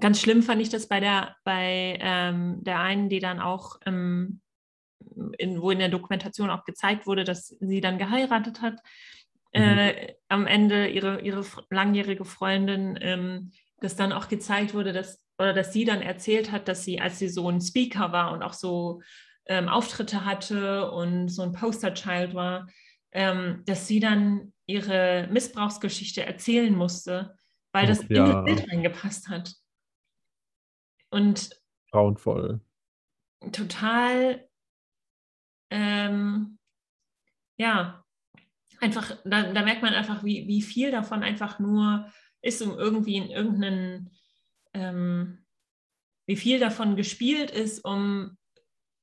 Ganz 0.01 0.21
schlimm 0.21 0.43
fand 0.43 0.63
ich 0.63 0.69
das 0.71 0.89
bei 0.89 1.01
der, 1.01 1.37
bei 1.45 1.99
ähm, 2.01 2.63
der 2.65 2.79
einen, 2.81 3.09
die 3.09 3.19
dann 3.21 3.41
auch, 3.41 3.79
ähm, 3.85 4.41
in, 5.39 5.61
wo 5.61 5.71
in 5.71 5.79
der 5.79 5.89
Dokumentation 5.89 6.51
auch 6.51 6.65
gezeigt 6.65 7.07
wurde, 7.07 7.25
dass 7.25 7.49
sie 7.49 7.81
dann 7.81 7.99
geheiratet 7.99 8.61
hat. 8.61 8.81
Äh, 9.55 10.15
am 10.29 10.47
Ende 10.47 10.89
ihre, 10.89 11.21
ihre 11.21 11.45
langjährige 11.69 12.25
Freundin, 12.25 12.99
ähm, 13.03 13.53
dass 13.81 13.97
dann 13.97 14.13
auch 14.13 14.29
gezeigt 14.29 14.73
wurde, 14.73 14.93
dass, 14.93 15.23
oder 15.39 15.53
dass 15.53 15.75
sie 15.75 15.85
dann 15.85 16.01
erzählt 16.01 16.51
hat, 16.51 16.69
dass 16.69 16.85
sie, 16.85 17.01
als 17.01 17.19
sie 17.19 17.29
so 17.29 17.49
ein 17.51 17.61
Speaker 17.61 18.13
war 18.13 18.33
und 18.33 18.43
auch 18.43 18.55
so 18.55 19.03
ähm, 19.47 19.69
Auftritte 19.69 20.25
hatte 20.25 20.91
und 20.91 21.29
so 21.29 21.43
ein 21.43 21.53
Posterchild 21.53 22.35
war, 22.35 22.69
ähm, 23.13 23.63
dass 23.67 23.87
sie 23.87 24.01
dann 24.01 24.53
ihre 24.67 25.29
Missbrauchsgeschichte 25.31 26.25
erzählen 26.25 26.75
musste, 26.75 27.37
weil 27.73 27.87
das 27.87 28.01
Och, 28.01 28.11
in 28.11 28.17
ja. 28.17 28.33
das 28.33 28.45
Bild 28.45 28.71
reingepasst 28.71 29.29
hat. 29.29 29.55
Und 31.11 31.51
Grauenvoll. 31.91 32.61
total, 33.53 34.49
ähm, 35.73 36.59
ja, 37.57 38.05
einfach, 38.81 39.17
da, 39.25 39.53
da 39.53 39.63
merkt 39.63 39.83
man 39.83 39.95
einfach, 39.95 40.23
wie, 40.23 40.47
wie 40.47 40.63
viel 40.63 40.91
davon 40.91 41.23
einfach 41.23 41.59
nur 41.59 42.07
ist, 42.43 42.61
um 42.61 42.79
irgendwie 42.79 43.17
in 43.17 43.31
irgendeinen, 43.31 44.11
ähm, 44.75 45.45
wie 46.27 46.37
viel 46.37 46.59
davon 46.59 46.95
gespielt 46.97 47.51
ist, 47.51 47.85
um, 47.85 48.37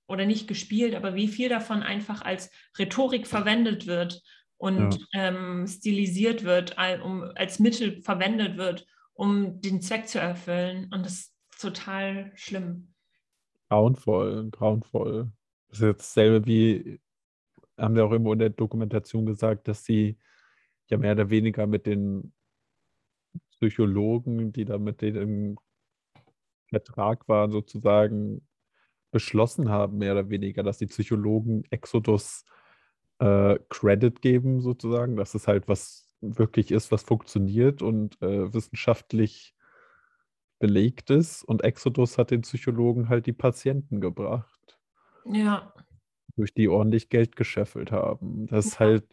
oder 0.07 0.25
nicht 0.25 0.47
gespielt, 0.47 0.95
aber 0.95 1.15
wie 1.15 1.27
viel 1.27 1.49
davon 1.49 1.83
einfach 1.83 2.21
als 2.21 2.51
Rhetorik 2.77 3.27
verwendet 3.27 3.87
wird 3.87 4.21
und 4.57 5.07
ähm, 5.13 5.67
stilisiert 5.67 6.43
wird, 6.43 6.77
al- 6.77 7.01
um, 7.01 7.23
als 7.35 7.59
Mittel 7.59 8.01
verwendet 8.01 8.57
wird, 8.57 8.85
um 9.13 9.61
den 9.61 9.81
Zweck 9.81 10.07
zu 10.07 10.19
erfüllen. 10.19 10.91
Und 10.93 11.05
das 11.05 11.13
ist 11.13 11.35
total 11.59 12.31
schlimm. 12.35 12.93
Grauenvoll, 13.69 14.49
grauenvoll. 14.49 15.31
Das 15.69 15.79
ist 15.79 15.85
jetzt 15.85 16.01
dasselbe 16.01 16.45
wie, 16.45 16.99
haben 17.77 17.95
wir 17.95 18.05
auch 18.05 18.11
irgendwo 18.11 18.33
in 18.33 18.39
der 18.39 18.49
Dokumentation 18.49 19.25
gesagt, 19.25 19.67
dass 19.67 19.85
sie 19.85 20.17
ja 20.89 20.97
mehr 20.97 21.13
oder 21.13 21.29
weniger 21.29 21.67
mit 21.67 21.85
den 21.85 22.33
Psychologen, 23.51 24.51
die 24.51 24.65
da 24.65 24.77
mit 24.77 25.01
denen 25.01 25.21
im 25.21 25.59
Vertrag 26.69 27.27
waren, 27.27 27.51
sozusagen 27.51 28.47
beschlossen 29.11 29.69
haben, 29.69 29.97
mehr 29.97 30.13
oder 30.13 30.29
weniger, 30.29 30.63
dass 30.63 30.77
die 30.77 30.85
Psychologen 30.87 31.63
Exodus 31.71 32.45
äh, 33.19 33.59
Credit 33.69 34.21
geben, 34.21 34.61
sozusagen, 34.61 35.15
dass 35.15 35.35
es 35.35 35.47
halt 35.47 35.67
was 35.67 36.07
wirklich 36.21 36.71
ist, 36.71 36.91
was 36.91 37.03
funktioniert 37.03 37.81
und 37.81 38.21
äh, 38.21 38.53
wissenschaftlich 38.53 39.55
belegt 40.59 41.09
ist. 41.09 41.43
Und 41.43 41.63
Exodus 41.63 42.17
hat 42.17 42.31
den 42.31 42.41
Psychologen 42.41 43.09
halt 43.09 43.25
die 43.25 43.33
Patienten 43.33 44.01
gebracht, 44.01 44.58
Ja, 45.25 45.73
durch 46.39 46.53
die 46.53 46.69
ordentlich 46.69 47.09
Geld 47.09 47.35
gescheffelt 47.35 47.91
haben. 47.91 48.47
Das 48.47 48.65
ist 48.65 48.79
halt 48.79 49.05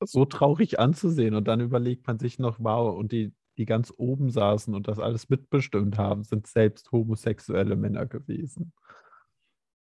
so 0.00 0.24
traurig 0.24 0.78
anzusehen. 0.78 1.34
Und 1.34 1.48
dann 1.48 1.60
überlegt 1.60 2.06
man 2.06 2.18
sich 2.18 2.38
noch, 2.38 2.58
wow, 2.60 2.96
und 2.96 3.12
die, 3.12 3.34
die 3.58 3.66
ganz 3.66 3.92
oben 3.96 4.30
saßen 4.30 4.74
und 4.74 4.88
das 4.88 4.98
alles 4.98 5.28
mitbestimmt 5.28 5.98
haben, 5.98 6.22
sind 6.22 6.46
selbst 6.46 6.92
homosexuelle 6.92 7.76
Männer 7.76 8.06
gewesen, 8.06 8.72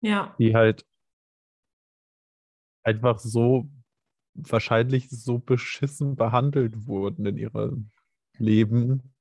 ja, 0.02 0.34
die 0.38 0.54
halt 0.54 0.84
einfach 2.82 3.18
so 3.18 3.70
wahrscheinlich 4.34 5.08
so 5.10 5.38
beschissen 5.38 6.16
behandelt 6.16 6.86
wurden 6.86 7.26
in 7.26 7.36
ihrem 7.36 7.90
Leben, 8.38 9.14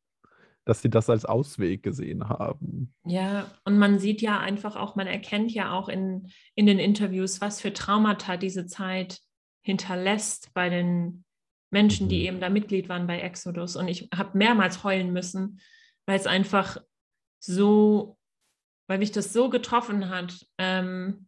dass 0.69 0.81
sie 0.81 0.89
das 0.89 1.09
als 1.09 1.25
Ausweg 1.25 1.81
gesehen 1.83 2.29
haben. 2.29 2.93
ja. 3.05 3.49
Und 3.65 3.77
man 3.79 3.97
sieht 3.99 4.21
ja 4.21 4.39
einfach 4.39 4.75
auch, 4.75 4.95
man 4.95 5.07
erkennt 5.07 5.51
ja 5.51 5.73
auch 5.73 5.89
in, 5.89 6.31
in 6.55 6.67
den 6.67 6.79
Interviews, 6.79 7.41
was 7.41 7.59
für 7.59 7.73
Traumata 7.73 8.37
diese 8.37 8.67
Zeit 8.67 9.19
hinterlässt 9.63 10.53
bei 10.53 10.69
den 10.69 11.25
Menschen, 11.71 12.07
die 12.09 12.19
Mhm. 12.19 12.25
eben 12.27 12.39
da 12.39 12.49
Mitglied 12.49 12.87
waren 12.89 13.07
bei 13.07 13.19
Exodus. 13.19 13.75
Und 13.75 13.87
ich 13.87 14.09
habe 14.15 14.37
mehrmals 14.37 14.83
heulen 14.83 15.11
müssen, 15.11 15.59
weil 16.05 16.17
es 16.17 16.27
einfach 16.27 16.77
so, 17.39 18.17
weil 18.87 18.99
mich 18.99 19.11
das 19.11 19.33
so 19.33 19.49
getroffen 19.49 20.09
hat, 20.09 20.45
ähm, 20.57 21.27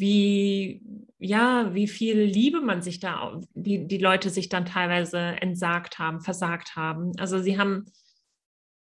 wie, 0.00 0.82
ja, 1.18 1.74
wie 1.74 1.86
viel 1.86 2.22
Liebe 2.22 2.60
man 2.60 2.80
sich 2.82 2.98
da, 2.98 3.38
die, 3.54 3.86
die 3.86 3.98
Leute 3.98 4.30
sich 4.30 4.48
dann 4.48 4.64
teilweise 4.64 5.18
entsagt 5.18 5.98
haben, 5.98 6.20
versagt 6.20 6.74
haben. 6.74 7.12
Also 7.18 7.38
sie 7.38 7.58
haben 7.58 7.84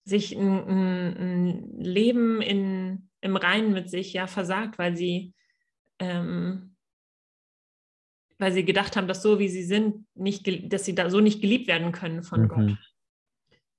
sich 0.05 0.35
ein, 0.35 0.67
ein, 0.67 1.17
ein 1.17 1.79
Leben 1.79 2.41
in, 2.41 3.09
im 3.21 3.35
Reinen 3.35 3.73
mit 3.73 3.89
sich 3.89 4.13
ja 4.13 4.27
versagt, 4.27 4.79
weil 4.79 4.95
sie, 4.95 5.33
ähm, 5.99 6.75
weil 8.37 8.53
sie 8.53 8.65
gedacht 8.65 8.95
haben, 8.95 9.07
dass 9.07 9.21
so 9.21 9.39
wie 9.39 9.49
sie 9.49 9.63
sind, 9.63 10.05
nicht, 10.15 10.47
dass 10.71 10.85
sie 10.85 10.95
da 10.95 11.09
so 11.09 11.19
nicht 11.19 11.41
geliebt 11.41 11.67
werden 11.67 11.91
können 11.91 12.23
von 12.23 12.47
Gott. 12.47 12.59
Mhm. 12.59 12.77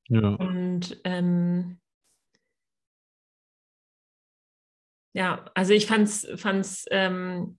Ja, 0.08 0.28
Und 0.34 1.00
ähm, 1.04 1.78
ja, 5.14 5.44
also 5.55 5.72
ich 5.72 5.87
fand 5.87 6.09
es 6.09 6.87
ähm, 6.90 7.59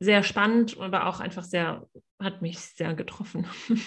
sehr 0.00 0.22
spannend, 0.22 0.78
aber 0.78 1.06
auch 1.06 1.20
einfach 1.20 1.44
sehr, 1.44 1.88
hat 2.20 2.42
mich 2.42 2.58
sehr 2.58 2.94
getroffen. 2.94 3.46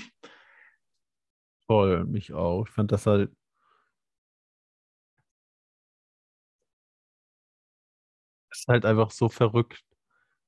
voll, 1.67 2.05
mich 2.05 2.33
auch. 2.33 2.65
Ich 2.65 2.73
fand 2.73 2.91
das 2.91 3.05
halt. 3.05 3.31
ist 8.51 8.67
halt 8.67 8.85
einfach 8.85 9.11
so 9.11 9.29
verrückt 9.29 9.83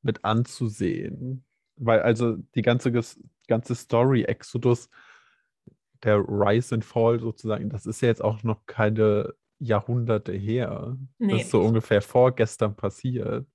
mit 0.01 0.25
anzusehen. 0.25 1.45
Weil 1.75 2.01
also 2.01 2.37
die 2.55 2.61
ganze, 2.61 2.91
ganze 3.47 3.75
Story, 3.75 4.23
Exodus, 4.23 4.89
der 6.03 6.17
Rise 6.17 6.75
and 6.75 6.85
Fall 6.85 7.19
sozusagen, 7.19 7.69
das 7.69 7.85
ist 7.85 8.01
ja 8.01 8.07
jetzt 8.07 8.23
auch 8.23 8.41
noch 8.43 8.65
keine 8.65 9.35
Jahrhunderte 9.61 10.33
her. 10.33 10.97
Das 11.19 11.27
Nee. 11.27 11.41
ist 11.41 11.51
so 11.51 11.61
ungefähr 11.61 12.01
vorgestern 12.01 12.75
passiert. 12.75 13.47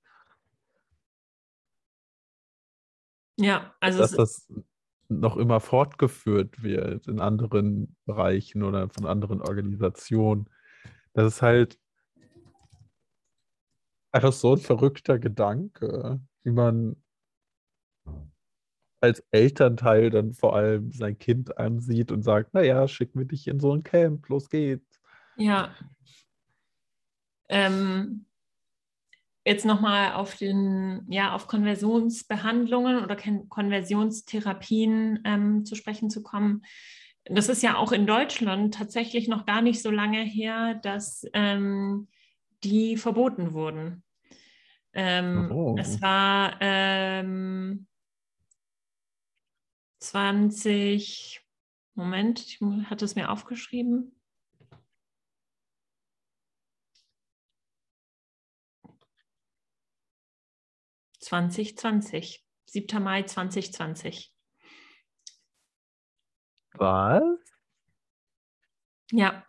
Ja, 3.39 3.75
also 3.79 3.99
dass 3.99 4.11
das 4.11 4.47
noch 5.09 5.37
immer 5.37 5.59
fortgeführt 5.59 6.63
wird 6.63 7.07
in 7.07 7.19
anderen 7.19 7.95
Bereichen 8.05 8.63
oder 8.63 8.89
von 8.89 9.05
anderen 9.05 9.41
Organisationen. 9.41 10.49
Das 11.13 11.35
ist 11.35 11.41
halt 11.41 11.79
einfach 14.11 14.33
so 14.33 14.53
ein 14.53 14.57
verrückter 14.59 15.19
Gedanke, 15.19 16.19
wie 16.43 16.51
man 16.51 16.95
als 19.01 19.23
Elternteil 19.31 20.09
dann 20.09 20.33
vor 20.33 20.55
allem 20.55 20.91
sein 20.91 21.17
Kind 21.17 21.57
ansieht 21.57 22.11
und 22.11 22.23
sagt, 22.23 22.53
naja, 22.53 22.87
schicken 22.87 23.19
wir 23.19 23.25
dich 23.27 23.47
in 23.47 23.59
so 23.59 23.71
ein 23.73 23.83
Camp, 23.83 24.27
los 24.29 24.49
geht's. 24.49 24.96
Ja. 25.37 25.73
Ähm, 27.49 28.25
jetzt 29.45 29.65
nochmal 29.65 30.13
auf 30.13 30.35
den, 30.35 31.05
ja, 31.09 31.33
auf 31.33 31.47
Konversionsbehandlungen 31.47 33.03
oder 33.03 33.15
Kon 33.15 33.47
Konversionstherapien 33.47 35.21
ähm, 35.23 35.65
zu 35.65 35.75
sprechen 35.75 36.09
zu 36.09 36.21
kommen. 36.21 36.65
Das 37.23 37.49
ist 37.49 37.63
ja 37.63 37.77
auch 37.77 37.91
in 37.91 38.05
Deutschland 38.05 38.73
tatsächlich 38.73 39.27
noch 39.27 39.45
gar 39.45 39.61
nicht 39.61 39.81
so 39.81 39.91
lange 39.91 40.21
her, 40.21 40.75
dass 40.75 41.25
ähm, 41.33 42.07
die 42.63 42.97
verboten 42.97 43.53
wurden. 43.53 44.03
Ähm, 44.93 45.51
Oh. 45.51 45.75
Es 45.77 46.01
war 46.01 46.57
ähm, 46.59 47.87
20, 49.99 51.41
Moment, 51.95 52.45
ich 52.45 52.59
hatte 52.89 53.05
es 53.05 53.15
mir 53.15 53.29
aufgeschrieben. 53.29 54.16
...2020, 61.27 62.39
7. 62.65 63.03
Mai 63.03 63.23
2020. 63.23 64.33
Was? 66.73 67.23
Ja. 69.11 69.45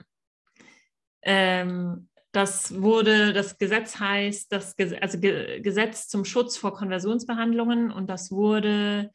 Ähm, 1.23 2.09
das 2.33 2.81
wurde, 2.81 3.33
das 3.33 3.59
Gesetz 3.59 3.99
heißt, 3.99 4.53
das 4.53 4.77
Ges 4.77 4.93
also 4.93 5.19
Ge 5.19 5.61
Gesetz 5.61 6.09
zum 6.09 6.25
Schutz 6.25 6.57
vor 6.57 6.75
Konversionsbehandlungen 6.75 7.91
und 7.91 8.09
das 8.09 8.31
wurde 8.31 9.11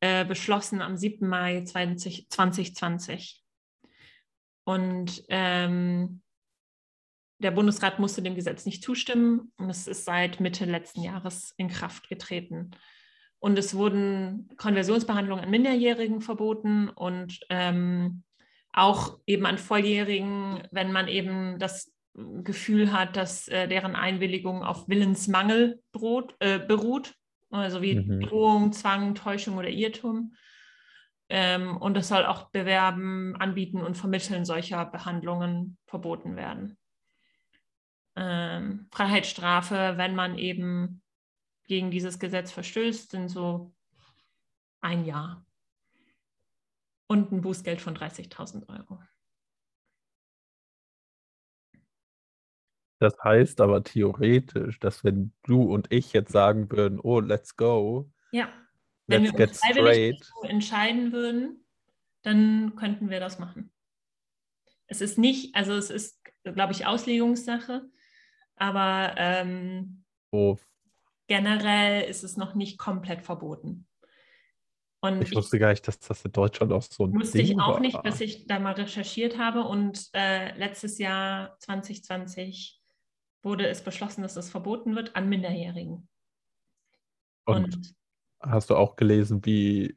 äh, 0.00 0.24
beschlossen 0.24 0.82
am 0.82 0.96
7. 0.96 1.26
Mai 1.26 1.64
20, 1.64 2.28
2020. 2.28 3.42
Und 4.64 5.24
ähm, 5.28 6.22
der 7.40 7.50
Bundesrat 7.50 7.98
musste 7.98 8.22
dem 8.22 8.34
Gesetz 8.34 8.66
nicht 8.66 8.82
zustimmen 8.82 9.52
und 9.56 9.70
es 9.70 9.86
ist 9.86 10.04
seit 10.04 10.40
Mitte 10.40 10.64
letzten 10.66 11.02
Jahres 11.02 11.54
in 11.56 11.68
Kraft 11.68 12.08
getreten. 12.08 12.70
Und 13.38 13.58
es 13.58 13.74
wurden 13.74 14.50
Konversionsbehandlungen 14.58 15.44
an 15.44 15.50
Minderjährigen 15.50 16.20
verboten 16.20 16.90
und 16.90 17.40
ähm, 17.48 18.22
auch 18.72 19.18
eben 19.26 19.46
an 19.46 19.56
Volljährigen, 19.56 20.62
wenn 20.70 20.92
man 20.92 21.08
eben 21.08 21.58
das 21.58 21.90
Gefühl 22.14 22.92
hat, 22.92 23.16
dass 23.16 23.48
äh, 23.48 23.66
deren 23.66 23.96
Einwilligung 23.96 24.62
auf 24.62 24.88
Willensmangel 24.88 25.80
droht, 25.92 26.34
äh, 26.40 26.58
beruht, 26.58 27.14
also 27.50 27.80
wie 27.80 27.94
Mhm. 27.94 28.20
Drohung, 28.20 28.72
Zwang, 28.72 29.14
Täuschung 29.14 29.56
oder 29.56 29.68
Irrtum. 29.68 30.34
Ähm, 31.30 31.76
und 31.78 31.96
es 31.96 32.08
soll 32.08 32.26
auch 32.26 32.50
Bewerben, 32.50 33.36
Anbieten 33.38 33.80
und 33.80 33.96
Vermitteln 33.96 34.44
solcher 34.44 34.84
Behandlungen 34.84 35.78
verboten 35.86 36.36
werden. 36.36 36.76
Ähm, 38.16 38.88
Freiheitsstrafe, 38.90 39.94
wenn 39.96 40.14
man 40.14 40.38
eben 40.38 41.02
gegen 41.64 41.90
dieses 41.90 42.18
Gesetz 42.18 42.50
verstößt, 42.50 43.10
sind 43.12 43.28
so 43.28 43.72
ein 44.80 45.04
Jahr. 45.04 45.44
Und 47.06 47.32
ein 47.32 47.40
Bußgeld 47.40 47.80
von 47.80 47.96
30.000 47.96 48.68
Euro. 48.68 49.00
Das 53.00 53.14
heißt 53.24 53.62
aber 53.62 53.82
theoretisch, 53.82 54.78
dass 54.78 55.02
wenn 55.04 55.32
du 55.42 55.62
und 55.62 55.90
ich 55.90 56.12
jetzt 56.12 56.30
sagen 56.30 56.70
würden, 56.70 57.00
oh, 57.00 57.20
let's 57.20 57.56
go, 57.56 58.10
Ja, 58.30 58.52
wenn 59.06 59.24
let's 59.24 59.38
wir 59.38 59.48
uns 59.48 59.58
freiwillig 59.58 59.94
straight, 59.94 60.20
dazu 60.20 60.42
entscheiden 60.48 61.12
würden, 61.12 61.64
dann 62.22 62.76
könnten 62.76 63.08
wir 63.08 63.18
das 63.18 63.38
machen. 63.38 63.72
Es 64.86 65.00
ist 65.00 65.16
nicht, 65.16 65.54
also 65.54 65.72
es 65.72 65.88
ist, 65.88 66.20
glaube 66.42 66.72
ich, 66.72 66.84
Auslegungssache, 66.84 67.88
aber 68.60 69.14
ähm, 69.16 70.04
oh, 70.30 70.56
generell 71.26 72.02
ist 72.08 72.22
es 72.22 72.36
noch 72.36 72.54
nicht 72.54 72.78
komplett 72.78 73.22
verboten. 73.22 73.86
Und 75.02 75.22
ich 75.22 75.34
wusste 75.34 75.58
gar 75.58 75.70
nicht, 75.70 75.88
dass 75.88 75.98
das 75.98 76.24
in 76.26 76.32
Deutschland 76.32 76.72
auch 76.72 76.82
so 76.82 77.06
ein 77.06 77.14
wusste 77.14 77.38
Ding 77.38 77.46
ich 77.46 77.58
auch 77.58 77.74
war. 77.74 77.80
nicht, 77.80 78.02
bis 78.02 78.20
ich 78.20 78.46
da 78.46 78.58
mal 78.58 78.74
recherchiert 78.74 79.38
habe. 79.38 79.62
Und 79.62 80.10
äh, 80.12 80.54
letztes 80.58 80.98
Jahr 80.98 81.56
2020 81.60 82.78
wurde 83.42 83.66
es 83.66 83.82
beschlossen, 83.82 84.20
dass 84.20 84.36
es 84.36 84.50
verboten 84.50 84.94
wird 84.94 85.16
an 85.16 85.30
Minderjährigen. 85.30 86.06
Und 87.46 87.94
hast 88.40 88.68
du 88.68 88.76
auch 88.76 88.96
gelesen, 88.96 89.42
wie 89.46 89.96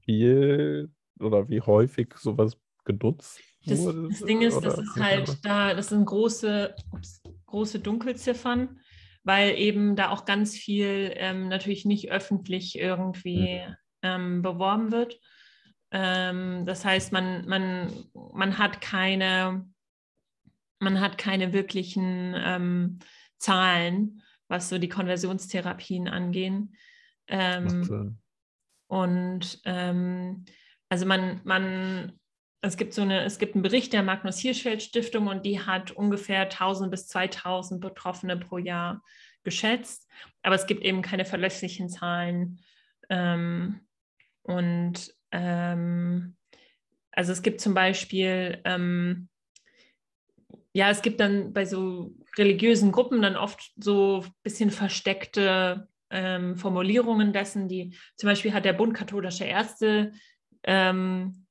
viel 0.00 0.92
oder 1.20 1.48
wie 1.48 1.60
häufig 1.60 2.12
sowas 2.16 2.56
genutzt 2.84 3.40
Das, 3.64 3.78
wurde? 3.78 4.08
das 4.08 4.20
Ding 4.20 4.42
ist, 4.42 4.60
das 4.60 4.78
ist 4.78 4.96
halt 4.96 5.44
da, 5.44 5.72
das 5.72 5.88
sind 5.90 6.04
große, 6.04 6.74
ups, 6.90 7.22
große 7.54 7.78
Dunkelziffern, 7.78 8.80
weil 9.22 9.56
eben 9.56 9.94
da 9.94 10.10
auch 10.10 10.24
ganz 10.24 10.56
viel 10.56 11.12
ähm, 11.14 11.48
natürlich 11.48 11.84
nicht 11.84 12.10
öffentlich 12.10 12.76
irgendwie 12.76 13.62
ähm, 14.02 14.42
beworben 14.42 14.90
wird. 14.90 15.20
Ähm, 15.92 16.66
das 16.66 16.84
heißt, 16.84 17.12
man, 17.12 17.46
man, 17.46 17.92
man 18.32 18.58
hat 18.58 18.80
keine, 18.80 19.64
man 20.80 21.00
hat 21.00 21.16
keine 21.16 21.52
wirklichen 21.52 22.34
ähm, 22.36 22.98
Zahlen, 23.38 24.20
was 24.48 24.68
so 24.68 24.78
die 24.78 24.88
Konversionstherapien 24.88 26.08
angehen. 26.08 26.74
Ähm, 27.28 28.18
und 28.88 29.60
ähm, 29.64 30.44
also 30.88 31.06
man, 31.06 31.40
man, 31.44 32.18
es 32.66 32.76
gibt 32.76 32.94
so 32.94 33.02
eine, 33.02 33.24
es 33.24 33.38
gibt 33.38 33.54
einen 33.54 33.62
Bericht 33.62 33.92
der 33.92 34.02
Magnus 34.02 34.38
Hirschfeld 34.38 34.82
Stiftung 34.82 35.26
und 35.26 35.44
die 35.44 35.60
hat 35.60 35.90
ungefähr 35.90 36.42
1000 36.42 36.90
bis 36.90 37.06
2000 37.08 37.80
Betroffene 37.80 38.36
pro 38.36 38.58
Jahr 38.58 39.02
geschätzt, 39.42 40.08
aber 40.42 40.54
es 40.54 40.66
gibt 40.66 40.82
eben 40.82 41.02
keine 41.02 41.26
verlässlichen 41.26 41.88
Zahlen. 41.88 42.60
Ähm, 43.10 43.80
und 44.42 45.14
ähm, 45.30 46.36
also 47.12 47.32
es 47.32 47.42
gibt 47.42 47.60
zum 47.60 47.74
Beispiel, 47.74 48.60
ähm, 48.64 49.28
ja, 50.72 50.90
es 50.90 51.02
gibt 51.02 51.20
dann 51.20 51.52
bei 51.52 51.66
so 51.66 52.14
religiösen 52.36 52.92
Gruppen 52.92 53.20
dann 53.20 53.36
oft 53.36 53.72
so 53.76 54.22
ein 54.24 54.32
bisschen 54.42 54.70
versteckte 54.70 55.88
ähm, 56.10 56.56
Formulierungen 56.56 57.32
dessen, 57.32 57.68
die 57.68 57.96
zum 58.16 58.28
Beispiel 58.28 58.54
hat 58.54 58.64
der 58.64 58.72
Bund 58.72 58.94
katholischer 58.94 59.46
Ärzte, 59.46 60.12
ähm, 60.64 61.43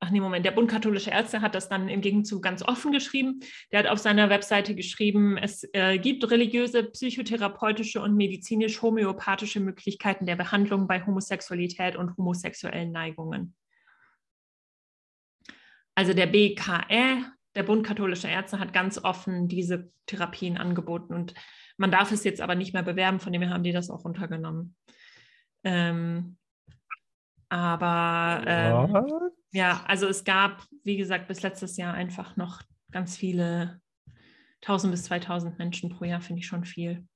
ach 0.00 0.10
nee, 0.10 0.20
Moment, 0.20 0.46
der 0.46 0.52
Bund 0.52 0.70
katholischer 0.70 1.12
Ärzte 1.12 1.42
hat 1.42 1.54
das 1.54 1.68
dann 1.68 1.88
im 1.88 2.00
Gegenzug 2.00 2.42
ganz 2.42 2.62
offen 2.62 2.90
geschrieben. 2.90 3.40
Der 3.70 3.80
hat 3.80 3.86
auf 3.86 3.98
seiner 3.98 4.30
Webseite 4.30 4.74
geschrieben, 4.74 5.36
es 5.36 5.68
äh, 5.74 5.98
gibt 5.98 6.28
religiöse, 6.30 6.84
psychotherapeutische 6.84 8.00
und 8.00 8.16
medizinisch-homöopathische 8.16 9.60
Möglichkeiten 9.60 10.24
der 10.24 10.36
Behandlung 10.36 10.88
bei 10.88 11.04
Homosexualität 11.04 11.96
und 11.96 12.16
homosexuellen 12.16 12.92
Neigungen. 12.92 13.54
Also 15.94 16.14
der 16.14 16.26
BKE, 16.26 17.24
der 17.54 17.62
Bund 17.62 17.86
katholischer 17.86 18.30
Ärzte, 18.30 18.58
hat 18.58 18.72
ganz 18.72 19.04
offen 19.04 19.48
diese 19.48 19.92
Therapien 20.06 20.56
angeboten 20.56 21.12
und 21.12 21.34
man 21.76 21.90
darf 21.90 22.10
es 22.10 22.24
jetzt 22.24 22.40
aber 22.40 22.54
nicht 22.54 22.72
mehr 22.72 22.82
bewerben, 22.82 23.20
von 23.20 23.32
dem 23.32 23.42
her 23.42 23.52
haben 23.52 23.64
die 23.64 23.72
das 23.72 23.90
auch 23.90 24.04
runtergenommen. 24.04 24.76
Ähm, 25.62 26.38
aber 27.50 28.44
ähm? 28.46 29.30
Ja, 29.52 29.82
also 29.86 30.06
es 30.06 30.24
gab, 30.24 30.64
wie 30.84 30.96
gesagt, 30.96 31.28
bis 31.28 31.42
letztes 31.42 31.76
Jahr 31.76 31.94
einfach 31.94 32.36
noch 32.36 32.62
ganz 32.90 33.16
viele 33.16 33.80
1000 34.62 34.92
bis 34.92 35.04
2000 35.04 35.58
Menschen 35.58 35.90
pro 35.90 36.04
Jahr, 36.04 36.20
finde 36.20 36.40
ich 36.40 36.46
schon 36.46 36.64
viel. 36.64 37.06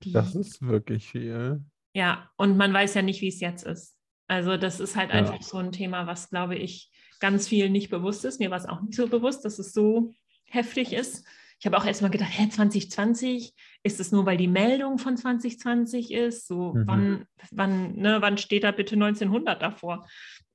Das 0.00 0.34
ist 0.34 0.62
wirklich 0.62 1.08
viel. 1.08 1.60
ja, 1.94 2.28
und 2.36 2.56
man 2.56 2.72
weiß 2.72 2.94
ja 2.94 3.02
nicht, 3.02 3.20
wie 3.20 3.28
es 3.28 3.40
jetzt 3.40 3.64
ist. 3.64 3.96
Also 4.26 4.56
das 4.56 4.80
ist 4.80 4.96
halt 4.96 5.10
Ja. 5.10 5.16
einfach 5.16 5.42
so 5.42 5.58
ein 5.58 5.72
Thema, 5.72 6.06
was, 6.06 6.30
glaube 6.30 6.56
ich, 6.56 6.90
ganz 7.20 7.46
vielen 7.48 7.72
nicht 7.72 7.90
bewusst 7.90 8.24
ist. 8.24 8.40
Mir 8.40 8.50
war 8.50 8.58
es 8.58 8.66
auch 8.66 8.80
nicht 8.80 8.94
so 8.96 9.06
bewusst, 9.08 9.44
dass 9.44 9.58
es 9.58 9.72
so 9.72 10.12
heftig 10.46 10.92
ist. 10.92 11.26
Ich 11.60 11.66
habe 11.66 11.76
auch 11.78 11.84
erst 11.84 12.02
mal 12.02 12.08
gedacht, 12.08 12.30
hä, 12.32 12.48
2020, 12.48 13.54
ist 13.84 14.00
es 14.00 14.10
nur, 14.10 14.26
weil 14.26 14.36
die 14.36 14.48
Meldung 14.48 14.98
von 14.98 15.16
2020 15.16 16.12
ist? 16.12 16.48
So, 16.48 16.72
Mhm. 16.74 16.86
wann, 16.86 17.24
wann, 17.52 17.94
ne, 17.94 18.20
wann 18.20 18.38
steht 18.38 18.64
da 18.64 18.72
bitte 18.72 18.96
1900 18.96 19.62
davor? 19.62 20.06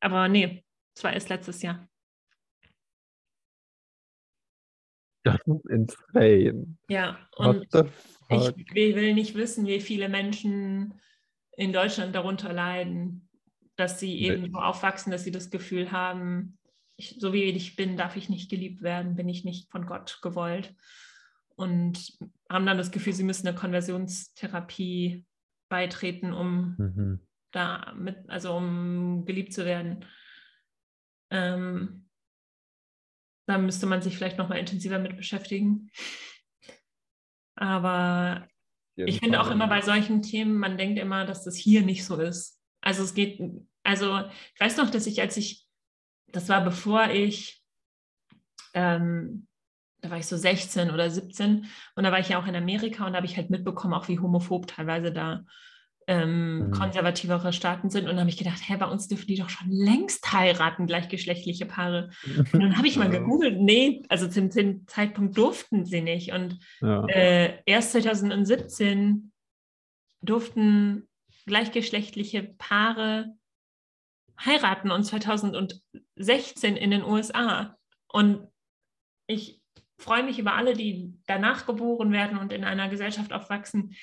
Aber 0.01 0.27
nee, 0.27 0.65
es 0.97 1.03
war 1.03 1.13
erst 1.13 1.29
letztes 1.29 1.61
Jahr. 1.61 1.87
Das 5.23 5.37
ist 5.45 5.65
insane. 5.69 6.77
Ja, 6.89 7.19
und 7.35 7.67
ich 8.29 8.73
will 8.73 9.13
nicht 9.13 9.35
wissen, 9.35 9.67
wie 9.67 9.79
viele 9.79 10.09
Menschen 10.09 10.99
in 11.55 11.71
Deutschland 11.71 12.15
darunter 12.15 12.51
leiden, 12.51 13.29
dass 13.75 13.99
sie 13.99 14.07
Nee. 14.15 14.27
eben 14.33 14.51
so 14.51 14.57
aufwachsen, 14.57 15.11
dass 15.11 15.23
sie 15.23 15.31
das 15.31 15.51
Gefühl 15.51 15.91
haben, 15.91 16.57
ich, 16.95 17.17
so 17.19 17.31
wie 17.31 17.43
ich 17.43 17.75
bin, 17.75 17.95
darf 17.95 18.15
ich 18.15 18.27
nicht 18.29 18.49
geliebt 18.49 18.81
werden, 18.81 19.15
bin 19.15 19.29
ich 19.29 19.43
nicht 19.45 19.69
von 19.69 19.85
Gott 19.85 20.19
gewollt. 20.23 20.73
Und 21.55 22.17
haben 22.49 22.65
dann 22.65 22.77
das 22.77 22.89
Gefühl, 22.91 23.13
sie 23.13 23.23
müssen 23.23 23.47
eine 23.47 23.57
Konversionstherapie 23.57 25.25
beitreten, 25.69 26.33
um 26.33 26.75
Mhm. 26.79 27.19
da 27.51 27.93
mit, 27.95 28.27
also 28.29 28.55
um 28.55 29.25
geliebt 29.25 29.53
zu 29.53 29.63
werden. 29.65 30.05
Ähm, 31.29 32.07
da 33.47 33.57
müsste 33.57 33.85
man 33.85 34.01
sich 34.01 34.15
vielleicht 34.17 34.37
nochmal 34.37 34.59
intensiver 34.59 34.99
mit 34.99 35.15
beschäftigen. 35.15 35.89
Aber 37.55 38.47
Jeden 38.95 39.09
ich 39.09 39.19
finde 39.19 39.41
auch 39.41 39.49
immer 39.49 39.67
bei 39.67 39.81
solchen 39.81 40.21
Themen, 40.21 40.57
man 40.57 40.77
denkt 40.77 40.99
immer, 40.99 41.25
dass 41.25 41.43
das 41.43 41.55
hier 41.55 41.81
nicht 41.81 42.05
so 42.05 42.19
ist. 42.19 42.61
Also 42.81 43.03
es 43.03 43.13
geht, 43.13 43.39
also 43.83 44.19
ich 44.53 44.59
weiß 44.59 44.77
noch, 44.77 44.89
dass 44.89 45.07
ich, 45.07 45.21
als 45.21 45.37
ich, 45.37 45.65
das 46.27 46.49
war 46.49 46.63
bevor 46.63 47.09
ich, 47.09 47.63
ähm, 48.73 49.47
da 50.01 50.11
war 50.11 50.17
ich 50.17 50.27
so 50.27 50.37
16 50.37 50.91
oder 50.91 51.09
17 51.09 51.65
und 51.95 52.03
da 52.03 52.11
war 52.11 52.19
ich 52.19 52.29
ja 52.29 52.39
auch 52.39 52.45
in 52.45 52.55
Amerika 52.55 53.05
und 53.05 53.13
da 53.13 53.17
habe 53.17 53.25
ich 53.25 53.37
halt 53.37 53.49
mitbekommen, 53.49 53.93
auch 53.93 54.07
wie 54.07 54.19
homophob 54.19 54.67
teilweise 54.67 55.11
da 55.11 55.43
ähm, 56.07 56.67
Mhm. 56.67 56.71
konservativere 56.71 57.51
Staaten 57.53 57.89
sind. 57.89 58.03
Und 58.03 58.11
dann 58.11 58.19
habe 58.21 58.29
ich 58.29 58.37
gedacht, 58.37 58.59
hä, 58.65 58.77
bei 58.77 58.87
uns 58.87 59.07
dürfen 59.07 59.27
die 59.27 59.35
doch 59.37 59.49
schon 59.49 59.69
längst 59.69 60.31
heiraten, 60.31 60.87
gleichgeschlechtliche 60.87 61.65
Paare. 61.65 62.09
Und 62.53 62.59
dann 62.59 62.77
habe 62.77 62.87
ich 62.87 62.95
mal 62.97 63.11
Ja. 63.13 63.19
gegoogelt, 63.19 63.59
nee, 63.59 64.03
also 64.09 64.27
zum, 64.27 64.49
zum 64.51 64.87
Zeitpunkt 64.87 65.37
durften 65.37 65.85
sie 65.85 66.01
nicht. 66.01 66.31
Und 66.31 66.59
Ja. 66.81 67.05
äh, 67.07 67.59
erst 67.65 67.91
2017 67.91 69.31
durften 70.21 71.07
gleichgeschlechtliche 71.45 72.43
Paare 72.57 73.35
heiraten 74.39 74.91
und 74.91 75.03
2016 75.03 76.77
in 76.77 76.91
den 76.91 77.03
USA. 77.03 77.77
Und 78.07 78.47
ich 79.27 79.61
freue 79.97 80.23
mich 80.23 80.39
über 80.39 80.53
alle, 80.55 80.73
die 80.73 81.13
danach 81.25 81.65
geboren 81.65 82.11
werden 82.11 82.37
und 82.37 82.53
in 82.53 82.63
einer 82.63 82.87
Gesellschaft 82.89 83.33
aufwachsen, 83.33 83.95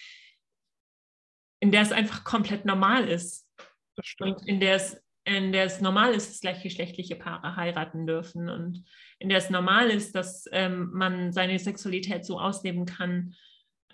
in 1.64 1.70
der 1.72 1.80
es 1.80 1.92
einfach 1.92 2.24
komplett 2.24 2.66
normal 2.66 3.08
ist 3.08 3.48
Das 3.96 4.06
stimmt. 4.06 4.36
und 4.40 4.46
in 4.48 4.60
der 4.60 4.74
es 4.76 5.00
in 5.26 5.52
der 5.52 5.64
es 5.64 5.80
normal 5.80 6.12
ist, 6.12 6.28
dass 6.30 6.40
gleichgeschlechtliche 6.42 7.16
Paare 7.16 7.56
heiraten 7.56 8.06
dürfen 8.06 8.50
und 8.50 8.84
in 9.18 9.30
der 9.30 9.38
es 9.38 9.48
normal 9.48 9.88
ist, 9.90 10.14
dass 10.14 10.44
ähm, 10.52 10.90
man 10.92 11.32
seine 11.32 11.58
Sexualität 11.58 12.26
so 12.26 12.38
ausleben 12.38 12.84
kann, 12.84 13.34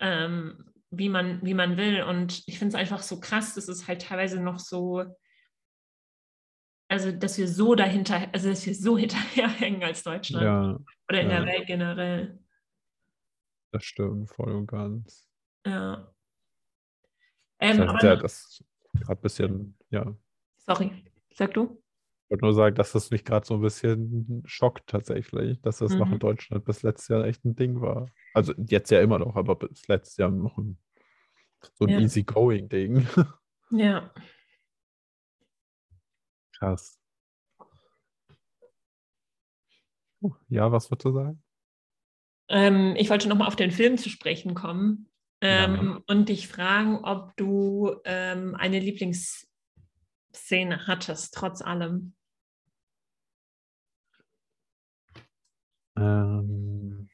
ähm, 0.01 0.65
wie, 0.89 1.07
man, 1.07 1.39
wie 1.45 1.53
man 1.53 1.77
will. 1.77 2.03
Und 2.03 2.43
ich 2.47 2.59
finde 2.59 2.75
es 2.75 2.81
einfach 2.81 3.01
so 3.01 3.21
krass, 3.21 3.55
dass 3.55 3.69
es 3.69 3.87
halt 3.87 4.01
teilweise 4.01 4.41
noch 4.41 4.59
so, 4.59 5.05
also 6.89 7.13
dass 7.13 7.37
wir 7.37 7.47
so 7.47 7.75
dahinter, 7.75 8.27
also 8.33 8.49
dass 8.49 8.65
wir 8.65 8.75
so 8.75 8.97
hinterherhängen 8.97 9.83
als 9.83 10.03
Deutschland 10.03 10.43
Ja, 10.43 10.77
oder 11.09 11.21
in 11.21 11.29
ja. 11.29 11.37
der 11.37 11.45
Welt 11.45 11.65
generell. 11.65 12.39
das 13.71 13.85
stimmt 13.85 14.29
voll 14.29 14.51
und 14.51 14.67
ganz. 14.67 15.29
Ja. 15.65 16.13
Das 17.61 17.69
Ähm, 17.69 17.79
heißt, 17.81 17.89
aber 17.89 18.03
ja, 18.03 18.15
noch- 18.15 18.21
das 18.23 18.63
gerade 18.95 19.19
ein 19.19 19.21
bisschen, 19.21 19.77
ja. 19.91 20.15
sorry, 20.57 20.91
sag 21.33 21.53
du? 21.53 21.81
Ich 22.25 22.31
wollte 22.31 22.45
nur 22.45 22.53
sagen, 22.53 22.75
dass 22.75 22.91
das 22.93 23.11
mich 23.11 23.23
gerade 23.25 23.45
so 23.45 23.55
ein 23.55 23.61
bisschen 23.61 24.41
schockt 24.45 24.87
tatsächlich, 24.87 25.61
dass 25.61 25.77
das 25.79 25.97
noch 25.97 26.07
Mhm. 26.07 26.13
in 26.13 26.19
Deutschland 26.19 26.65
bis 26.65 26.81
letztes 26.81 27.09
Jahr 27.09 27.25
echt 27.25 27.43
ein 27.45 27.55
Ding 27.55 27.81
war. 27.81 28.09
Also 28.33 28.53
jetzt 28.57 28.89
ja 28.89 29.01
immer 29.01 29.19
noch, 29.19 29.35
aber 29.35 29.55
bis 29.55 29.87
letztes 29.87 30.17
Jahr 30.17 30.31
noch 30.31 30.57
ein, 30.57 30.77
so 31.73 31.85
ein 31.85 31.89
Ja. 31.91 31.99
easygoing-Ding. 31.99 33.05
Ja. 33.73 34.13
Krass. 36.57 36.99
Ja, 40.49 40.71
was 40.71 40.91
würdest 40.91 41.05
du 41.05 41.11
sagen? 41.13 41.43
Ähm, 42.49 42.95
ich 42.97 43.09
wollte 43.09 43.29
nochmal 43.29 43.47
auf 43.47 43.55
den 43.55 43.71
Film 43.71 43.97
zu 43.97 44.09
sprechen 44.09 44.53
kommen 44.55 45.07
ähm, 45.41 45.75
Ja. 45.75 46.03
und 46.07 46.29
dich 46.29 46.47
fragen, 46.47 47.03
ob 47.03 47.35
du 47.37 47.95
ähm, 48.05 48.55
eine 48.55 48.79
Lieblingsszene 48.79 49.47
hattest, 50.87 51.33
trotz 51.33 51.61
allem. 51.61 52.13
Ähm, 55.97 57.09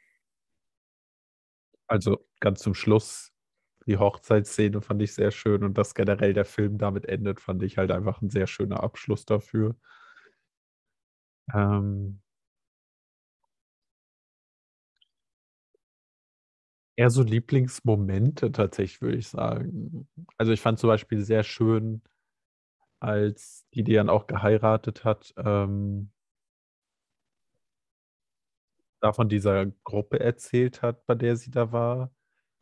also 1.88 2.26
ganz 2.40 2.60
zum 2.60 2.74
Schluss, 2.74 3.32
die 3.86 3.98
Hochzeitsszene 3.98 4.82
fand 4.82 5.02
ich 5.02 5.14
sehr 5.14 5.32
schön 5.32 5.64
und 5.64 5.78
dass 5.78 5.96
generell 5.96 6.34
der 6.34 6.46
Film 6.46 6.78
damit 6.78 7.06
endet, 7.06 7.40
fand 7.40 7.64
ich 7.64 7.78
halt 7.78 7.92
einfach 7.92 8.22
ein 8.22 8.30
sehr 8.30 8.48
schöner 8.48 8.84
Abschluss 8.84 9.26
dafür. 9.26 9.76
Ähm, 11.54 12.22
eher 16.98 17.12
so 17.12 17.24
Lieblingsmomente 17.24 18.52
tatsächlich, 18.54 19.02
würde 19.02 19.18
ich 19.20 19.30
sagen. 19.30 20.10
Also 20.38 20.54
ich 20.54 20.62
fand 20.62 20.80
zum 20.80 20.90
Beispiel 20.90 21.22
sehr 21.24 21.44
schön, 21.44 22.04
als 23.00 23.68
die, 23.74 23.84
die 23.84 23.94
dann 23.94 24.10
auch 24.10 24.28
geheiratet 24.28 25.04
hat, 25.06 25.34
ähm, 25.38 26.12
da 29.00 29.14
von 29.14 29.30
dieser 29.30 29.68
Gruppe 29.84 30.20
erzählt 30.20 30.82
hat, 30.82 31.06
bei 31.06 31.16
der 31.16 31.36
sie 31.36 31.52
da 31.52 31.72
war, 31.72 32.12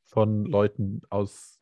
von 0.06 0.46
Leuten 0.46 1.02
aus, 1.10 1.62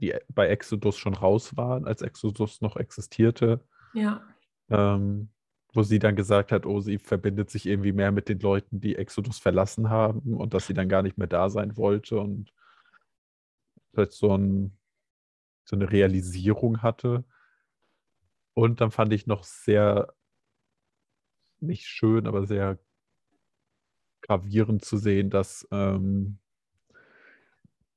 die 0.00 0.14
bei 0.28 0.48
Exodus 0.48 0.96
schon 0.96 1.14
raus 1.14 1.56
waren, 1.56 1.86
als 1.86 2.02
Exodus 2.02 2.60
noch 2.60 2.76
existierte, 2.76 3.64
Ja. 3.92 4.22
ähm, 4.70 5.31
wo 5.72 5.82
sie 5.82 5.98
dann 5.98 6.16
gesagt 6.16 6.52
hat, 6.52 6.66
oh, 6.66 6.80
sie 6.80 6.98
verbindet 6.98 7.50
sich 7.50 7.66
irgendwie 7.66 7.92
mehr 7.92 8.12
mit 8.12 8.28
den 8.28 8.40
Leuten, 8.40 8.80
die 8.80 8.96
Exodus 8.96 9.38
verlassen 9.38 9.88
haben 9.88 10.36
und 10.36 10.54
dass 10.54 10.66
sie 10.66 10.74
dann 10.74 10.88
gar 10.88 11.02
nicht 11.02 11.16
mehr 11.18 11.26
da 11.26 11.48
sein 11.48 11.76
wollte 11.76 12.18
und 12.18 12.52
plötzlich 13.92 14.20
so, 14.20 14.36
ein, 14.36 14.76
so 15.64 15.76
eine 15.76 15.90
Realisierung 15.90 16.82
hatte. 16.82 17.24
Und 18.54 18.80
dann 18.82 18.90
fand 18.90 19.12
ich 19.14 19.26
noch 19.26 19.44
sehr, 19.44 20.14
nicht 21.60 21.86
schön, 21.86 22.26
aber 22.26 22.46
sehr 22.46 22.78
gravierend 24.20 24.84
zu 24.84 24.98
sehen, 24.98 25.30
dass 25.30 25.66
ähm, 25.70 26.38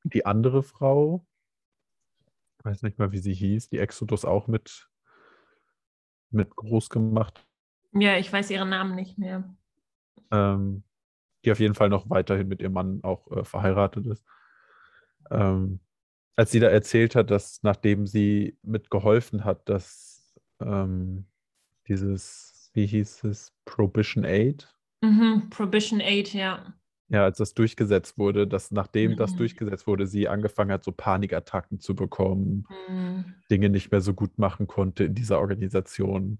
die 0.03 0.25
andere 0.25 0.63
Frau, 0.63 1.25
ich 2.59 2.65
weiß 2.65 2.83
nicht 2.83 2.99
mal, 2.99 3.11
wie 3.11 3.19
sie 3.19 3.33
hieß, 3.33 3.69
die 3.69 3.79
Exodus 3.79 4.23
auch 4.23 4.47
mit, 4.47 4.89
mit 6.29 6.55
groß 6.55 6.89
gemacht, 6.89 7.45
Ja, 7.95 8.17
ich 8.17 8.31
weiß 8.31 8.51
ihren 8.51 8.69
Namen 8.69 8.93
nicht 8.95 9.17
mehr. 9.17 9.55
ähm, 10.31 10.83
die 11.45 11.51
auf 11.51 11.59
jeden 11.59 11.75
Fall 11.75 11.89
noch 11.89 12.09
weiterhin 12.09 12.47
mit 12.47 12.61
ihrem 12.61 12.73
Mann 12.73 13.03
auch 13.03 13.31
äh, 13.31 13.43
verheiratet 13.45 14.07
ist. 14.07 14.25
Ähm, 15.31 15.79
als 16.35 16.51
sie 16.51 16.59
da 16.59 16.67
erzählt 16.67 17.15
hat, 17.15 17.31
dass 17.31 17.63
nachdem 17.63 18.07
sie 18.07 18.57
mitgeholfen 18.63 19.45
hat, 19.45 19.67
dass 19.69 20.35
ähm, 20.59 21.25
dieses, 21.87 22.71
wie 22.73 22.85
hieß 22.87 23.23
es, 23.25 23.53
Prohibition 23.65 24.25
Aid, 24.25 24.69
Mhm. 25.01 25.49
Prohibition 25.49 26.01
8, 26.01 26.33
ja. 26.33 26.73
Ja, 27.09 27.23
als 27.23 27.37
das 27.37 27.53
durchgesetzt 27.53 28.17
wurde, 28.17 28.47
dass 28.47 28.71
nachdem 28.71 29.15
das 29.15 29.33
Mhm. 29.33 29.37
durchgesetzt 29.37 29.85
wurde, 29.87 30.07
sie 30.07 30.27
angefangen 30.27 30.71
hat, 30.71 30.83
so 30.83 30.91
Panikattacken 30.91 31.79
zu 31.79 31.95
bekommen, 31.95 32.67
Mhm. 32.69 33.35
Dinge 33.51 33.69
nicht 33.69 33.91
mehr 33.91 34.01
so 34.01 34.13
gut 34.15 34.39
machen 34.39 34.65
konnte 34.67 35.03
in 35.05 35.13
dieser 35.15 35.39
Organisation. 35.39 36.39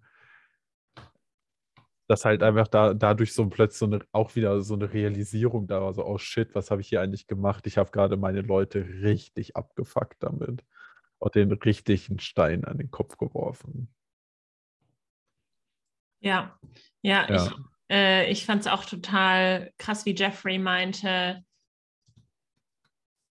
Dass 2.08 2.24
halt 2.26 2.44
einfach 2.44 2.68
da, 2.68 2.94
dadurch 2.94 3.34
so 3.34 3.48
plötzlich 3.50 3.80
so 3.80 3.86
eine, 3.86 4.00
auch 4.12 4.36
wieder 4.36 4.62
so 4.62 4.76
eine 4.76 4.94
Realisierung 4.94 5.68
da 5.68 5.82
war, 5.82 5.94
so, 5.94 6.06
oh 6.06 6.18
shit, 6.20 6.54
was 6.54 6.70
habe 6.70 6.82
ich 6.82 6.90
hier 6.90 7.02
eigentlich 7.02 7.26
gemacht? 7.28 7.66
Ich 7.68 7.78
habe 7.78 7.90
gerade 7.92 8.16
meine 8.18 8.42
Leute 8.42 8.86
richtig 9.02 9.56
abgefuckt 9.56 10.22
damit. 10.22 10.64
Und 11.18 11.34
den 11.34 11.52
richtigen 11.52 12.20
Stein 12.20 12.66
an 12.66 12.78
den 12.78 12.92
Kopf 12.92 13.18
geworfen. 13.18 13.88
Ja, 16.20 16.60
ja, 17.02 17.28
Ja. 17.30 17.36
ich, 17.36 17.52
äh, 17.90 18.32
ich 18.32 18.46
fand 18.46 18.62
es 18.62 18.68
auch 18.68 18.86
total 18.86 19.72
krass, 19.78 20.06
wie 20.06 20.14
Jeffrey 20.16 20.60
meinte, 20.60 21.44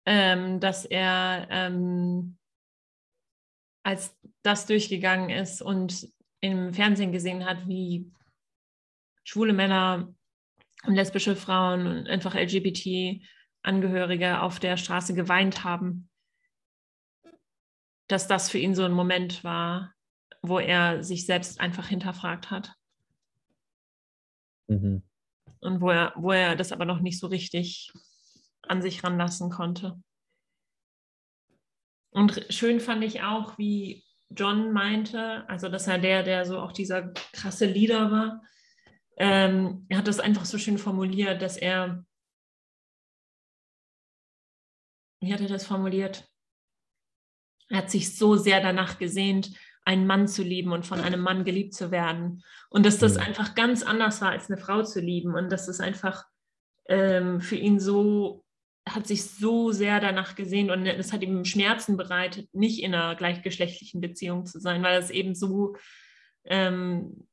ähm, 0.05 0.59
dass 0.59 0.86
er, 0.86 1.47
ähm, 1.49 2.38
als 3.84 4.18
das 4.41 4.65
durchgegangen 4.65 5.30
ist 5.30 5.61
und 5.61 6.09
im 6.41 6.74
Fernsehen 6.74 7.11
gesehen 7.11 7.45
hat, 7.45 7.68
wie 7.68 8.11
schwule 9.28 9.51
Männer 9.51 10.07
und 10.86 10.95
lesbische 10.95 11.36
Frauen 11.36 11.86
und 11.86 12.07
einfach 12.07 12.34
LGBT-Angehörige 12.34 14.41
auf 14.41 14.59
der 14.59 14.78
Straße 14.78 15.13
geweint 15.13 15.65
haben, 15.65 16.09
dass 18.07 18.28
das 18.28 18.49
für 18.49 18.57
ihn 18.57 18.73
so 18.73 18.86
ein 18.86 18.93
Moment 18.93 19.43
war, 19.43 19.93
wo 20.41 20.59
er 20.59 21.03
sich 21.03 21.25
selbst 21.25 21.59
einfach 21.59 21.88
hinterfragt 21.88 22.51
hat 22.51 22.73
Mhm. 24.69 25.03
und 25.59 25.82
wo 25.82 25.89
er, 25.89 26.13
wo 26.15 26.32
er 26.32 26.55
das 26.55 26.71
aber 26.71 26.86
noch 26.86 26.99
nicht 26.99 27.19
so 27.19 27.28
richtig 27.28 27.91
an 28.61 28.82
sich 28.82 29.03
ranlassen 29.03 29.49
konnte. 29.49 30.01
Und 32.11 32.45
schön 32.49 32.80
fand 32.80 33.03
ich 33.03 33.23
auch, 33.23 33.57
wie 33.57 34.05
John 34.30 34.73
meinte, 34.73 35.47
also 35.49 35.69
dass 35.69 35.88
er 35.88 35.99
der, 35.99 36.23
der 36.23 36.45
so 36.45 36.59
auch 36.59 36.71
dieser 36.71 37.13
krasse 37.32 37.65
Leader 37.65 38.11
war, 38.11 38.41
ähm, 39.18 39.86
er 39.89 39.97
hat 39.97 40.07
das 40.07 40.20
einfach 40.20 40.45
so 40.45 40.57
schön 40.57 40.78
formuliert, 40.78 41.41
dass 41.41 41.57
er, 41.57 42.05
wie 45.22 45.34
hat 45.34 45.41
er 45.41 45.47
das 45.47 45.65
formuliert? 45.65 46.30
Er 47.70 47.80
hat 47.80 47.91
sich 47.91 48.15
so 48.15 48.36
sehr 48.36 48.61
danach 48.61 48.97
gesehnt, 48.97 49.51
einen 49.84 50.05
Mann 50.05 50.28
zu 50.28 50.43
lieben 50.43 50.72
und 50.72 50.86
von 50.86 50.99
einem 50.99 51.22
Mann 51.22 51.45
geliebt 51.45 51.74
zu 51.74 51.91
werden. 51.91 52.43
Und 52.70 52.86
dass 52.86 52.97
das 52.97 53.15
Mhm. 53.15 53.22
einfach 53.22 53.55
ganz 53.55 53.84
anders 53.84 54.22
war, 54.22 54.32
als 54.32 54.49
eine 54.49 54.59
Frau 54.59 54.84
zu 54.84 54.99
lieben. 54.99 55.34
Und 55.34 55.49
dass 55.51 55.68
es 55.68 55.80
einfach 55.80 56.26
ähm, 56.89 57.41
für 57.41 57.55
ihn 57.55 57.80
so, 57.80 58.43
hat 58.88 59.07
sich 59.07 59.26
so 59.26 59.72
sehr 59.72 59.99
danach 59.99 60.36
gesehnt 60.36 60.72
und 60.72 60.86
es 60.86 61.11
hat 61.11 61.22
ihm 61.22 61.43
Schmerzen 61.43 61.97
bereitet, 61.97 62.53
nicht 62.53 62.82
in 62.82 62.93
einer 62.93 63.15
gleichgeschlechtlichen 63.15 63.99
Beziehung 63.99 64.45
zu 64.45 64.59
sein, 64.59 64.84
weil 64.84 64.99
es 64.99 65.09
eben 65.09 65.36
so, 65.36 65.76
ähm, 66.45 67.28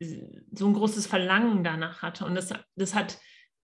so 0.00 0.66
ein 0.66 0.74
großes 0.74 1.06
Verlangen 1.06 1.64
danach 1.64 2.02
hatte. 2.02 2.24
Und 2.24 2.34
das, 2.34 2.52
das 2.76 2.94
hat, 2.94 3.18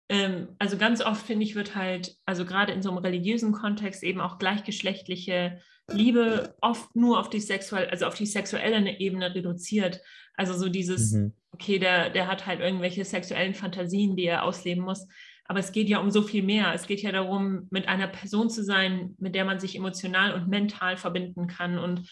ähm, 0.09 0.49
also 0.59 0.77
ganz 0.77 1.01
oft 1.01 1.25
finde 1.25 1.43
ich, 1.43 1.55
wird 1.55 1.75
halt, 1.75 2.15
also 2.25 2.45
gerade 2.45 2.73
in 2.73 2.81
so 2.81 2.89
einem 2.89 2.99
religiösen 2.99 3.51
Kontext 3.51 4.03
eben 4.03 4.21
auch 4.21 4.37
gleichgeschlechtliche 4.37 5.59
Liebe 5.91 6.55
oft 6.61 6.95
nur 6.95 7.19
auf 7.19 7.29
die 7.29 7.39
sexuell, 7.39 7.89
also 7.89 8.05
auf 8.05 8.15
die 8.15 8.25
sexuelle 8.25 8.99
Ebene 8.99 9.33
reduziert. 9.33 10.01
Also 10.35 10.53
so 10.53 10.69
dieses, 10.69 11.11
Mhm. 11.11 11.33
okay, 11.51 11.79
der, 11.79 12.09
der 12.09 12.27
hat 12.27 12.45
halt 12.45 12.61
irgendwelche 12.61 13.03
sexuellen 13.03 13.53
Fantasien, 13.53 14.15
die 14.15 14.25
er 14.25 14.43
ausleben 14.43 14.83
muss. 14.83 15.07
Aber 15.45 15.59
es 15.59 15.73
geht 15.73 15.89
ja 15.89 15.99
um 15.99 16.11
so 16.11 16.21
viel 16.21 16.43
mehr. 16.43 16.73
Es 16.73 16.87
geht 16.87 17.01
ja 17.01 17.11
darum, 17.11 17.67
mit 17.71 17.89
einer 17.89 18.07
Person 18.07 18.49
zu 18.49 18.63
sein, 18.63 19.15
mit 19.19 19.35
der 19.35 19.43
man 19.43 19.59
sich 19.59 19.75
emotional 19.75 20.33
und 20.33 20.47
mental 20.47 20.95
verbinden 20.95 21.47
kann 21.47 21.77
und 21.77 22.09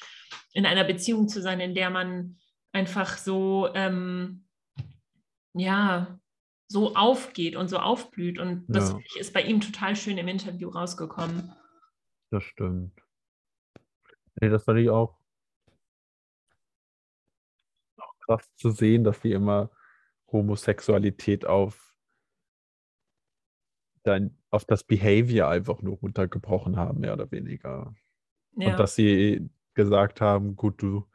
in 0.52 0.66
einer 0.66 0.84
Beziehung 0.84 1.30
zu 1.30 1.42
sein, 1.42 1.62
in 1.62 1.74
der 1.74 1.90
man 1.90 2.38
einfach 2.72 3.18
so, 3.18 3.70
ähm, 3.74 4.46
ja, 5.54 6.20
so 6.68 6.96
aufgeht 6.96 7.56
und 7.56 7.68
so 7.68 7.78
aufblüht. 7.78 8.38
Und 8.40 8.66
das 8.68 8.92
Ja. 8.92 9.00
ist 9.20 9.34
bei 9.34 9.42
ihm 9.42 9.60
total 9.60 9.96
schön 9.96 10.18
im 10.18 10.28
Interview 10.28 10.70
rausgekommen. 10.70 11.54
Das 12.32 12.44
stimmt. 12.44 12.94
Nee, 14.40 14.50
das 14.50 14.64
fand 14.64 14.80
ich 14.80 14.90
auch. 14.90 15.18
krass 18.30 18.48
zu 18.58 18.70
sehen, 18.70 19.04
dass 19.04 19.20
die 19.22 19.32
immer 19.32 19.72
Homosexualität 20.32 21.48
auf, 21.48 21.98
dein, 24.04 24.38
auf 24.52 24.66
das 24.66 24.84
Behavior 24.84 25.48
einfach 25.50 25.82
nur 25.82 25.98
runtergebrochen 25.98 26.78
haben, 26.78 27.00
mehr 27.00 27.14
oder 27.14 27.32
weniger. 27.32 27.96
Ja. 28.52 28.72
Und 28.72 28.78
dass 28.78 28.94
sie 28.94 29.50
gesagt 29.74 30.22
haben, 30.22 30.56
gut, 30.56 30.80
du 30.84 31.09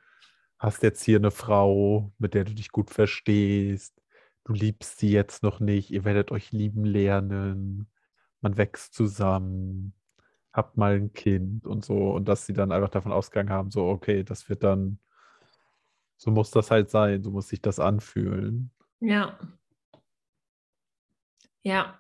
hast 0.58 0.82
jetzt 0.82 1.02
hier 1.02 1.18
eine 1.18 1.30
Frau, 1.30 2.12
mit 2.18 2.34
der 2.34 2.44
du 2.44 2.54
dich 2.54 2.70
gut 2.70 2.90
verstehst, 2.90 4.00
du 4.44 4.52
liebst 4.52 4.98
sie 4.98 5.10
jetzt 5.10 5.42
noch 5.42 5.60
nicht, 5.60 5.90
ihr 5.90 6.04
werdet 6.04 6.30
euch 6.30 6.52
lieben 6.52 6.84
lernen, 6.84 7.90
man 8.40 8.56
wächst 8.56 8.94
zusammen, 8.94 9.94
habt 10.52 10.76
mal 10.76 10.94
ein 10.94 11.12
Kind 11.12 11.66
und 11.66 11.84
so. 11.84 12.10
Und 12.10 12.28
dass 12.28 12.46
sie 12.46 12.52
dann 12.52 12.72
einfach 12.72 12.90
davon 12.90 13.12
ausgegangen 13.12 13.50
haben, 13.50 13.70
so, 13.70 13.86
okay, 13.86 14.22
das 14.22 14.48
wird 14.48 14.62
dann, 14.62 14.98
so 16.16 16.30
muss 16.30 16.50
das 16.50 16.70
halt 16.70 16.90
sein, 16.90 17.22
so 17.22 17.30
muss 17.30 17.48
sich 17.48 17.60
das 17.60 17.78
anfühlen. 17.78 18.70
Ja. 19.00 19.38
Ja. 21.62 21.98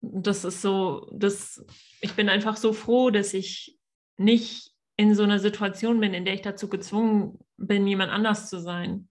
Das 0.00 0.44
ist 0.44 0.62
so, 0.62 1.10
das, 1.12 1.64
ich 2.00 2.14
bin 2.14 2.30
einfach 2.30 2.56
so 2.56 2.72
froh, 2.72 3.10
dass 3.10 3.34
ich 3.34 3.78
nicht 4.16 4.74
in 5.00 5.14
so 5.14 5.22
einer 5.22 5.38
Situation 5.38 5.98
bin, 5.98 6.12
in 6.12 6.26
der 6.26 6.34
ich 6.34 6.42
dazu 6.42 6.68
gezwungen 6.68 7.38
bin, 7.56 7.86
jemand 7.86 8.12
anders 8.12 8.50
zu 8.50 8.60
sein. 8.60 9.08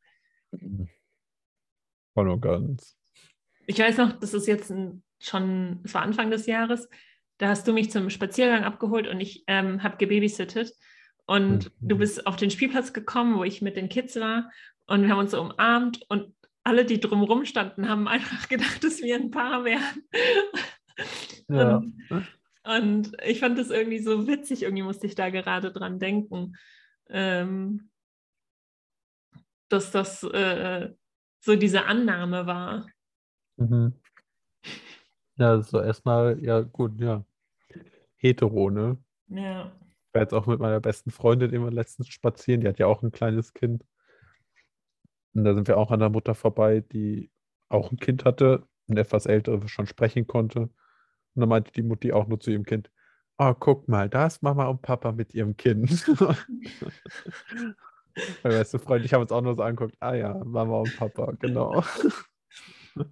Voll 2.14 2.30
und 2.30 2.42
ganz. 2.42 2.96
Ich 3.66 3.80
weiß 3.80 3.98
noch, 3.98 4.20
das 4.20 4.36
ist 4.36 4.48
jetzt 4.48 4.70
ein, 4.70 5.02
schon, 5.20 5.80
es 5.84 5.96
war 5.96 6.04
Anfang 6.04 6.30
des 6.30 6.46
Jahres, 6.46 6.88
da 7.40 7.48
hast 7.48 7.68
du 7.68 7.74
mich 7.74 7.90
zum 7.90 8.12
Spaziergang 8.12 8.66
abgeholt 8.66 9.08
und 9.08 9.20
ich 9.20 9.44
ähm, 9.48 9.82
habe 9.82 9.98
gebabysittet. 9.98 10.74
Und 11.26 11.72
Mhm. 11.82 11.88
du 11.88 11.98
bist 11.98 12.28
auf 12.28 12.36
den 12.36 12.52
Spielplatz 12.52 12.94
gekommen, 12.94 13.36
wo 13.38 13.44
ich 13.44 13.64
mit 13.64 13.76
den 13.76 13.90
Kids 13.90 14.16
war. 14.20 14.52
Und 14.86 15.02
wir 15.02 15.10
haben 15.10 15.20
uns 15.20 15.32
so 15.32 15.42
umarmt 15.42 16.06
und 16.10 16.36
alle, 16.64 16.86
die 16.86 17.00
drumherum 17.00 17.46
standen, 17.46 17.90
haben 17.90 18.08
einfach 18.08 18.48
gedacht, 18.50 18.84
dass 18.84 19.02
wir 19.02 19.16
ein 19.16 19.32
Paar 19.32 19.64
wären. 19.64 20.04
Ja. 21.50 21.78
Und, 21.78 22.28
und 22.64 23.16
ich 23.24 23.40
fand 23.40 23.58
das 23.58 23.70
irgendwie 23.70 24.00
so 24.00 24.28
witzig. 24.28 24.64
Irgendwie 24.64 24.84
musste 24.84 25.08
ich 25.08 25.16
da 25.16 25.30
gerade 25.30 25.72
dran 25.72 26.00
denken, 26.00 26.56
ähm, 27.10 27.90
dass 29.70 29.92
das 29.92 30.24
äh, 30.24 30.90
so 31.40 31.56
diese 31.56 31.86
Annahme 31.86 32.46
war. 32.46 32.88
Mhm. 33.58 33.94
Ja, 35.38 35.62
so 35.62 35.82
erstmal, 35.82 36.44
ja, 36.44 36.62
gut, 36.62 37.00
ja. 37.00 37.24
Hetero, 38.18 38.70
ne? 38.70 38.98
Ja. 39.28 39.72
Ich 40.08 40.14
war 40.14 40.22
jetzt 40.22 40.34
auch 40.34 40.48
mit 40.48 40.60
meiner 40.60 40.82
besten 40.82 41.12
Freundin 41.12 41.54
immer 41.54 41.72
letztens 41.72 42.10
spazieren, 42.10 42.62
die 42.62 42.68
hat 42.68 42.80
ja 42.80 42.88
auch 42.88 43.04
ein 43.04 43.12
kleines 43.12 43.54
Kind. 43.54 43.86
Und 45.34 45.46
da 45.46 45.54
sind 45.54 45.68
wir 45.68 45.78
auch 45.78 45.92
an 45.92 46.00
der 46.00 46.10
Mutter 46.10 46.36
vorbei, 46.36 46.82
die 46.82 47.32
auch 47.70 47.92
ein 47.92 47.98
Kind 47.98 48.26
hatte, 48.26 48.68
ein 48.90 48.98
etwas 48.98 49.28
ältere 49.28 49.68
schon 49.70 49.86
sprechen 49.86 50.28
konnte. 50.28 50.70
Und 51.36 51.42
dann 51.42 51.50
meinte 51.50 51.72
die 51.72 51.84
Mutti 51.84 52.12
auch 52.12 52.28
nur 52.28 52.40
zu 52.40 52.52
ihrem 52.52 52.66
Kind, 52.66 52.92
oh, 53.38 53.54
guck 53.54 53.88
mal, 53.88 54.10
da 54.10 54.28
ist 54.28 54.44
Mama 54.44 54.66
und 54.68 54.82
Papa 54.82 55.12
mit 55.12 55.34
ihrem 55.34 55.56
Kind. 55.58 56.06
Meine 58.44 58.56
beste 58.58 58.80
Freundin, 58.80 59.06
ich 59.06 59.14
habe 59.14 59.22
uns 59.22 59.32
auch 59.32 59.42
nur 59.42 59.56
so 59.56 59.64
angeguckt, 59.64 59.96
ah 60.00 60.14
ja, 60.14 60.34
Mama 60.44 60.80
und 60.80 60.96
Papa, 60.98 61.34
genau. 61.40 61.84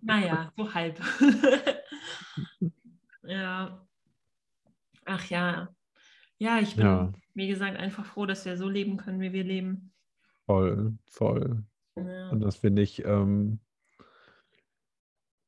Naja, 0.02 0.52
so 0.58 0.74
halb. 0.74 1.00
ja. 3.24 3.88
Ach 5.06 5.26
ja. 5.30 5.70
Ja, 6.40 6.60
ich 6.60 6.76
bin, 6.76 6.86
Ja. 6.86 7.12
wie 7.34 7.48
gesagt, 7.48 7.78
einfach 7.78 8.06
froh, 8.06 8.26
dass 8.26 8.46
wir 8.46 8.58
so 8.58 8.68
leben 8.68 8.98
können, 8.98 9.22
wie 9.22 9.34
wir 9.34 9.44
leben. 9.44 9.94
Voll, 10.46 10.98
voll. 11.10 11.64
Ja. 11.96 12.30
Und 12.30 12.42
das 12.42 12.58
finde 12.58 12.82
ich, 12.82 13.04
ähm, 13.06 13.60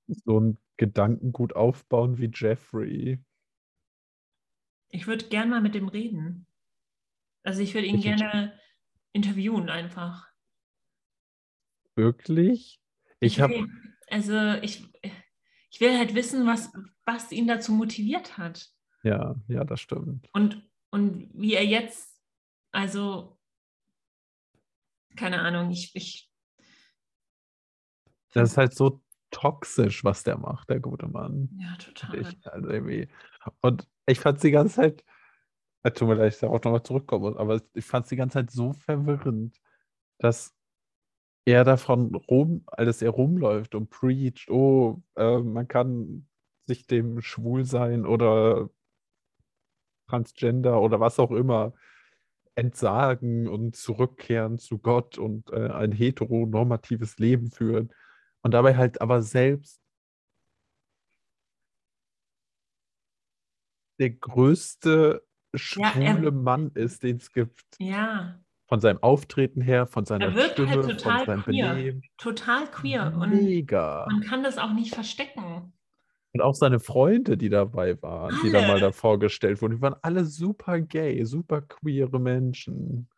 so 0.07 0.39
ein 0.39 0.57
Gedankengut 0.79 1.55
aufbauen 1.55 2.17
wie 2.17 2.31
Jeffrey. 2.33 3.19
Ich 4.89 5.05
würde 5.05 5.27
gern 5.27 5.49
mal 5.49 5.61
mit 5.61 5.75
dem 5.75 5.89
reden. 5.89 6.47
Also 7.43 7.61
ich 7.61 7.73
würde 7.73 7.85
ihn 7.87 7.97
Ich- 7.99 8.03
gerne 8.05 8.57
interviewen 9.11 9.69
einfach. 9.69 10.27
Wirklich? 11.95 12.81
Ich 13.19 13.41
habe, 13.41 13.53
will, 13.55 13.67
also 14.07 14.53
ich, 14.63 14.87
ich 15.69 15.81
will 15.81 15.97
halt 15.97 16.15
wissen, 16.15 16.47
was, 16.47 16.71
was 17.05 17.31
ihn 17.33 17.47
dazu 17.47 17.73
motiviert 17.73 18.37
hat. 18.37 18.71
ja, 19.03 19.35
ja, 19.49 19.65
das 19.65 19.81
stimmt. 19.81 20.29
Und, 20.31 20.65
und 20.91 21.29
wie 21.33 21.55
er 21.55 21.65
jetzt, 21.65 22.17
also, 22.71 23.37
keine 25.17 25.41
Ahnung, 25.41 25.69
ich, 25.71 25.93
ich 25.95 26.31
Das 28.31 28.51
ist 28.51 28.57
halt 28.57 28.73
so 28.73 29.03
toxisch, 29.39 30.03
was 30.03 30.23
der 30.23 30.37
macht, 30.37 30.69
der 30.69 30.79
gute 30.79 31.07
Mann. 31.07 31.49
ja, 31.59 31.75
total. 31.77 32.21
Ich, 32.21 32.47
also 32.47 32.69
irgendwie. 32.69 33.07
Und 33.61 33.87
ich 34.05 34.19
fand 34.19 34.37
es 34.37 34.41
die 34.41 34.51
ganze 34.51 34.75
Zeit, 34.75 35.03
äh, 35.83 35.91
tut 35.91 36.07
mir 36.07 36.15
leid, 36.15 36.27
dass 36.27 36.35
ich 36.35 36.41
darauf 36.41 36.63
nochmal 36.63 36.83
zurückkomme, 36.83 37.37
aber 37.37 37.61
ich 37.73 37.85
fand 37.85 38.05
es 38.05 38.09
die 38.09 38.17
ganze 38.17 38.33
Zeit 38.33 38.51
so 38.51 38.73
verwirrend, 38.73 39.57
dass 40.17 40.53
er 41.45 41.63
davon 41.63 42.15
rum, 42.15 42.63
als 42.67 43.01
er 43.01 43.11
rumläuft 43.11 43.75
und 43.75 43.89
preacht, 43.89 44.49
oh, 44.49 45.01
äh, 45.15 45.39
man 45.39 45.67
kann 45.67 46.27
sich 46.67 46.85
dem 46.85 47.21
Schwulsein 47.21 48.05
oder 48.05 48.69
Transgender 50.07 50.81
oder 50.81 50.99
was 50.99 51.19
auch 51.19 51.31
immer 51.31 51.73
entsagen 52.55 53.47
und 53.47 53.75
zurückkehren 53.75 54.57
zu 54.57 54.79
Gott 54.79 55.17
und 55.17 55.49
äh, 55.51 55.69
ein 55.69 55.91
heteronormatives 55.93 57.17
Leben 57.19 57.51
führen. 57.51 57.93
Und 58.41 58.51
dabei 58.53 58.75
halt 58.77 59.01
aber 59.01 59.21
selbst 59.21 59.81
der 63.99 64.11
größte 64.11 65.23
Ja, 65.75 65.91
er- 65.95 66.15
schwule 66.15 66.31
Mann 66.31 66.71
ist, 66.73 67.03
den 67.03 67.17
es 67.17 67.31
gibt. 67.31 67.63
Ja, 67.79 68.39
Von 68.67 68.79
seinem 68.79 69.01
Auftreten 69.01 69.61
her, 69.61 69.87
von 69.87 70.05
seiner 70.05 70.35
wirkt 70.35 70.51
Stimme, 70.51 70.71
halt 70.73 71.01
von 71.01 71.25
seinem 71.25 71.41
queer. 71.43 71.73
Benehmen. 71.73 72.01
total 72.17 72.69
queer. 72.69 73.17
Und 73.19 73.31
Mega. 73.31 74.05
man 74.09 74.21
kann 74.21 74.43
das 74.43 74.57
auch 74.59 74.73
nicht 74.73 74.93
verstecken. 74.93 75.73
Und 76.33 76.41
auch 76.41 76.53
seine 76.53 76.79
Freunde, 76.79 77.35
die 77.35 77.49
dabei 77.49 77.99
waren, 78.03 78.35
die 78.43 78.51
da 78.51 78.59
Alle. 78.59 78.67
mal 78.67 78.79
da 78.79 78.91
vorgestellt 78.91 79.59
wurden, 79.63 79.77
die 79.77 79.81
waren 79.81 79.95
alle 80.03 80.23
super 80.25 80.79
gay, 80.79 81.25
super 81.25 81.63
queere 81.63 82.19
Menschen. 82.19 83.09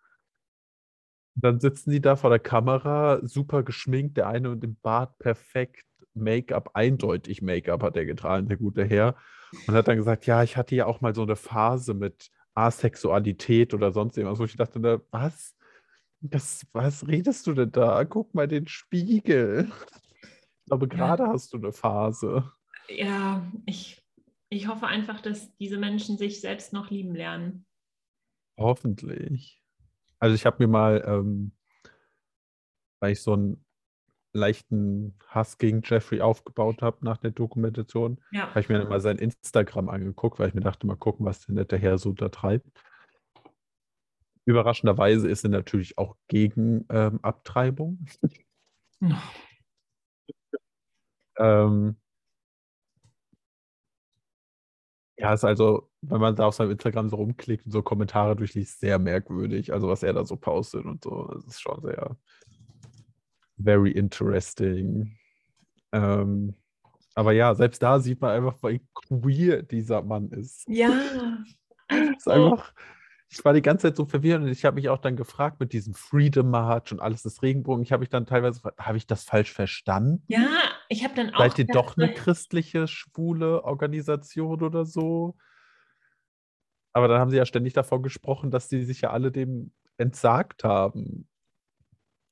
Und 1.36 1.44
dann 1.46 1.60
sitzen 1.60 1.92
die 1.92 2.02
da 2.02 2.16
vor 2.16 2.30
der 2.30 2.40
Kamera, 2.40 3.20
super 3.26 3.64
geschminkt, 3.64 4.18
der 4.18 4.28
eine 4.28 4.50
mit 4.50 4.64
dem 4.64 4.76
Bart 4.82 5.18
perfekt, 5.20 5.86
Make-up, 6.14 6.72
eindeutig 6.74 7.42
Make-up 7.42 7.84
hat 7.84 7.96
er 7.96 8.06
getragen, 8.06 8.48
der 8.50 8.58
gute 8.58 8.84
Herr. 8.84 9.16
Und 9.68 9.74
hat 9.76 9.88
dann 9.88 9.98
gesagt, 9.98 10.26
ja, 10.26 10.44
ich 10.44 10.58
hatte 10.58 10.76
ja 10.76 10.86
auch 10.86 11.00
mal 11.02 11.16
so 11.16 11.22
eine 11.24 11.36
Phase 11.38 11.94
mit 11.94 12.30
Asexualität 12.54 13.74
oder 13.74 13.92
sonst 13.94 14.18
irgendwas, 14.18 14.40
wo 14.40 14.44
ich 14.44 14.56
dachte, 14.58 15.02
was? 15.12 15.56
Das, 16.20 16.68
was 16.74 17.08
redest 17.08 17.48
du 17.48 17.54
denn 17.54 17.72
da? 17.72 18.04
Guck 18.04 18.36
mal 18.36 18.48
den 18.48 18.68
Spiegel. 18.68 19.72
Ich 20.22 20.66
glaube, 20.68 20.88
Ja. 20.88 20.96
gerade 20.96 21.28
hast 21.28 21.54
du 21.54 21.58
eine 21.58 21.72
Phase. 21.72 22.52
Ja, 22.90 23.46
ich, 23.66 24.04
ich 24.50 24.68
hoffe 24.68 24.86
einfach, 24.88 25.22
dass 25.22 25.56
diese 25.58 25.78
Menschen 25.78 26.18
sich 26.18 26.42
selbst 26.42 26.74
noch 26.74 26.90
lieben 26.92 27.16
lernen. 27.16 27.66
Hoffentlich. 28.58 29.61
Also 30.22 30.36
ich 30.36 30.46
habe 30.46 30.58
mir 30.60 30.68
mal, 30.68 31.04
ähm, 31.06 31.52
weil 33.02 33.14
ich 33.14 33.22
so 33.22 33.34
einen 33.34 33.66
leichten 34.34 35.16
Hass 35.28 35.58
gegen 35.58 35.82
Jeffrey 35.84 36.22
aufgebaut 36.22 36.82
habe 36.82 37.04
nach 37.06 37.18
der 37.18 37.32
Dokumentation, 37.32 38.22
Ja, 38.32 38.50
habe 38.50 38.62
ich 38.62 38.70
mir 38.70 38.80
dann 38.80 38.90
mal 38.90 39.02
sein 39.02 39.18
Instagram 39.18 39.90
angeguckt, 39.90 40.40
weil 40.40 40.50
ich 40.50 40.54
mir 40.54 40.62
dachte, 40.62 40.88
mal 40.88 40.96
gucken, 40.96 41.26
was 41.26 41.46
der 41.46 41.56
nette 41.56 41.78
Herr 41.78 41.98
so 41.98 42.14
da 42.14 42.30
treibt. 42.30 42.68
Überraschenderweise 44.46 45.28
ist 45.30 45.44
er 45.44 45.50
natürlich 45.50 45.98
auch 45.98 46.16
gegen 46.28 46.86
ähm, 46.90 47.20
Abtreibung. 47.24 48.06
Ähm, 51.38 51.96
ja, 55.18 55.34
ist 55.34 55.44
also, 55.46 55.91
wenn 56.02 56.22
man 56.22 56.36
da 56.36 56.48
auf 56.48 56.56
seinem 56.56 56.72
Instagram 56.72 57.10
so 57.10 57.18
rumklickt 57.18 57.66
und 57.66 57.72
so 57.72 57.82
Kommentare 57.82 58.36
durchliest, 58.36 58.80
sehr 58.80 59.00
merkwürdig. 59.00 59.74
Also, 59.74 59.88
was 59.88 60.04
er 60.04 60.14
da 60.14 60.26
so 60.26 60.36
postet 60.36 60.86
und 60.86 61.04
so, 61.04 61.30
das 61.34 61.46
ist 61.46 61.62
schon 61.62 61.82
sehr 61.82 62.18
very 63.64 63.92
interesting. 63.92 65.18
Ähm, 65.92 66.56
aber 67.16 67.34
ja, 67.34 67.54
selbst 67.56 67.84
da 67.84 68.00
sieht 68.00 68.22
man 68.22 68.32
einfach, 68.32 68.58
wie 68.64 68.82
queer 68.94 69.64
dieser 69.64 70.02
Mann 70.02 70.30
ist. 70.30 70.68
ja. 70.68 70.92
Ist 72.16 72.24
so. 72.24 72.32
einfach, 72.32 72.74
ich 73.28 73.44
war 73.44 73.52
die 73.52 73.62
ganze 73.62 73.88
Zeit 73.88 73.98
so 73.98 74.06
verwirrt 74.06 74.42
und 74.42 74.48
ich 74.48 74.64
habe 74.64 74.76
mich 74.76 74.88
auch 74.88 74.98
dann 74.98 75.18
gefragt 75.18 75.60
mit 75.60 75.74
diesem 75.74 75.94
Freedom 75.94 76.50
March 76.50 76.94
und 76.94 77.02
alles 77.02 77.26
ist 77.26 77.44
Regenbogen. 77.44 77.84
Ich 77.84 77.92
habe 77.92 78.00
mich 78.00 78.10
dann 78.10 78.26
teilweise 78.26 78.62
habe 78.78 78.98
ich 78.98 79.08
das 79.08 79.26
falsch 79.26 79.52
verstanden? 79.52 80.24
Ja, 80.28 80.48
ich 80.88 81.04
habe 81.04 81.16
dann 81.16 81.34
auch. 81.34 81.40
Seid 81.40 81.60
ihr 81.60 81.66
doch 81.66 81.98
eine 81.98 82.14
christliche, 82.14 82.88
schwule 82.88 83.66
Organisation 83.66 84.64
oder 84.64 84.86
so? 84.86 85.36
Aber 86.94 87.08
dann 87.08 87.20
haben 87.20 87.32
sie 87.32 87.38
ja 87.38 87.46
ständig 87.46 87.74
davon 87.74 88.04
gesprochen, 88.04 88.52
dass 88.52 88.70
sie 88.70 88.84
sich 88.84 89.02
ja 89.02 89.12
alle 89.12 89.32
dem 89.32 89.72
entsagt 89.98 90.64
haben. 90.64 91.28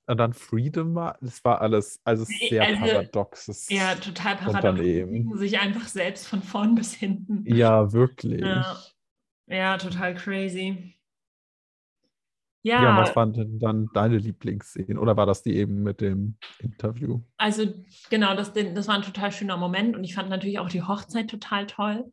und 0.08 0.18
dann 0.18 0.34
Freedom 0.34 0.96
war, 0.96 1.18
das 1.22 1.44
war 1.46 1.62
alles, 1.62 2.02
also 2.04 2.24
sehr 2.26 2.64
Also, 2.64 2.80
paradoxes 2.80 3.70
Ja, 3.70 3.94
total 3.96 4.38
paradox. 4.38 4.56
Unternehmen. 4.56 5.38
sich 5.38 5.60
einfach 5.60 5.88
selbst 5.88 6.28
von 6.28 6.42
vorn 6.42 6.76
bis 6.76 6.94
hinten. 6.94 7.46
Ja, 7.46 7.92
wirklich. 7.94 8.42
Ja. 8.42 8.78
Ja, 9.48 9.78
total 9.78 10.16
crazy. 10.16 10.96
Ja, 12.62 12.84
Ja, 12.84 12.98
was 12.98 13.16
waren 13.16 13.34
denn 13.34 13.58
dann 13.60 13.90
deine 13.94 14.18
Lieblingsszenen? 14.18 14.98
Oder 14.98 15.16
war 15.16 15.26
das 15.26 15.44
die 15.44 15.56
eben 15.56 15.82
mit 15.82 16.02
dem 16.02 16.38
Interview? 16.60 17.22
also 17.38 17.66
genau, 18.10 18.36
das, 18.36 18.54
das 18.54 18.88
war 18.88 18.96
ein 18.96 19.02
total 19.02 19.32
schöner 19.32 19.58
Moment 19.58 19.96
und 19.96 20.04
ich 20.04 20.14
fand 20.14 20.30
natürlich 20.30 20.60
auch 20.60 20.70
die 20.70 20.84
Hochzeit 20.84 21.30
total 21.30 21.68
toll. 21.68 22.12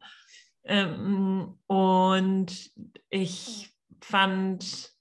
Ähm, 0.67 1.59
und 1.67 2.71
ich 3.09 3.73
fand 4.01 4.93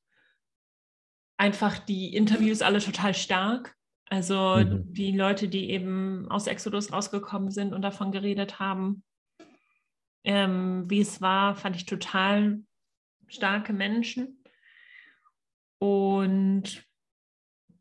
einfach 1.37 1.79
die 1.79 2.15
Interviews 2.15 2.61
alle 2.61 2.79
total 2.79 3.13
stark. 3.13 3.75
Also 4.07 4.59
Mhm. 4.59 4.93
die 4.93 5.11
Leute, 5.11 5.47
die 5.47 5.71
eben 5.71 6.29
aus 6.29 6.47
Exodus 6.47 6.93
rausgekommen 6.93 7.49
sind 7.51 7.73
und 7.73 7.81
davon 7.81 8.11
geredet 8.11 8.59
haben, 8.59 9.03
ähm, 10.23 10.89
wie 10.89 11.01
es 11.01 11.21
war, 11.21 11.55
fand 11.55 11.75
ich 11.75 11.85
total 11.85 12.63
starke 13.27 13.73
Menschen. 13.73 14.43
Und 15.79 16.83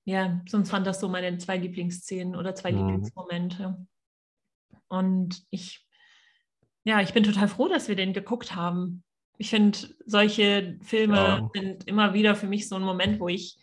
ja, 0.05 0.43
sonst 0.49 0.73
waren 0.73 0.85
das 0.85 1.01
so 1.01 1.09
meine 1.09 1.37
zwei 1.39 1.59
Lieblingsszenen 1.59 2.37
oder 2.37 2.55
zwei 2.55 2.73
Mhm. 2.73 2.79
Lieblingsmomente. 2.79 3.87
Und 4.89 5.47
ich, 5.51 5.84
ja, 6.85 7.01
ich 7.01 7.13
bin 7.13 7.25
total 7.25 7.49
froh, 7.49 7.69
dass 7.69 7.89
wir 7.89 7.97
den 7.97 8.13
geguckt 8.13 8.55
haben. 8.55 9.03
Ich 9.37 9.51
finde, 9.51 9.79
solche 10.07 10.79
Filme 10.83 11.17
Ja. 11.17 11.51
sind 11.55 11.89
immer 11.89 12.15
wieder 12.15 12.37
für 12.37 12.47
mich 12.47 12.69
so 12.69 12.77
ein 12.77 12.83
Moment, 12.83 13.19
wo 13.21 13.29
ich, 13.29 13.59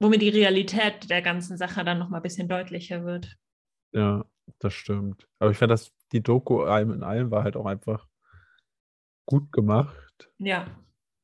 wo 0.00 0.08
mir 0.08 0.18
die 0.18 0.28
Realität 0.30 1.10
der 1.10 1.22
ganzen 1.22 1.56
Sache 1.56 1.84
dann 1.84 1.98
nochmal 1.98 2.20
ein 2.20 2.22
bisschen 2.24 2.48
deutlicher 2.48 3.04
wird. 3.04 3.36
Ja, 3.92 4.24
das 4.58 4.72
stimmt. 4.74 5.28
Aber 5.38 5.50
ich 5.50 5.58
fand, 5.58 5.70
dass 5.70 5.92
die 6.12 6.22
Doku 6.22 6.62
allem 6.62 6.92
in 6.92 7.02
allem 7.02 7.30
war 7.30 7.44
halt 7.44 7.56
auch 7.56 7.66
einfach 7.66 8.06
gut 9.26 9.52
gemacht. 9.52 10.30
Ja, 10.38 10.66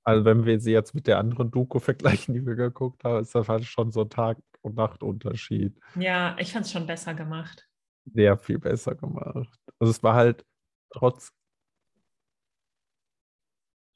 Also 0.04 0.24
wenn 0.24 0.44
wir 0.46 0.60
sie 0.60 0.72
jetzt 0.72 0.94
mit 0.94 1.06
der 1.06 1.18
anderen 1.18 1.50
Doku 1.50 1.78
vergleichen, 1.78 2.34
die 2.34 2.44
wir 2.46 2.54
geguckt 2.54 3.04
haben, 3.04 3.20
ist 3.20 3.34
das 3.34 3.48
halt 3.48 3.64
schon 3.64 3.92
so 3.92 4.02
ein 4.02 4.10
Tag- 4.10 4.38
und 4.62 4.74
Nachtunterschied. 4.76 5.78
ja, 5.94 6.36
ich 6.38 6.52
fand 6.52 6.66
es 6.66 6.72
schon 6.72 6.86
besser 6.86 7.14
gemacht. 7.14 7.66
Sehr 8.14 8.36
viel 8.38 8.58
besser 8.58 8.94
gemacht. 8.94 9.48
Also 9.78 9.90
es 9.90 10.02
war 10.02 10.14
halt 10.14 10.44
trotz, 10.90 11.32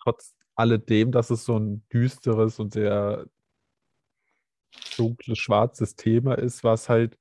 trotz 0.02 0.34
alledem, 0.54 1.12
dass 1.12 1.30
es 1.30 1.44
so 1.44 1.58
ein 1.58 1.86
düsteres 1.92 2.58
und 2.58 2.72
sehr 2.72 3.26
dunkles, 4.96 5.38
schwarzes 5.38 5.96
Thema 5.96 6.34
ist, 6.34 6.64
war 6.64 6.74
es 6.74 6.88
halt 6.88 7.18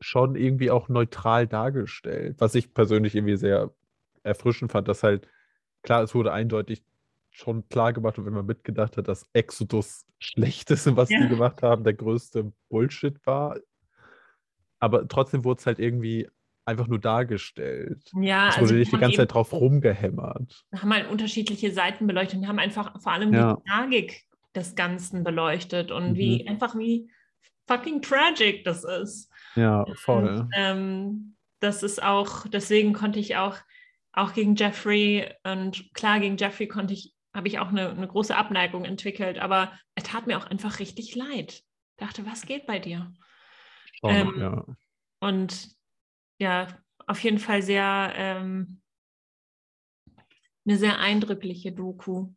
schon 0.00 0.34
irgendwie 0.34 0.70
auch 0.70 0.88
neutral 0.88 1.46
dargestellt, 1.46 2.36
was 2.40 2.54
ich 2.54 2.74
persönlich 2.74 3.14
irgendwie 3.14 3.36
sehr 3.36 3.72
erfrischend 4.24 4.72
fand, 4.72 4.88
dass 4.88 5.02
halt, 5.02 5.28
klar, 5.82 6.02
es 6.02 6.14
wurde 6.14 6.32
eindeutig 6.32 6.84
schon 7.30 7.68
klar 7.68 7.92
gemacht 7.92 8.18
und 8.18 8.26
wenn 8.26 8.34
man 8.34 8.46
mitgedacht 8.46 8.96
hat, 8.96 9.08
dass 9.08 9.26
Exodus 9.32 10.04
schlecht 10.18 10.70
ist 10.70 10.86
und 10.86 10.96
was 10.96 11.10
Ja. 11.10 11.20
die 11.20 11.28
gemacht 11.28 11.62
haben, 11.62 11.84
der 11.84 11.94
größte 11.94 12.52
Bullshit 12.68 13.24
war. 13.26 13.58
Aber 14.82 15.06
trotzdem 15.06 15.44
wurde 15.44 15.60
es 15.60 15.66
halt 15.66 15.78
irgendwie 15.78 16.28
einfach 16.64 16.88
nur 16.88 16.98
dargestellt. 16.98 18.10
Ja, 18.20 18.48
Es 18.48 18.56
also 18.56 18.62
wurde 18.62 18.72
die 18.74 18.78
nicht 18.80 18.92
die 18.92 18.98
ganze 18.98 19.16
Zeit 19.18 19.32
drauf 19.32 19.52
rumgehämmert. 19.52 20.64
haben 20.74 20.92
halt 20.92 21.08
unterschiedliche 21.08 21.70
Seiten 21.72 22.06
beleuchtet 22.08 22.40
und 22.40 22.48
haben 22.48 22.58
einfach 22.58 23.00
vor 23.00 23.12
allem 23.12 23.32
Ja. 23.32 23.54
die 23.56 23.70
Tragik 23.70 24.24
des 24.56 24.74
Ganzen 24.74 25.22
beleuchtet 25.22 25.92
und 25.92 26.10
Mhm. 26.12 26.16
wie 26.16 26.48
einfach 26.48 26.76
wie 26.76 27.08
fucking 27.68 28.02
tragic 28.02 28.64
das 28.64 28.82
ist. 28.82 29.30
Ja, 29.54 29.84
voll. 29.94 30.40
Und, 30.40 30.48
ähm, 30.56 31.36
das 31.60 31.84
ist 31.84 32.02
auch, 32.02 32.46
deswegen 32.48 32.92
konnte 32.92 33.20
ich 33.20 33.36
auch, 33.36 33.58
auch 34.12 34.32
gegen 34.34 34.56
Jeffrey 34.56 35.28
und 35.44 35.94
klar, 35.94 36.18
gegen 36.18 36.36
Jeffrey 36.36 36.66
konnte 36.66 36.92
ich, 36.92 37.14
habe 37.34 37.46
ich 37.46 37.60
auch 37.60 37.68
eine, 37.68 37.90
eine 37.90 38.08
große 38.08 38.36
Abneigung 38.36 38.84
entwickelt, 38.84 39.38
aber 39.38 39.72
er 39.94 40.02
tat 40.02 40.26
mir 40.26 40.38
auch 40.38 40.46
einfach 40.46 40.80
richtig 40.80 41.14
leid. 41.14 41.52
Ich 41.52 41.64
dachte, 41.98 42.26
was 42.26 42.46
geht 42.46 42.66
bei 42.66 42.78
dir? 42.80 43.12
Schon, 44.04 44.10
ähm, 44.14 44.40
ja. 44.40 44.66
Und 45.20 45.76
ja, 46.38 46.66
auf 47.06 47.22
jeden 47.22 47.38
Fall 47.38 47.62
sehr, 47.62 48.12
ähm, 48.16 48.80
eine 50.64 50.76
sehr 50.76 50.98
eindrückliche 50.98 51.72
Doku. 51.72 52.32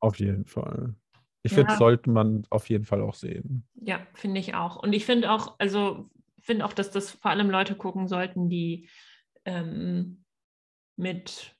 Auf 0.00 0.18
jeden 0.18 0.46
Fall. 0.46 0.94
Ich 1.42 1.52
Ja. 1.52 1.58
finde, 1.58 1.76
sollte 1.76 2.10
man 2.10 2.46
auf 2.50 2.68
jeden 2.68 2.84
Fall 2.84 3.00
auch 3.02 3.14
sehen. 3.14 3.66
Ja, 3.74 4.06
finde 4.14 4.40
ich 4.40 4.54
auch. 4.54 4.82
Und 4.82 4.92
ich 4.92 5.04
finde 5.06 5.30
auch, 5.30 5.58
also 5.58 6.10
finde 6.40 6.64
auch, 6.64 6.72
dass 6.72 6.90
das 6.90 7.10
vor 7.10 7.30
allem 7.30 7.50
Leute 7.50 7.76
gucken 7.76 8.08
sollten, 8.08 8.48
die 8.48 8.88
ähm, 9.44 10.24
mit, 10.96 11.56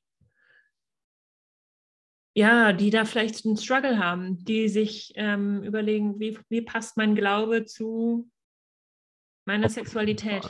ja, 2.34 2.72
die 2.72 2.91
da 2.91 3.05
vielleicht 3.05 3.45
einen 3.47 3.57
Struggle 3.57 3.99
haben, 3.99 4.45
die 4.45 4.68
sich 4.68 5.12
ähm, 5.16 5.62
überlegen, 5.62 6.18
wie, 6.20 6.38
wie 6.49 6.62
passt 6.62 6.97
mein 6.97 7.14
Glaube 7.14 7.64
zu 7.64 8.30
meiner 9.45 9.68
Sexualität. 9.68 10.49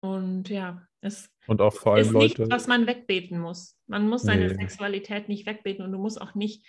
Und 0.00 0.48
ja, 0.48 0.86
es 1.00 1.30
Und 1.46 1.60
auch 1.60 1.74
vor 1.74 1.94
allem 1.94 2.06
ist 2.06 2.12
Leute. 2.12 2.42
nichts, 2.42 2.50
was 2.54 2.66
man 2.66 2.86
wegbeten 2.86 3.38
muss. 3.38 3.78
Man 3.86 4.08
muss 4.08 4.22
seine 4.22 4.48
Nee. 4.48 4.54
Sexualität 4.54 5.28
nicht 5.28 5.46
wegbeten 5.46 5.84
und 5.84 5.92
du 5.92 5.98
musst 5.98 6.20
auch 6.20 6.34
nicht 6.34 6.66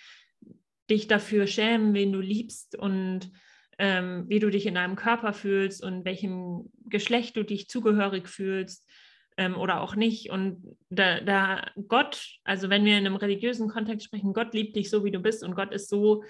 dich 0.90 1.06
dafür 1.06 1.46
schämen, 1.46 1.94
wen 1.94 2.12
du 2.12 2.20
liebst 2.20 2.76
und 2.76 3.30
ähm, 3.78 4.24
wie 4.28 4.38
du 4.38 4.50
dich 4.50 4.66
in 4.66 4.74
deinem 4.74 4.96
Körper 4.96 5.32
fühlst 5.32 5.82
und 5.82 6.04
welchem 6.04 6.70
Geschlecht 6.86 7.36
du 7.36 7.42
dich 7.42 7.68
zugehörig 7.68 8.28
fühlst 8.28 8.86
ähm, 9.38 9.56
oder 9.56 9.80
auch 9.80 9.96
nicht. 9.96 10.30
Und 10.30 10.76
da, 10.90 11.20
da 11.20 11.66
Gott, 11.88 12.36
also 12.44 12.68
wenn 12.68 12.84
wir 12.84 12.98
in 12.98 13.06
einem 13.06 13.16
religiösen 13.16 13.68
Kontext 13.70 14.06
sprechen, 14.06 14.34
Gott 14.34 14.52
liebt 14.52 14.76
dich 14.76 14.90
so, 14.90 15.04
wie 15.04 15.10
du 15.10 15.20
bist 15.20 15.42
und 15.42 15.54
Gott 15.54 15.72
ist 15.72 15.88
so, 15.88 16.22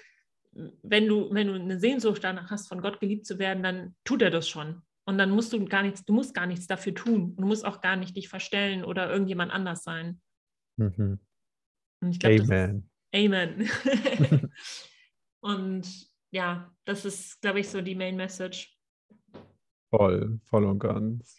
wenn 0.83 1.07
du, 1.07 1.33
wenn 1.33 1.47
du 1.47 1.53
eine 1.53 1.79
Sehnsucht 1.79 2.23
danach 2.23 2.51
hast, 2.51 2.67
von 2.67 2.81
Gott 2.81 2.99
geliebt 2.99 3.25
zu 3.25 3.39
werden, 3.39 3.63
dann 3.63 3.95
tut 4.03 4.21
er 4.21 4.29
das 4.29 4.47
schon. 4.47 4.81
Und 5.05 5.17
dann 5.17 5.31
musst 5.31 5.51
du 5.51 5.65
gar 5.65 5.83
nichts, 5.83 6.05
du 6.05 6.13
musst 6.13 6.33
gar 6.33 6.45
nichts 6.45 6.67
dafür 6.67 6.93
tun. 6.93 7.35
Du 7.35 7.45
musst 7.45 7.65
auch 7.65 7.81
gar 7.81 7.95
nicht 7.95 8.15
dich 8.15 8.29
verstellen 8.29 8.85
oder 8.85 9.11
irgendjemand 9.11 9.51
anders 9.51 9.83
sein. 9.83 10.21
Mhm. 10.77 11.19
Und 12.01 12.11
ich 12.11 12.19
glaube, 12.19 12.37
das 12.37 12.45
ist 12.45 12.51
Amen. 12.51 12.89
Amen. 13.13 13.69
und 15.41 15.87
ja, 16.31 16.73
das 16.85 17.05
ist, 17.05 17.41
glaube 17.41 17.59
ich, 17.59 17.69
so 17.69 17.81
die 17.81 17.95
Main 17.95 18.15
Message. 18.15 18.77
Voll, 19.89 20.39
voll 20.45 20.65
und 20.65 20.79
ganz. 20.79 21.37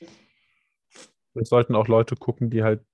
Es 1.34 1.48
sollten 1.48 1.74
auch 1.74 1.88
Leute 1.88 2.14
gucken, 2.14 2.50
die 2.50 2.62
halt 2.62 2.84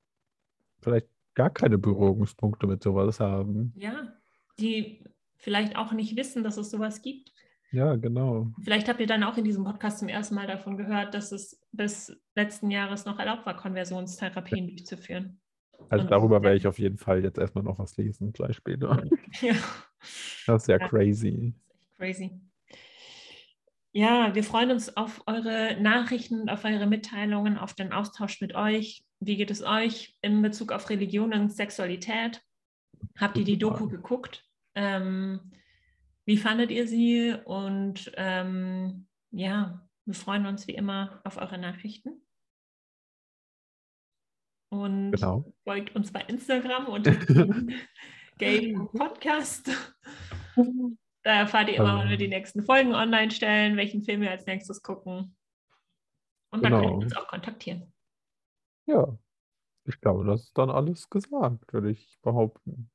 vielleicht 0.81 1.09
gar 1.35 1.51
keine 1.51 1.79
Berührungspunkte 1.79 2.67
mit 2.67 2.83
sowas 2.83 3.21
haben. 3.21 3.75
Ja, 3.77 4.17
die 4.59 5.05
vielleicht 5.41 5.77
auch 5.77 5.93
nicht 5.93 6.17
wissen, 6.17 6.45
dass 6.45 6.57
es 6.57 6.71
sowas 6.71 7.03
gibt. 7.03 7.33
Ja, 7.73 7.95
genau. 7.97 8.53
Vielleicht 8.63 8.89
habt 8.89 9.01
ihr 9.01 9.07
dann 9.07 9.23
auch 9.23 9.37
in 9.37 9.45
diesem 9.45 9.65
Podcast 9.65 9.99
zum 10.01 10.09
ersten 10.09 10.35
Mal 10.35 10.47
davon 10.47 10.77
gehört, 10.77 11.15
dass 11.15 11.31
es 11.33 11.61
bis 11.73 12.17
letzten 12.35 12.71
Jahres 12.71 13.05
noch 13.05 13.19
erlaubt 13.19 13.47
war, 13.47 13.57
Konversionstherapien 13.57 14.67
durchzuführen. 14.69 15.41
Also 15.89 16.05
Und- 16.05 16.11
darüber 16.11 16.43
werde 16.43 16.57
ich 16.57 16.67
auf 16.67 16.79
jeden 16.79 16.99
Fall 16.99 17.23
jetzt 17.23 17.39
erstmal 17.39 17.65
noch 17.65 17.79
was 17.79 17.97
lesen, 17.97 18.33
gleich 18.33 18.57
später. 18.57 19.03
Ja. 19.41 19.55
Das 20.47 20.63
ist 20.63 20.69
ja 20.69 20.79
Ja. 20.79 20.89
crazy. 20.89 21.53
crazy. 21.99 22.31
Ja, 23.93 24.35
wir 24.35 24.45
freuen 24.45 24.71
uns 24.71 24.97
auf 24.97 25.23
eure 25.27 25.77
Nachrichten, 25.81 26.49
auf 26.49 26.65
eure 26.65 26.87
Mitteilungen, 26.87 27.59
auf 27.59 27.75
den 27.75 27.93
Austausch 27.93 28.41
mit 28.41 28.55
euch. 28.55 29.05
Wie 29.21 29.37
geht 29.37 29.51
es 29.51 29.63
euch 29.63 30.17
in 30.23 30.41
Bezug 30.43 30.73
auf 30.73 30.89
Religion 30.91 31.33
und 31.35 31.51
Sexualität? 31.53 32.43
Habt 33.19 33.37
ihr 33.37 33.45
die 33.45 33.59
Doku 33.59 33.89
geguckt? 33.89 34.45
Ähm, 34.75 35.53
wie 36.27 36.37
fandet 36.37 36.71
ihr 36.71 36.87
sie? 36.87 37.35
Und 37.45 38.11
ähm, 38.17 39.07
ja, 39.31 39.87
wir 40.05 40.15
freuen 40.15 40.47
uns 40.47 40.67
wie 40.69 40.75
immer 40.75 41.21
auf 41.25 41.37
eure 41.37 41.59
Nachrichten. 41.59 42.23
Und 44.73 45.13
Genau. 45.13 45.53
folgt 45.65 45.95
uns 45.97 46.13
bei 46.13 46.21
Instagram 46.23 46.87
unter 46.87 47.13
Game 48.39 48.89
Podcast. 48.93 49.71
Da 51.23 51.33
erfahrt 51.41 51.69
ihr 51.69 51.77
immer, 51.77 51.99
wann 51.99 52.09
wir 52.09 52.17
die 52.17 52.25
Ähm. 52.25 52.31
nächsten 52.31 52.65
Folgen 52.65 52.95
online 52.95 53.31
stellen, 53.31 53.77
welchen 53.77 54.03
Film 54.03 54.23
wir 54.23 54.31
als 54.31 54.47
nächstes 54.47 54.83
gucken. 54.83 55.37
Und 56.51 56.63
dann 56.65 56.73
könnt 56.73 56.83
Genau. 56.87 56.99
ihr 56.99 57.05
uns 57.05 57.15
auch 57.15 57.29
kontaktieren. 57.29 57.93
Ja, 58.87 59.19
ich 59.85 60.01
glaube, 60.01 60.25
das 60.25 60.45
ist 60.45 60.57
dann 60.57 60.71
alles 60.71 61.11
gesagt, 61.11 61.71
würde 61.75 61.91
ich 61.91 62.19
behaupten. 62.23 62.91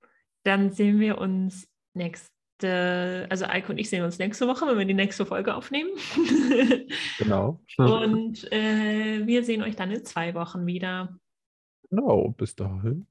Dann 0.46 0.72
sehen 0.72 1.00
wir 1.00 1.18
uns 1.18 1.68
nächste, 1.96 3.28
also 3.30 3.46
Eike 3.46 3.72
und 3.72 3.80
ich 3.80 3.90
sehen 3.90 4.04
uns 4.04 4.20
nächste 4.20 4.48
Woche, 4.48 4.68
wenn 4.68 4.78
wir 4.78 4.86
die 4.86 4.94
nächste 4.94 5.26
Folge 5.26 5.56
aufnehmen. 5.56 5.90
Genau. 7.18 7.60
und 7.78 8.52
äh, 8.52 9.26
wir 9.26 9.44
sehen 9.44 9.64
euch 9.64 9.76
dann 9.76 9.90
in 9.92 10.06
zwei 10.06 10.36
Wochen 10.36 10.66
wieder. 10.66 11.18
Genau, 11.90 12.30
bis 12.38 12.56
dahin. 12.56 13.08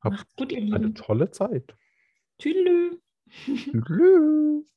Habt 0.00 0.16
Macht's 0.16 0.34
gut, 0.36 0.52
ihr 0.52 0.58
eine 0.58 0.78
Lieben. 0.78 0.94
tolle 0.94 1.30
Zeit. 1.30 1.76
Tschüss. 2.40 2.98
Tschüss. 3.44 4.72